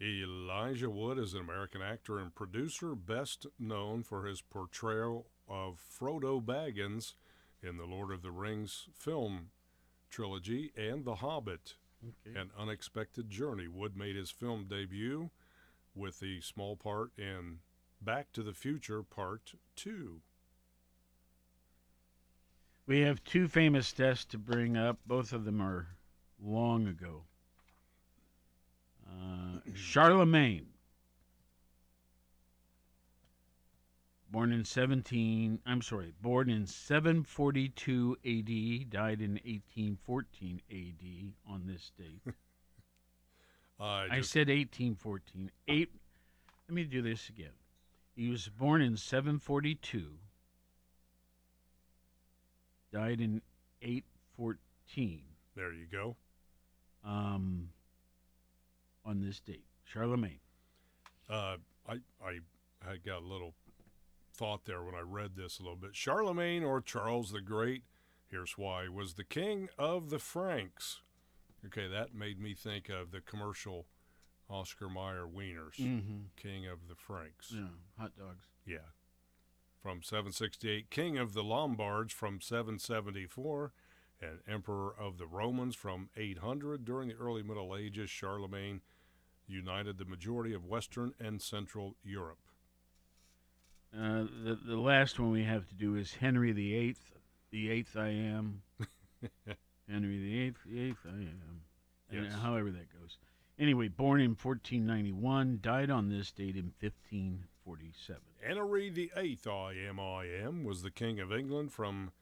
Elijah 0.00 0.90
Wood 0.90 1.18
is 1.18 1.34
an 1.34 1.40
American 1.40 1.80
actor 1.80 2.18
and 2.18 2.34
producer, 2.34 2.94
best 2.94 3.46
known 3.58 4.02
for 4.02 4.26
his 4.26 4.42
portrayal 4.42 5.26
of 5.48 5.78
Frodo 5.78 6.44
Baggins 6.44 7.14
in 7.62 7.76
the 7.76 7.86
Lord 7.86 8.10
of 8.10 8.22
the 8.22 8.30
Rings 8.30 8.88
film 8.94 9.50
trilogy 10.10 10.72
and 10.76 11.04
The 11.04 11.16
Hobbit. 11.16 11.74
Okay. 12.04 12.38
An 12.38 12.50
Unexpected 12.58 13.30
Journey. 13.30 13.68
Wood 13.68 13.96
made 13.96 14.16
his 14.16 14.30
film 14.30 14.66
debut 14.68 15.30
with 15.94 16.20
the 16.20 16.40
small 16.40 16.76
part 16.76 17.10
in 17.16 17.60
Back 18.00 18.32
to 18.32 18.42
the 18.42 18.52
Future 18.52 19.02
Part 19.02 19.54
2. 19.76 20.20
We 22.86 23.00
have 23.00 23.24
two 23.24 23.48
famous 23.48 23.92
deaths 23.92 24.24
to 24.26 24.38
bring 24.38 24.76
up. 24.76 24.98
Both 25.06 25.32
of 25.32 25.44
them 25.44 25.60
are 25.60 25.88
long 26.40 26.86
ago. 26.86 27.24
Uh, 29.08 29.60
Charlemagne, 29.74 30.66
born 34.30 34.52
in 34.52 34.64
17, 34.64 35.60
I'm 35.66 35.82
sorry, 35.82 36.12
born 36.20 36.48
in 36.48 36.66
742 36.66 38.16
AD, 38.24 38.90
died 38.90 39.20
in 39.20 39.32
1814 39.32 40.60
AD 40.70 41.52
on 41.52 41.66
this 41.66 41.90
date. 41.98 42.22
I 43.80 44.06
I 44.10 44.20
said 44.22 44.48
1814. 44.48 45.50
Eight. 45.68 45.90
Let 46.68 46.74
me 46.74 46.84
do 46.84 47.02
this 47.02 47.28
again. 47.28 47.52
He 48.16 48.30
was 48.30 48.48
born 48.48 48.80
in 48.80 48.96
742. 48.96 50.06
Died 52.90 53.20
in 53.20 53.42
814. 53.82 55.22
There 55.54 55.72
you 55.72 55.86
go. 55.86 56.16
Um, 57.04 57.68
on 59.04 59.20
this 59.20 59.38
date, 59.38 59.66
Charlemagne. 59.84 60.40
Uh, 61.28 61.56
I, 61.86 61.98
I 62.24 62.40
I 62.88 62.96
got 63.04 63.22
a 63.22 63.26
little 63.26 63.54
thought 64.32 64.64
there 64.64 64.82
when 64.82 64.94
I 64.94 65.00
read 65.00 65.36
this 65.36 65.58
a 65.58 65.62
little 65.62 65.76
bit. 65.76 65.94
Charlemagne 65.94 66.64
or 66.64 66.80
Charles 66.80 67.32
the 67.32 67.40
Great, 67.40 67.82
here's 68.30 68.56
why, 68.56 68.88
was 68.88 69.14
the 69.14 69.24
king 69.24 69.68
of 69.78 70.10
the 70.10 70.18
Franks. 70.18 71.00
Okay, 71.64 71.88
that 71.88 72.14
made 72.14 72.40
me 72.40 72.54
think 72.54 72.88
of 72.88 73.10
the 73.10 73.20
commercial 73.20 73.86
Oscar 74.48 74.88
Mayer 74.88 75.26
wieners, 75.26 75.74
Mhm. 75.76 76.26
king 76.36 76.66
of 76.66 76.86
the 76.88 76.94
Franks. 76.94 77.50
Yeah, 77.52 77.68
hot 77.98 78.16
dogs. 78.16 78.46
Yeah. 78.64 78.90
From 79.82 80.02
768, 80.02 80.90
king 80.90 81.16
of 81.18 81.32
the 81.32 81.44
Lombards 81.44 82.12
from 82.12 82.40
774, 82.40 83.72
and 84.20 84.40
emperor 84.46 84.94
of 84.96 85.18
the 85.18 85.26
Romans 85.26 85.76
from 85.76 86.10
800. 86.16 86.84
During 86.84 87.08
the 87.08 87.14
early 87.16 87.42
Middle 87.42 87.76
Ages, 87.76 88.08
Charlemagne 88.10 88.82
united 89.46 89.98
the 89.98 90.04
majority 90.04 90.52
of 90.54 90.64
Western 90.64 91.14
and 91.20 91.40
Central 91.42 91.96
Europe. 92.02 92.38
Uh, 93.92 94.24
the 94.44 94.58
the 94.64 94.76
last 94.76 95.18
one 95.20 95.30
we 95.30 95.44
have 95.44 95.66
to 95.68 95.74
do 95.74 95.94
is 95.94 96.14
Henry 96.14 96.52
the 96.52 96.74
Eighth. 96.74 97.14
The 97.50 97.70
eighth 97.70 97.96
I 97.96 98.08
am. 98.08 98.62
Henry 99.88 100.18
the 100.18 100.38
Eighth. 100.40 100.64
The 100.64 100.80
eighth 100.80 101.06
I 101.06 101.10
am. 101.10 101.62
And 102.10 102.24
Yes. 102.24 102.34
however 102.34 102.70
that 102.72 102.88
goes. 102.98 103.18
Anyway, 103.58 103.88
born 103.88 104.20
in 104.20 104.30
1491, 104.30 105.60
died 105.62 105.90
on 105.90 106.10
this 106.10 106.30
date 106.30 106.56
in 106.56 106.72
1547. 106.78 108.20
Henry 108.42 109.10
Eighth, 109.16 109.46
I 109.46 109.72
am, 109.88 109.98
I 109.98 110.26
am, 110.26 110.62
was 110.62 110.82
the 110.82 110.90
king 110.90 111.18
of 111.20 111.32
England 111.32 111.72
from 111.72 112.12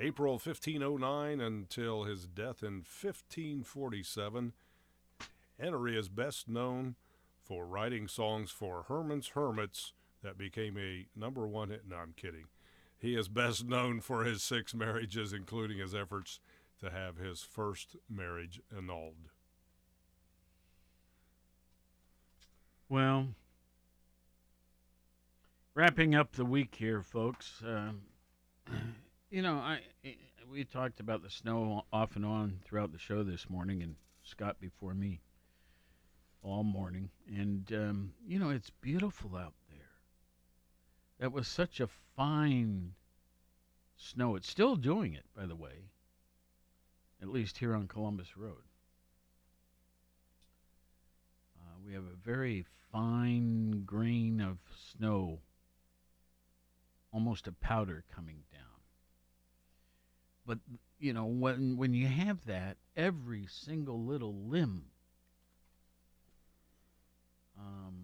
April 0.00 0.32
1509 0.32 1.40
until 1.40 2.02
his 2.02 2.26
death 2.26 2.64
in 2.64 2.82
1547. 2.82 4.52
Henry 5.60 5.96
is 5.96 6.08
best 6.08 6.48
known 6.48 6.96
for 7.44 7.64
writing 7.66 8.08
songs 8.08 8.50
for 8.50 8.84
Herman's 8.88 9.28
Hermits 9.28 9.92
that 10.24 10.36
became 10.36 10.76
a 10.76 11.06
number 11.14 11.46
one 11.46 11.68
hit. 11.68 11.82
No, 11.88 11.96
I'm 11.96 12.14
kidding. 12.16 12.46
He 12.98 13.14
is 13.14 13.28
best 13.28 13.64
known 13.64 14.00
for 14.00 14.24
his 14.24 14.42
six 14.42 14.74
marriages, 14.74 15.32
including 15.32 15.78
his 15.78 15.94
efforts 15.94 16.40
to 16.80 16.90
have 16.90 17.18
his 17.18 17.42
first 17.42 17.94
marriage 18.10 18.60
annulled. 18.76 19.28
Well, 22.88 23.28
wrapping 25.74 26.14
up 26.14 26.32
the 26.32 26.44
week 26.44 26.74
here, 26.74 27.00
folks. 27.00 27.62
Um, 27.66 28.02
you 29.30 29.40
know, 29.40 29.54
I 29.54 29.80
we 30.50 30.64
talked 30.64 31.00
about 31.00 31.22
the 31.22 31.30
snow 31.30 31.84
off 31.92 32.14
and 32.14 32.26
on 32.26 32.60
throughout 32.64 32.92
the 32.92 32.98
show 32.98 33.22
this 33.22 33.48
morning, 33.48 33.82
and 33.82 33.96
Scott 34.22 34.60
before 34.60 34.94
me 34.94 35.20
all 36.42 36.62
morning, 36.62 37.08
and 37.26 37.72
um, 37.72 38.12
you 38.26 38.38
know 38.38 38.50
it's 38.50 38.70
beautiful 38.82 39.34
out 39.34 39.54
there. 39.70 39.78
That 41.20 41.32
was 41.32 41.48
such 41.48 41.80
a 41.80 41.88
fine 42.16 42.92
snow. 43.96 44.36
It's 44.36 44.48
still 44.48 44.76
doing 44.76 45.14
it, 45.14 45.24
by 45.34 45.46
the 45.46 45.56
way. 45.56 45.88
At 47.22 47.28
least 47.28 47.56
here 47.56 47.74
on 47.74 47.88
Columbus 47.88 48.36
Road. 48.36 48.68
Uh, 51.58 51.73
we 51.86 51.92
have 51.94 52.04
a 52.04 52.16
very 52.24 52.64
fine 52.92 53.82
grain 53.84 54.40
of 54.40 54.58
snow, 54.96 55.40
almost 57.12 57.46
a 57.46 57.52
powder 57.52 58.04
coming 58.14 58.42
down. 58.52 58.60
But 60.46 60.58
you 60.98 61.12
know, 61.12 61.26
when 61.26 61.76
when 61.76 61.94
you 61.94 62.06
have 62.06 62.44
that, 62.46 62.76
every 62.96 63.46
single 63.48 64.04
little 64.04 64.34
limb 64.34 64.84
um, 67.58 67.94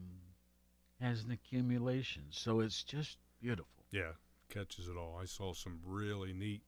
has 1.00 1.24
an 1.24 1.30
accumulation, 1.30 2.24
so 2.30 2.60
it's 2.60 2.82
just 2.82 3.18
beautiful. 3.40 3.84
Yeah, 3.90 4.12
catches 4.48 4.88
it 4.88 4.96
all. 4.96 5.18
I 5.20 5.24
saw 5.24 5.54
some 5.54 5.80
really 5.84 6.32
neat 6.32 6.62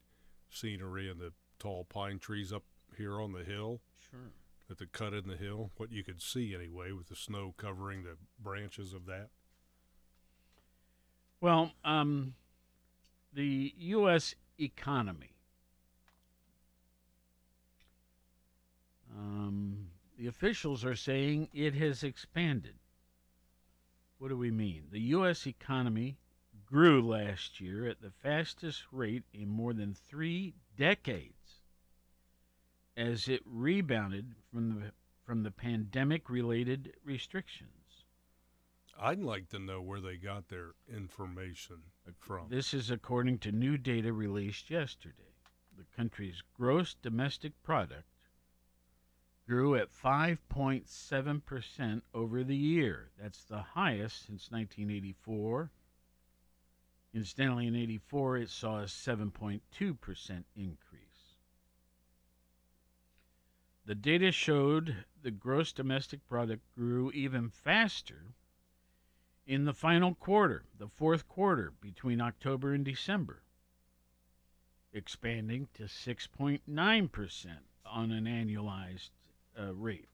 scenery 0.50 1.10
in 1.10 1.18
the 1.18 1.32
tall 1.58 1.84
pine 1.84 2.18
trees 2.18 2.52
up 2.52 2.64
here 2.96 3.20
on 3.20 3.32
the 3.32 3.44
hill. 3.44 3.80
Sure. 4.10 4.32
At 4.70 4.78
the 4.78 4.86
cut 4.86 5.12
in 5.12 5.28
the 5.28 5.36
hill, 5.36 5.70
what 5.76 5.92
you 5.92 6.02
could 6.02 6.22
see 6.22 6.54
anyway, 6.54 6.92
with 6.92 7.08
the 7.08 7.16
snow 7.16 7.54
covering 7.58 8.04
the 8.04 8.16
branches 8.38 8.94
of 8.94 9.04
that. 9.06 9.28
Well, 11.40 11.72
um, 11.84 12.34
the 13.32 13.74
U.S. 13.76 14.34
economy. 14.58 15.34
Um, 19.14 19.88
the 20.18 20.26
officials 20.26 20.84
are 20.84 20.96
saying 20.96 21.48
it 21.52 21.74
has 21.74 22.02
expanded. 22.02 22.76
What 24.18 24.28
do 24.28 24.36
we 24.36 24.50
mean? 24.50 24.84
The 24.90 25.00
U.S. 25.00 25.46
economy 25.46 26.16
grew 26.64 27.06
last 27.06 27.60
year 27.60 27.86
at 27.86 28.00
the 28.00 28.12
fastest 28.22 28.84
rate 28.92 29.24
in 29.34 29.48
more 29.48 29.74
than 29.74 29.94
three 29.94 30.54
decades 30.76 31.41
as 32.96 33.28
it 33.28 33.42
rebounded 33.46 34.34
from 34.52 34.80
the 34.80 34.92
from 35.24 35.42
the 35.42 35.50
pandemic 35.50 36.28
related 36.28 36.92
restrictions. 37.04 37.70
I'd 39.00 39.20
like 39.20 39.48
to 39.48 39.58
know 39.58 39.80
where 39.80 40.00
they 40.00 40.16
got 40.16 40.48
their 40.48 40.72
information 40.92 41.78
from. 42.18 42.48
This 42.48 42.74
is 42.74 42.90
according 42.90 43.38
to 43.40 43.52
new 43.52 43.78
data 43.78 44.12
released 44.12 44.70
yesterday. 44.70 45.16
The 45.76 45.84
country's 45.96 46.42
gross 46.56 46.94
domestic 46.94 47.52
product 47.62 48.08
grew 49.48 49.74
at 49.74 49.92
5.7% 49.92 52.02
over 52.14 52.44
the 52.44 52.56
year. 52.56 53.10
That's 53.20 53.44
the 53.44 53.62
highest 53.62 54.26
since 54.26 54.50
1984. 54.50 55.70
Incidentally, 57.14 57.66
in 57.66 57.76
84, 57.76 58.38
it 58.38 58.50
saw 58.50 58.80
a 58.80 58.84
7.2% 58.84 59.60
increase. 60.56 60.91
The 63.84 63.94
data 63.96 64.30
showed 64.30 65.04
the 65.22 65.32
gross 65.32 65.72
domestic 65.72 66.26
product 66.28 66.62
grew 66.74 67.10
even 67.12 67.50
faster 67.50 68.34
in 69.44 69.64
the 69.64 69.74
final 69.74 70.14
quarter, 70.14 70.64
the 70.78 70.88
fourth 70.88 71.26
quarter 71.26 71.72
between 71.80 72.20
October 72.20 72.72
and 72.72 72.84
December, 72.84 73.42
expanding 74.92 75.68
to 75.74 75.84
6.9% 75.84 77.58
on 77.84 78.12
an 78.12 78.24
annualized 78.24 79.10
uh, 79.58 79.74
rate. 79.74 80.08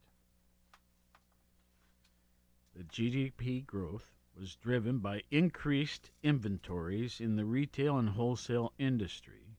The 2.75 2.85
GDP 2.85 3.67
growth 3.67 4.15
was 4.35 4.57
driven 4.57 4.99
by 5.01 5.25
increased 5.31 6.11
inventories 6.23 7.21
in 7.21 7.37
the 7.37 7.45
retail 7.45 7.99
and 7.99 8.11
wholesale 8.11 8.73
industry, 8.79 9.59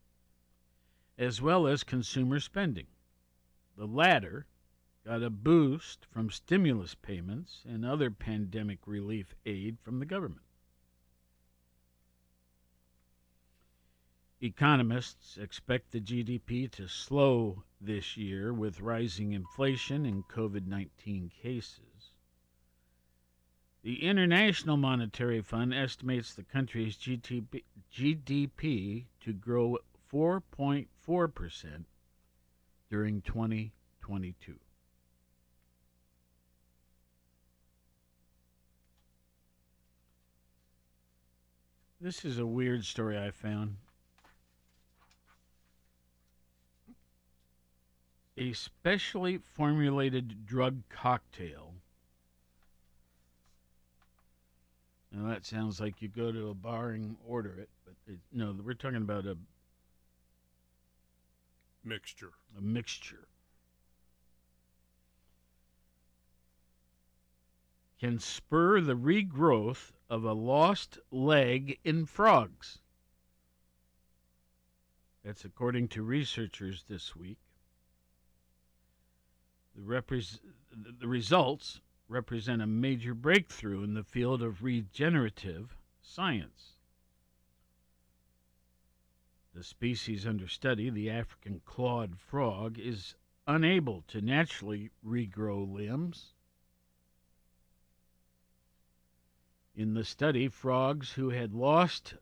as 1.18 1.42
well 1.42 1.68
as 1.68 1.84
consumer 1.84 2.40
spending. 2.40 2.88
The 3.80 3.88
latter 3.88 4.46
got 5.06 5.24
a 5.24 5.30
boost 5.30 6.06
from 6.08 6.30
stimulus 6.30 6.96
payments 6.96 7.64
and 7.66 7.86
other 7.86 8.12
pandemic 8.12 8.86
relief 8.86 9.34
aid 9.46 9.80
from 9.80 10.00
the 10.00 10.06
government. 10.06 10.44
Economists 14.42 15.38
expect 15.38 15.92
the 15.92 16.02
GDP 16.02 16.70
to 16.72 16.90
slow 16.90 17.64
this 17.80 18.18
year 18.18 18.54
with 18.54 18.82
rising 18.82 19.32
inflation 19.32 20.06
and 20.06 20.28
COVID 20.28 20.68
19 20.68 21.30
cases. 21.30 22.12
The 23.82 24.04
International 24.04 24.76
Monetary 24.76 25.42
Fund 25.42 25.74
estimates 25.74 26.34
the 26.34 26.44
country's 26.44 26.98
GDP, 26.98 29.06
to 29.22 29.32
grow 29.32 29.78
4.4% 30.12 31.86
during 32.90 33.22
2022. 33.22 34.56
This 42.02 42.24
is 42.24 42.40
a 42.40 42.46
weird 42.46 42.86
story 42.86 43.18
I 43.18 43.32
found. 43.32 43.76
A 48.38 48.54
specially 48.54 49.38
formulated 49.38 50.46
drug 50.46 50.82
cocktail. 50.90 51.74
Now 55.12 55.28
that 55.28 55.46
sounds 55.46 55.82
like 55.82 56.02
you 56.02 56.08
go 56.08 56.32
to 56.32 56.50
a 56.50 56.54
bar 56.54 56.92
and 56.92 57.18
order 57.28 57.54
it, 57.60 57.70
but 57.84 57.96
it, 58.08 58.20
no, 58.32 58.56
we're 58.64 58.74
talking 58.74 58.98
about 58.98 59.26
a 59.26 59.36
Mixture. 61.84 62.34
A 62.58 62.62
mixture. 62.62 63.28
Can 68.00 68.20
spur 68.20 68.80
the 68.80 68.96
regrowth 68.96 69.92
of 70.10 70.24
a 70.24 70.34
lost 70.34 70.98
leg 71.12 71.80
in 71.84 72.06
frogs. 72.06 72.80
That's 75.24 75.44
according 75.44 75.90
to 75.90 76.04
researchers 76.04 76.86
this 76.88 77.16
week. 77.16 77.40
The, 79.76 79.82
repres- 79.82 80.40
the 80.72 81.08
results 81.08 81.82
represent 82.08 82.62
a 82.62 82.68
major 82.68 83.14
breakthrough 83.14 83.84
in 83.84 83.94
the 83.94 84.04
field 84.04 84.42
of 84.42 84.64
regenerative 84.64 85.78
science. 86.02 86.79
The 89.60 89.66
species 89.66 90.26
under 90.26 90.48
study, 90.48 90.90
the 90.90 91.10
African 91.10 91.60
clawed 91.66 92.18
frog, 92.18 92.80
is 92.80 93.16
unable 93.46 94.04
to 94.04 94.22
naturally 94.22 94.90
regrow 95.06 95.70
limbs. 95.70 96.34
In 99.76 99.96
the 99.96 100.06
study, 100.06 100.48
frogs 100.48 101.12
who 101.12 101.32
had 101.32 101.54
lost 101.54 102.16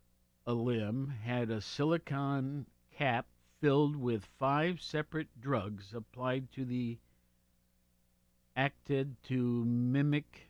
a 0.47 0.53
limb 0.53 1.09
had 1.09 1.51
a 1.51 1.61
silicon 1.61 2.65
cap 2.89 3.27
filled 3.61 3.95
with 3.95 4.25
five 4.25 4.81
separate 4.81 5.39
drugs 5.39 5.93
applied 5.93 6.51
to 6.53 6.65
the 6.65 6.97
acted 8.55 9.15
to 9.25 9.63
mimic 9.63 10.49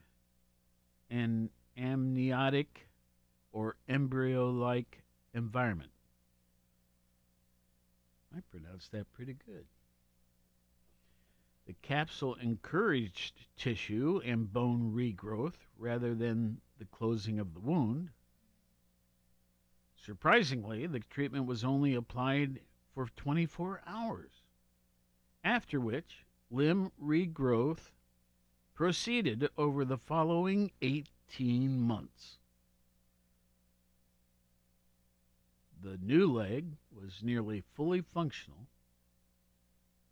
an 1.10 1.50
amniotic 1.76 2.88
or 3.52 3.76
embryo 3.90 4.50
like 4.50 5.04
environment. 5.34 5.92
I 8.38 8.42
pronounced 8.52 8.92
that 8.92 9.12
pretty 9.14 9.36
good. 9.48 9.66
The 11.66 11.74
capsule 11.82 12.36
encouraged 12.36 13.48
tissue 13.58 14.22
and 14.24 14.54
bone 14.54 14.94
regrowth 14.94 15.56
rather 15.76 16.14
than 16.14 16.62
the 16.78 16.86
closing 16.86 17.40
of 17.40 17.56
the 17.56 17.60
wound. 17.60 18.12
Surprisingly, 19.96 20.86
the 20.86 21.00
treatment 21.00 21.48
was 21.48 21.64
only 21.64 21.96
applied 21.96 22.60
for 22.94 23.08
24 23.16 23.82
hours, 23.88 24.44
after 25.44 25.80
which 25.80 26.24
limb 26.52 26.92
regrowth 27.02 27.92
proceeded 28.76 29.50
over 29.58 29.84
the 29.84 29.98
following 29.98 30.72
18 30.84 31.82
months. 31.82 32.38
The 35.84 35.98
new 35.98 36.32
leg 36.32 36.76
was 36.92 37.22
nearly 37.22 37.62
fully 37.76 38.02
functional 38.02 38.68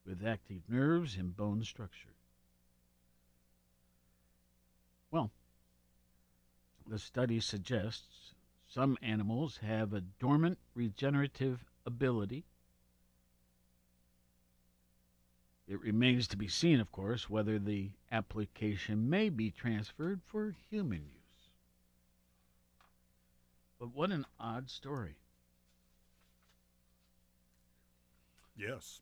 with 0.06 0.26
active 0.26 0.62
nerves 0.70 1.16
and 1.18 1.36
bone 1.36 1.64
structure. 1.64 2.14
Well, 5.12 5.32
the 6.88 7.00
study 7.00 7.40
suggests 7.40 8.34
some 8.68 8.98
animals 9.02 9.58
have 9.58 9.94
a 9.94 10.02
dormant 10.02 10.60
regenerative 10.76 11.66
ability. 11.86 12.46
It 15.68 15.80
remains 15.80 16.28
to 16.28 16.38
be 16.38 16.48
seen, 16.48 16.80
of 16.80 16.92
course, 16.92 17.28
whether 17.28 17.58
the 17.58 17.92
application 18.12 19.10
may 19.10 19.30
be 19.30 19.50
transferred 19.50 20.22
for 20.28 20.56
human 20.70 21.02
use. 21.02 21.50
But 23.80 23.96
what 23.96 24.12
an 24.12 24.26
odd 24.40 24.70
story. 24.70 25.16
Yes. 28.58 29.02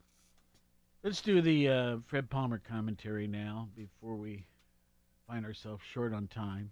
Let's 1.04 1.22
do 1.22 1.41
the 1.41 1.70
uh, 1.70 1.97
Fred 2.08 2.30
Palmer 2.30 2.62
commentary 2.68 3.28
now 3.28 3.70
before 3.76 4.16
we 4.16 4.45
find 5.28 5.45
ourselves 5.45 5.84
short 5.84 6.14
on 6.14 6.28
time. 6.28 6.72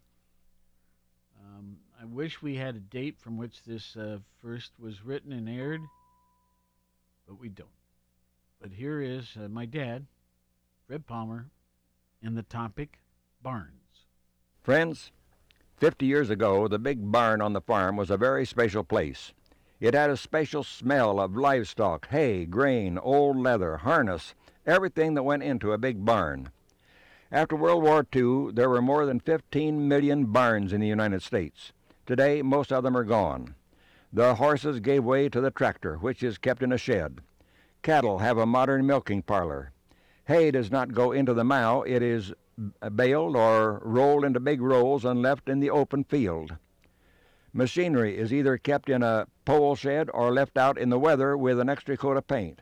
Um, 1.40 1.78
I 2.02 2.06
wish 2.06 2.42
we 2.42 2.56
had 2.56 2.76
a 2.76 2.80
date 2.80 3.20
from 3.20 3.38
which 3.38 3.64
this 3.64 3.96
uh, 3.96 4.20
first 4.42 4.72
was 4.80 5.04
written 5.04 5.32
and 5.32 5.50
aired, 5.50 5.82
but 7.28 7.40
we 7.40 7.50
don't. 7.50 7.68
But 8.62 8.72
here 8.72 9.02
is 9.02 9.28
uh, 9.38 9.48
my 9.48 9.66
dad, 9.66 10.06
Fred 10.88 11.06
Palmer, 11.06 11.50
and 12.24 12.38
the 12.38 12.44
topic 12.44 13.00
barns. 13.42 14.06
Friends, 14.64 15.12
50 15.78 16.06
years 16.06 16.30
ago, 16.30 16.68
the 16.68 16.80
big 16.80 17.12
barn 17.12 17.42
on 17.42 17.54
the 17.54 17.62
farm 17.62 17.98
was 17.98 18.12
a 18.12 18.18
very 18.18 18.46
special 18.46 18.84
place. 18.84 19.34
It 19.82 19.96
had 19.96 20.12
a 20.12 20.16
special 20.16 20.64
smell 20.64 21.20
of 21.20 21.36
livestock, 21.36 22.08
hay, 22.10 22.46
grain, 22.46 23.00
old 23.00 23.36
leather, 23.38 23.78
harness, 23.78 24.36
everything 24.64 25.16
that 25.16 25.24
went 25.24 25.42
into 25.42 25.72
a 25.72 25.80
big 25.80 26.06
barn. 26.06 26.52
After 27.32 27.56
World 27.56 27.82
War 27.82 28.06
II, 28.16 28.52
there 28.54 28.70
were 28.70 28.82
more 28.84 29.08
than 29.08 29.20
15 29.20 29.88
million 29.88 30.26
barns 30.26 30.72
in 30.72 30.82
the 30.82 30.88
United 30.88 31.24
States. 31.24 31.74
Today, 32.06 32.44
most 32.44 32.72
of 32.72 32.84
them 32.84 32.96
are 32.96 33.04
gone. 33.04 33.56
The 34.14 34.36
horses 34.36 34.82
gave 34.82 35.04
way 35.04 35.30
to 35.30 35.42
the 35.42 35.50
tractor, 35.50 35.96
which 35.96 36.22
is 36.22 36.38
kept 36.38 36.62
in 36.62 36.72
a 36.72 36.78
shed. 36.78 37.22
Cattle 37.82 38.20
have 38.20 38.38
a 38.38 38.46
modern 38.46 38.86
milking 38.86 39.24
parlor. 39.24 39.72
Hay 40.26 40.52
does 40.52 40.70
not 40.70 40.94
go 40.94 41.12
into 41.12 41.34
the 41.34 41.44
mow, 41.44 41.82
it 41.88 42.04
is 42.04 42.34
baled 42.94 43.36
or 43.36 43.82
rolled 43.84 44.26
into 44.26 44.40
big 44.40 44.62
rolls 44.62 45.04
and 45.04 45.24
left 45.24 45.50
in 45.50 45.60
the 45.60 45.72
open 45.72 46.04
field. 46.04 46.58
Machinery 47.54 48.18
is 48.18 48.32
either 48.34 48.58
kept 48.58 48.90
in 48.90 49.04
a 49.04 49.28
pole 49.44 49.76
shed 49.76 50.10
or 50.14 50.32
left 50.32 50.58
out 50.58 50.78
in 50.78 50.90
the 50.90 51.00
weather 51.00 51.36
with 51.36 51.60
an 51.60 51.68
extra 51.68 51.98
coat 51.98 52.16
of 52.16 52.26
paint. 52.26 52.62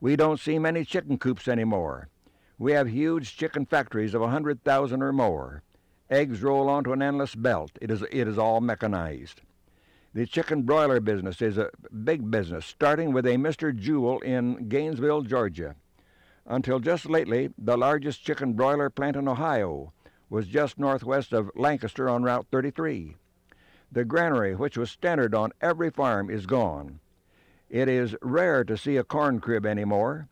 We 0.00 0.16
don't 0.16 0.40
see 0.40 0.58
many 0.58 0.84
chicken 0.84 1.18
coops 1.18 1.46
anymore. 1.46 2.08
We 2.56 2.72
have 2.72 2.88
huge 2.88 3.36
chicken 3.36 3.66
factories 3.66 4.14
of 4.14 4.22
a 4.22 4.30
hundred 4.30 4.64
thousand 4.64 5.02
or 5.02 5.12
more. 5.12 5.62
Eggs 6.08 6.42
roll 6.42 6.70
onto 6.70 6.92
an 6.92 7.02
endless 7.02 7.34
belt. 7.34 7.72
It 7.82 7.90
is, 7.90 8.02
it 8.10 8.26
is 8.26 8.38
all 8.38 8.62
mechanized. 8.62 9.42
The 10.14 10.24
chicken 10.24 10.62
broiler 10.62 11.00
business 11.00 11.42
is 11.42 11.58
a 11.58 11.70
big 12.02 12.30
business, 12.30 12.64
starting 12.64 13.12
with 13.12 13.26
a 13.26 13.36
Mr. 13.36 13.76
Jewell 13.76 14.20
in 14.20 14.70
Gainesville, 14.70 15.22
Georgia. 15.22 15.76
Until 16.46 16.80
just 16.80 17.10
lately, 17.10 17.50
the 17.58 17.76
largest 17.76 18.24
chicken 18.24 18.54
broiler 18.54 18.88
plant 18.88 19.16
in 19.16 19.28
Ohio 19.28 19.92
was 20.30 20.46
just 20.46 20.78
northwest 20.78 21.34
of 21.34 21.50
Lancaster 21.54 22.08
on 22.08 22.22
Route 22.22 22.46
33. 22.50 23.16
The 23.90 24.04
granary, 24.04 24.54
which 24.54 24.76
was 24.76 24.90
standard 24.90 25.34
on 25.34 25.52
every 25.60 25.90
farm, 25.90 26.28
is 26.28 26.44
gone. 26.44 27.00
It 27.70 27.88
is 27.88 28.16
rare 28.20 28.64
to 28.64 28.76
see 28.76 28.96
a 28.96 29.04
corn 29.04 29.40
crib 29.40 29.64
anymore. 29.64 30.28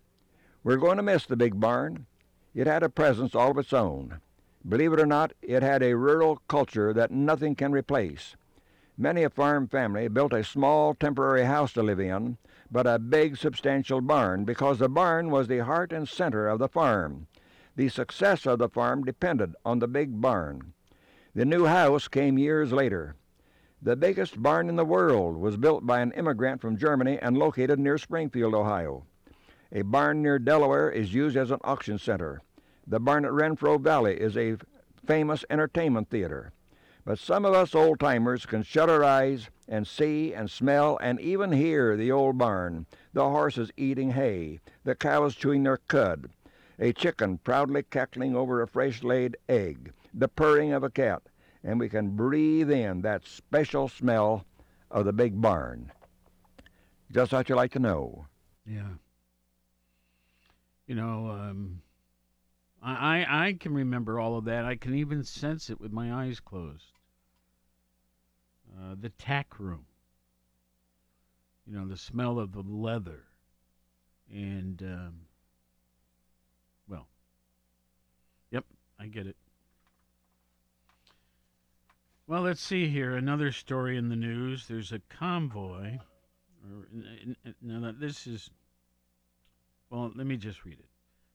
We're 0.63 0.77
going 0.77 0.99
to 0.99 1.03
miss 1.03 1.27
the 1.27 1.37
big 1.37 1.59
barn. 1.59 2.07
It 2.55 2.67
had 2.67 2.83
a 2.83 2.89
presence 2.89 3.35
all 3.35 3.53
of 3.53 3.59
its 3.59 3.73
own. 3.73 4.21
Believe 4.69 4.93
it 4.93 5.01
or 5.01 5.07
not, 5.07 5.33
it 5.43 5.63
had 5.63 5.83
a 5.83 5.97
rural 5.97 6.43
culture 6.49 6.93
that 6.93 7.11
nothing 7.11 7.55
can 7.55 7.73
replace. 7.73 8.37
Many 8.99 9.23
a 9.23 9.31
farm 9.31 9.69
family 9.69 10.09
built 10.09 10.33
a 10.33 10.43
small 10.43 10.95
temporary 10.95 11.45
house 11.45 11.73
to 11.75 11.83
live 11.83 12.01
in, 12.01 12.39
but 12.71 12.87
a 12.87 12.99
big 12.99 13.37
substantial 13.37 14.01
barn 14.01 14.45
because 14.45 14.79
the 14.79 14.89
barn 14.89 15.31
was 15.31 15.49
the 15.49 15.65
heart 15.65 15.93
and 15.93 16.09
center 16.09 16.49
of 16.49 16.59
the 16.59 16.69
farm. 16.69 17.27
The 17.77 17.89
success 17.91 18.47
of 18.47 18.59
the 18.59 18.69
farm 18.69 19.05
depended 19.05 19.55
on 19.65 19.79
the 19.79 19.89
big 19.89 20.21
barn. 20.21 20.73
The 21.35 21.45
new 21.45 21.67
house 21.67 22.09
came 22.09 22.39
years 22.39 22.73
later. 22.73 23.17
The 23.83 23.95
biggest 23.95 24.43
barn 24.43 24.68
in 24.68 24.77
the 24.77 24.87
world 24.87 25.37
was 25.37 25.59
built 25.59 25.87
by 25.87 26.01
an 26.01 26.12
immigrant 26.12 26.61
from 26.61 26.79
Germany 26.79 27.18
and 27.20 27.37
located 27.37 27.79
near 27.79 27.99
Springfield, 27.99 28.55
Ohio. 28.55 29.05
A 29.70 29.83
barn 29.83 30.22
near 30.22 30.39
Delaware 30.39 30.91
is 30.91 31.12
used 31.12 31.37
as 31.37 31.51
an 31.51 31.61
auction 31.62 31.99
center. 31.99 32.41
The 32.87 32.99
barn 32.99 33.27
at 33.27 33.33
Renfro 33.33 33.79
Valley 33.79 34.18
is 34.18 34.37
a 34.37 34.57
famous 35.05 35.45
entertainment 35.51 36.09
theater. 36.09 36.53
But 37.05 37.18
some 37.18 37.45
of 37.45 37.53
us 37.53 37.74
old 37.74 38.01
timers 38.01 38.47
can 38.47 38.62
shut 38.62 38.89
our 38.89 39.05
eyes 39.05 39.51
and 39.68 39.87
see 39.87 40.33
and 40.33 40.51
smell 40.51 40.99
and 41.03 41.20
even 41.20 41.53
hear 41.53 41.97
the 41.97 42.11
old 42.11 42.39
barn, 42.39 42.87
the 43.12 43.29
horses 43.29 43.70
eating 43.77 44.12
hay, 44.12 44.61
the 44.85 44.95
cows 44.95 45.37
chewing 45.37 45.62
their 45.64 45.77
cud, 45.77 46.31
a 46.79 46.93
chicken 46.93 47.39
proudly 47.39 47.83
cackling 47.83 48.35
over 48.35 48.62
a 48.62 48.66
fresh 48.66 49.03
laid 49.03 49.37
egg, 49.49 49.93
the 50.14 50.29
purring 50.29 50.72
of 50.72 50.83
a 50.83 50.91
cat, 50.91 51.22
and 51.67 51.81
we 51.81 51.89
can 51.89 52.11
breathe 52.11 52.71
in 52.71 53.03
that 53.03 53.27
special 53.27 53.89
smell 53.89 54.47
of 54.91 55.05
the 55.05 55.12
big 55.12 55.39
barn. 55.41 55.91
Just 57.11 57.33
what 57.33 57.49
you 57.49 57.57
like 57.57 57.73
to 57.73 57.81
know. 57.81 58.25
Yeah. 58.64 58.89
You 60.87 60.95
know, 60.95 61.29
um, 61.31 61.83
I, 62.81 63.25
I 63.25 63.47
I 63.49 63.53
can 63.55 63.75
remember 63.75 64.21
all 64.21 64.39
of 64.39 64.45
that. 64.45 64.64
I 64.64 64.77
can 64.77 64.95
even 64.95 65.25
sense 65.25 65.69
it 65.69 65.81
with 65.81 65.93
my 65.93 66.12
eyes 66.25 66.39
closed. 66.39 66.93
Uh, 68.79 68.95
the 69.01 69.09
tack 69.11 69.59
room. 69.59 69.87
You 71.67 71.77
know, 71.77 71.89
the 71.89 71.97
smell 71.97 72.39
of 72.39 72.53
the 72.53 72.62
leather, 72.62 73.25
and 74.33 74.81
um, 74.83 75.14
well, 76.89 77.09
yep, 78.53 78.64
I 79.01 79.07
get 79.07 79.27
it. 79.27 79.35
Well, 82.29 82.43
let's 82.43 82.61
see 82.61 82.89
here. 82.89 83.14
Another 83.14 83.53
story 83.53 83.97
in 83.97 84.09
the 84.09 84.16
news. 84.16 84.66
There's 84.66 84.91
a 84.91 84.99
convoy. 85.09 85.99
Or, 86.64 86.89
n- 86.93 87.37
n- 87.45 87.55
no, 87.62 87.93
this 87.93 88.27
is. 88.27 88.51
Well, 89.91 90.11
let 90.12 90.27
me 90.27 90.37
just 90.37 90.64
read 90.64 90.81
it. 90.81 90.89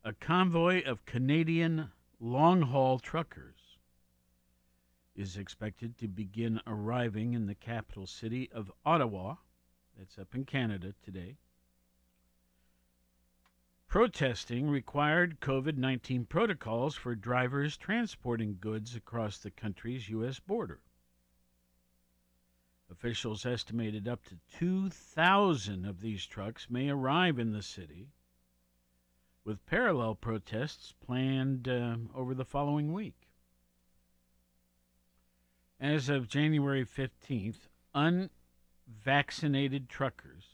A 0.03 0.11
convoy 0.11 0.83
of 0.83 1.05
Canadian 1.05 1.91
long 2.19 2.61
haul 2.61 2.99
truckers 2.99 3.77
is 5.15 5.37
expected 5.37 5.97
to 5.99 6.09
begin 6.09 6.59
arriving 6.67 7.35
in 7.35 7.45
the 7.45 7.55
capital 7.55 8.05
city 8.05 8.49
of 8.53 8.69
Ottawa, 8.85 9.35
that's 9.97 10.17
up 10.17 10.35
in 10.35 10.43
Canada 10.43 10.93
today. 11.03 11.37
Protesting 13.91 14.69
required 14.69 15.41
COVID 15.41 15.75
19 15.75 16.23
protocols 16.23 16.95
for 16.95 17.13
drivers 17.13 17.75
transporting 17.75 18.57
goods 18.57 18.95
across 18.95 19.37
the 19.37 19.51
country's 19.51 20.07
U.S. 20.07 20.39
border. 20.39 20.79
Officials 22.89 23.45
estimated 23.45 24.07
up 24.07 24.23
to 24.27 24.37
2,000 24.57 25.83
of 25.83 25.99
these 25.99 26.25
trucks 26.25 26.69
may 26.69 26.87
arrive 26.87 27.37
in 27.37 27.51
the 27.51 27.61
city, 27.61 28.07
with 29.43 29.65
parallel 29.65 30.15
protests 30.15 30.93
planned 31.05 31.67
uh, 31.67 31.97
over 32.15 32.33
the 32.33 32.45
following 32.45 32.93
week. 32.93 33.27
As 35.81 36.07
of 36.07 36.29
January 36.29 36.85
15th, 36.85 37.67
unvaccinated 37.93 39.89
truckers 39.89 40.50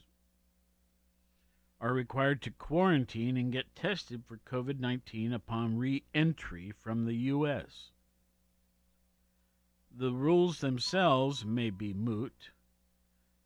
are 1.80 1.92
required 1.92 2.42
to 2.42 2.50
quarantine 2.50 3.36
and 3.36 3.52
get 3.52 3.76
tested 3.76 4.24
for 4.24 4.38
COVID 4.38 4.80
19 4.80 5.32
upon 5.32 5.78
re 5.78 6.02
entry 6.12 6.72
from 6.72 7.04
the 7.04 7.14
U.S. 7.14 7.92
The 9.90 10.12
rules 10.12 10.60
themselves 10.60 11.44
may 11.44 11.70
be 11.70 11.94
moot. 11.94 12.50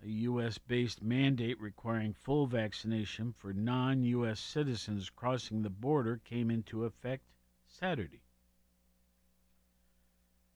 A 0.03 0.09
U.S. 0.09 0.59
based 0.59 1.03
mandate 1.03 1.61
requiring 1.61 2.15
full 2.15 2.47
vaccination 2.47 3.33
for 3.33 3.53
non 3.53 4.03
U.S. 4.03 4.41
citizens 4.41 5.11
crossing 5.11 5.63
the 5.63 5.71
border 5.71 6.17
came 6.25 6.51
into 6.51 6.85
effect 6.85 7.25
Saturday. 7.67 8.23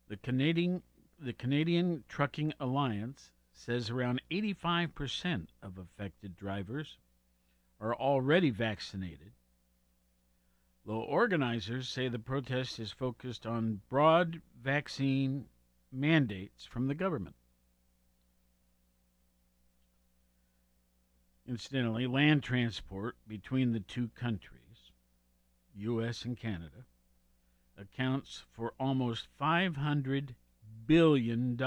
The 0.09 0.17
Canadian, 0.17 0.83
the 1.19 1.33
Canadian 1.33 2.05
Trucking 2.09 2.55
Alliance 2.59 3.31
says 3.53 3.91
around 3.91 4.23
85% 4.31 5.49
of 5.63 5.79
affected 5.79 6.37
drivers 6.37 6.99
are 7.81 7.95
already 7.95 8.51
vaccinated. 8.51 9.33
Though 10.85 11.03
organizers 11.03 11.89
say 11.89 12.09
the 12.09 12.19
protest 12.19 12.79
is 12.79 12.93
focused 12.93 13.45
on 13.45 13.81
broad 13.89 14.41
vaccine 14.63 15.49
mandates 15.91 16.65
from 16.65 16.87
the 16.87 16.95
government. 16.95 17.37
Incidentally, 21.49 22.07
land 22.07 22.43
transport 22.43 23.17
between 23.27 23.73
the 23.73 23.81
two 23.81 24.09
countries, 24.09 24.91
U.S. 25.75 26.25
and 26.25 26.37
Canada, 26.37 26.87
accounts 27.77 28.45
for 28.53 28.75
almost 28.81 29.29
$500 29.41 30.35
billion 30.87 31.61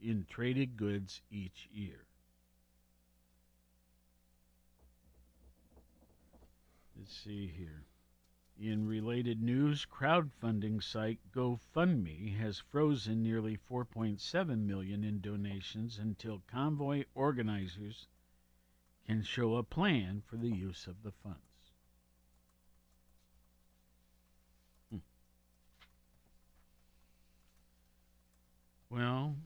in 0.00 0.26
traded 0.28 0.76
goods 0.76 1.22
each 1.30 1.68
year. 1.70 2.06
Let's 7.00 7.16
see 7.24 7.46
here. 7.56 7.86
In 8.60 8.86
related 8.86 9.42
news, 9.42 9.86
crowdfunding 9.90 10.82
site 10.82 11.18
GoFundMe 11.34 12.36
has 12.36 12.58
frozen 12.58 13.22
nearly 13.22 13.56
4.7 13.56 14.66
million 14.66 15.02
in 15.02 15.22
donations 15.22 15.98
until 15.98 16.42
convoy 16.46 17.04
organizers 17.14 18.06
can 19.06 19.22
show 19.22 19.56
a 19.56 19.62
plan 19.62 20.22
for 20.26 20.36
the 20.36 20.50
use 20.50 20.86
of 20.86 21.02
the 21.02 21.10
funds. 21.10 21.72
Hmm. 24.90 24.98
Well, 28.90 29.36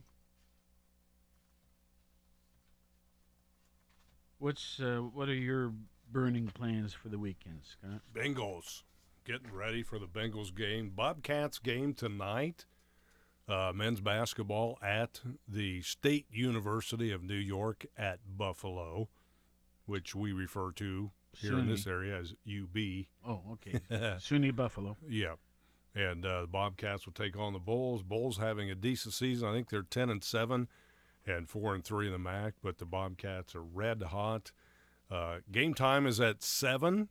what's 4.39 4.81
uh, 4.81 4.99
what 5.13 5.29
are 5.29 5.35
your 5.35 5.73
burning 6.11 6.49
plans 6.49 6.93
for 6.93 7.09
the 7.09 7.19
weekend, 7.19 7.61
Scott? 7.63 8.01
Bengals 8.15 8.83
getting 9.25 9.53
ready 9.53 9.83
for 9.83 9.99
the 9.99 10.07
Bengals 10.07 10.55
game. 10.55 10.93
Bobcats 10.95 11.59
game 11.59 11.95
tonight. 11.95 12.67
Uh, 13.47 13.73
men's 13.75 14.01
basketball 14.01 14.79
at 14.83 15.21
the 15.47 15.83
State 15.83 16.27
University 16.31 17.13
of 17.13 17.23
New 17.23 17.35
York 17.35 17.85
at 17.97 18.19
Buffalo, 18.37 19.09
which 19.85 20.15
we 20.15 20.33
refer 20.33 20.73
to 20.73 21.11
here 21.37 21.59
in 21.59 21.69
this 21.69 21.87
area 21.87 22.17
as 22.19 22.35
UB. 22.49 23.07
Oh, 23.27 23.43
okay. 23.53 23.81
SUNY 24.19 24.55
Buffalo. 24.55 24.97
Yeah. 25.07 25.35
And 25.95 26.25
uh, 26.25 26.43
the 26.43 26.47
Bobcats 26.47 27.07
will 27.07 27.13
take 27.13 27.37
on 27.37 27.53
the 27.53 27.59
Bulls. 27.59 28.03
Bulls 28.03 28.39
having 28.39 28.71
a 28.71 28.75
decent 28.75 29.15
season. 29.15 29.49
I 29.49 29.53
think 29.53 29.69
they're 29.69 29.83
10 29.83 30.11
and 30.11 30.25
7 30.25 30.69
and 31.27 31.49
4 31.49 31.75
and 31.75 31.85
3 31.85 32.07
in 32.07 32.13
the 32.13 32.19
MAC, 32.19 32.55
but 32.63 32.79
the 32.79 32.87
Bobcats 32.87 33.55
are 33.55 33.63
red 33.63 34.03
hot. 34.03 34.53
Uh, 35.11 35.39
game 35.51 35.75
time 35.75 36.07
is 36.07 36.21
at 36.21 36.43
7. 36.43 37.09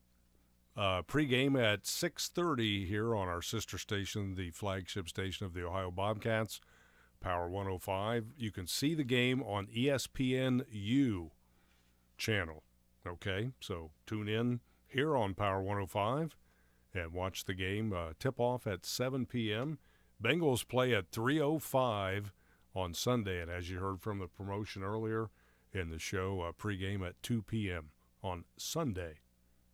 Uh, 0.76 1.04
pregame 1.04 1.62
at 1.62 1.86
6:30 1.86 2.88
here 2.88 3.16
on 3.16 3.28
our 3.28 3.42
sister 3.42 3.78
station, 3.78 4.36
the 4.36 4.50
flagship 4.50 5.08
station 5.08 5.46
of 5.46 5.54
the 5.54 5.64
Ohio 5.64 5.92
Bobcats, 5.92 6.60
Power 7.20 7.48
105. 7.48 8.34
You 8.36 8.52
can 8.52 8.66
see 8.66 8.96
the 8.96 9.04
game 9.04 9.44
on 9.44 9.68
ESPN 9.68 10.66
U 10.72 11.32
channel. 12.18 12.64
Okay, 13.06 13.52
so 13.60 13.92
tune 14.08 14.28
in 14.28 14.62
here 14.88 15.16
on 15.16 15.36
Power 15.36 15.62
105 15.62 16.36
and 16.94 17.14
watch 17.14 17.46
the 17.46 17.54
game. 17.54 17.94
Uh, 17.94 18.14
tip 18.18 18.40
off 18.40 18.66
at 18.66 18.86
7 18.86 19.26
p.m. 19.26 19.78
Bengals 20.22 20.68
play 20.68 20.94
at 20.96 21.12
3:05 21.12 22.32
on 22.76 22.94
Sunday, 22.94 23.42
and 23.42 23.52
as 23.52 23.70
you 23.70 23.80
heard 23.80 24.02
from 24.02 24.18
the 24.18 24.28
promotion 24.28 24.84
earlier 24.84 25.30
in 25.74 25.90
the 25.90 26.00
show, 26.00 26.42
uh, 26.42 26.52
pregame 26.52 27.06
at 27.06 27.22
2 27.24 27.42
p.m. 27.44 27.90
on 28.24 28.46
Sunday. 28.58 29.20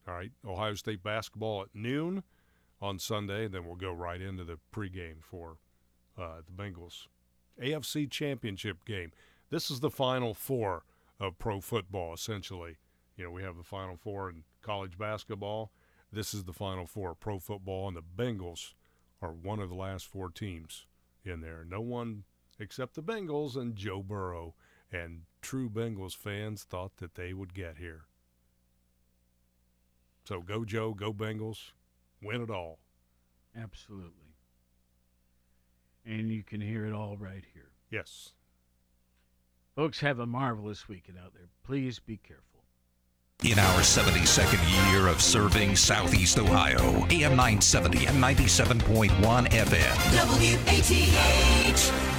All 0.07 0.15
right, 0.15 0.31
Ohio 0.47 0.73
State 0.73 1.03
basketball 1.03 1.61
at 1.61 1.67
noon 1.73 2.23
on 2.81 2.97
Sunday, 2.99 3.45
and 3.45 3.53
then 3.53 3.65
we'll 3.65 3.75
go 3.75 3.91
right 3.91 4.21
into 4.21 4.43
the 4.43 4.57
pregame 4.73 5.21
for 5.21 5.57
uh, 6.17 6.41
the 6.45 6.63
Bengals 6.63 7.07
AFC 7.61 8.09
Championship 8.09 8.85
game. 8.85 9.11
This 9.49 9.69
is 9.69 9.81
the 9.81 9.89
Final 9.89 10.33
Four 10.33 10.83
of 11.19 11.37
pro 11.37 11.59
football, 11.59 12.13
essentially. 12.13 12.77
You 13.17 13.25
know, 13.25 13.31
we 13.31 13.43
have 13.43 13.57
the 13.57 13.63
Final 13.63 13.97
Four 13.97 14.29
in 14.29 14.43
college 14.61 14.97
basketball. 14.97 15.71
This 16.11 16.33
is 16.33 16.45
the 16.45 16.53
Final 16.53 16.87
Four 16.87 17.11
of 17.11 17.19
pro 17.19 17.39
football, 17.39 17.87
and 17.87 17.97
the 17.97 18.01
Bengals 18.01 18.73
are 19.21 19.31
one 19.31 19.59
of 19.59 19.69
the 19.69 19.75
last 19.75 20.07
four 20.07 20.29
teams 20.29 20.85
in 21.25 21.41
there. 21.41 21.65
No 21.67 21.81
one 21.81 22.23
except 22.59 22.95
the 22.95 23.03
Bengals 23.03 23.55
and 23.55 23.75
Joe 23.75 24.01
Burrow 24.01 24.55
and 24.91 25.21
true 25.41 25.69
Bengals 25.69 26.15
fans 26.15 26.63
thought 26.63 26.97
that 26.97 27.15
they 27.15 27.33
would 27.33 27.53
get 27.53 27.77
here. 27.77 28.05
So 30.25 30.41
go 30.41 30.63
Joe, 30.65 30.93
go 30.93 31.13
Bengals, 31.13 31.71
win 32.21 32.41
it 32.41 32.49
all. 32.49 32.79
Absolutely. 33.59 34.35
And 36.05 36.29
you 36.29 36.43
can 36.43 36.61
hear 36.61 36.85
it 36.85 36.93
all 36.93 37.17
right 37.17 37.43
here. 37.53 37.71
Yes. 37.89 38.33
Folks, 39.75 39.99
have 40.01 40.19
a 40.19 40.25
marvelous 40.25 40.87
weekend 40.87 41.17
out 41.17 41.33
there. 41.33 41.49
Please 41.63 41.99
be 41.99 42.17
careful. 42.17 42.45
In 43.43 43.57
our 43.57 43.79
72nd 43.79 44.91
year 44.91 45.07
of 45.07 45.21
serving 45.21 45.75
Southeast 45.77 46.37
Ohio, 46.37 47.07
AM 47.09 47.37
970 47.37 48.05
and 48.07 48.21
97.1 48.21 49.47
FM. 49.47 49.95
WATH 50.27 52.18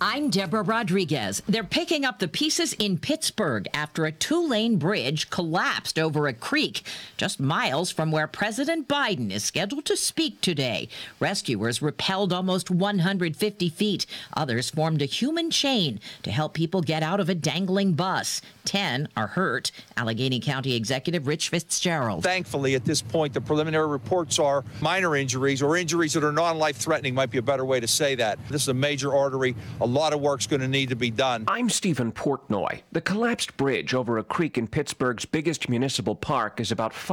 I'm 0.00 0.30
Deborah 0.30 0.62
Rodriguez. 0.62 1.42
They're 1.48 1.64
picking 1.64 2.04
up 2.04 2.20
the 2.20 2.28
pieces 2.28 2.72
in 2.74 2.98
Pittsburgh 2.98 3.66
after 3.74 4.06
a 4.06 4.12
two 4.12 4.46
lane 4.46 4.76
bridge 4.76 5.28
collapsed 5.28 5.98
over 5.98 6.28
a 6.28 6.32
creek 6.32 6.82
just 7.16 7.40
miles 7.40 7.90
from 7.90 8.12
where 8.12 8.28
President 8.28 8.86
Biden 8.86 9.32
is 9.32 9.42
scheduled 9.42 9.86
to 9.86 9.96
speak 9.96 10.40
today. 10.40 10.88
Rescuers 11.18 11.82
repelled 11.82 12.32
almost 12.32 12.70
150 12.70 13.68
feet. 13.70 14.06
Others 14.34 14.70
formed 14.70 15.02
a 15.02 15.06
human 15.06 15.50
chain 15.50 15.98
to 16.22 16.30
help 16.30 16.54
people 16.54 16.80
get 16.80 17.02
out 17.02 17.18
of 17.18 17.28
a 17.28 17.34
dangling 17.34 17.94
bus. 17.94 18.40
Ten 18.64 19.08
are 19.16 19.26
hurt. 19.26 19.72
Allegheny 19.96 20.38
County 20.38 20.76
Executive 20.76 21.26
Rich 21.26 21.48
Fitzgerald. 21.48 22.22
Thankfully, 22.22 22.76
at 22.76 22.84
this 22.84 23.02
point, 23.02 23.34
the 23.34 23.40
preliminary 23.40 23.88
reports 23.88 24.38
are 24.38 24.64
minor 24.80 25.16
injuries 25.16 25.60
or 25.60 25.76
injuries 25.76 26.12
that 26.12 26.22
are 26.22 26.30
non 26.30 26.56
life 26.56 26.76
threatening, 26.76 27.14
might 27.14 27.30
be 27.30 27.38
a 27.38 27.42
better 27.42 27.64
way 27.64 27.80
to 27.80 27.88
say 27.88 28.14
that. 28.14 28.38
This 28.48 28.62
is 28.62 28.68
a 28.68 28.74
major 28.74 29.12
artery. 29.12 29.56
A 29.80 29.87
lot 29.88 30.12
of 30.12 30.20
work's 30.20 30.46
going 30.46 30.60
to 30.60 30.68
need 30.68 30.90
to 30.90 30.96
be 30.96 31.10
done. 31.10 31.44
I'm 31.48 31.68
Steven 31.68 32.12
Portnoy. 32.12 32.82
The 32.92 33.00
collapsed 33.00 33.56
bridge 33.56 33.94
over 33.94 34.18
a 34.18 34.24
creek 34.24 34.56
in 34.56 34.68
Pittsburgh's 34.68 35.24
biggest 35.24 35.68
municipal 35.68 36.14
park 36.14 36.60
is 36.60 36.70
about 36.70 36.94
five 36.94 37.08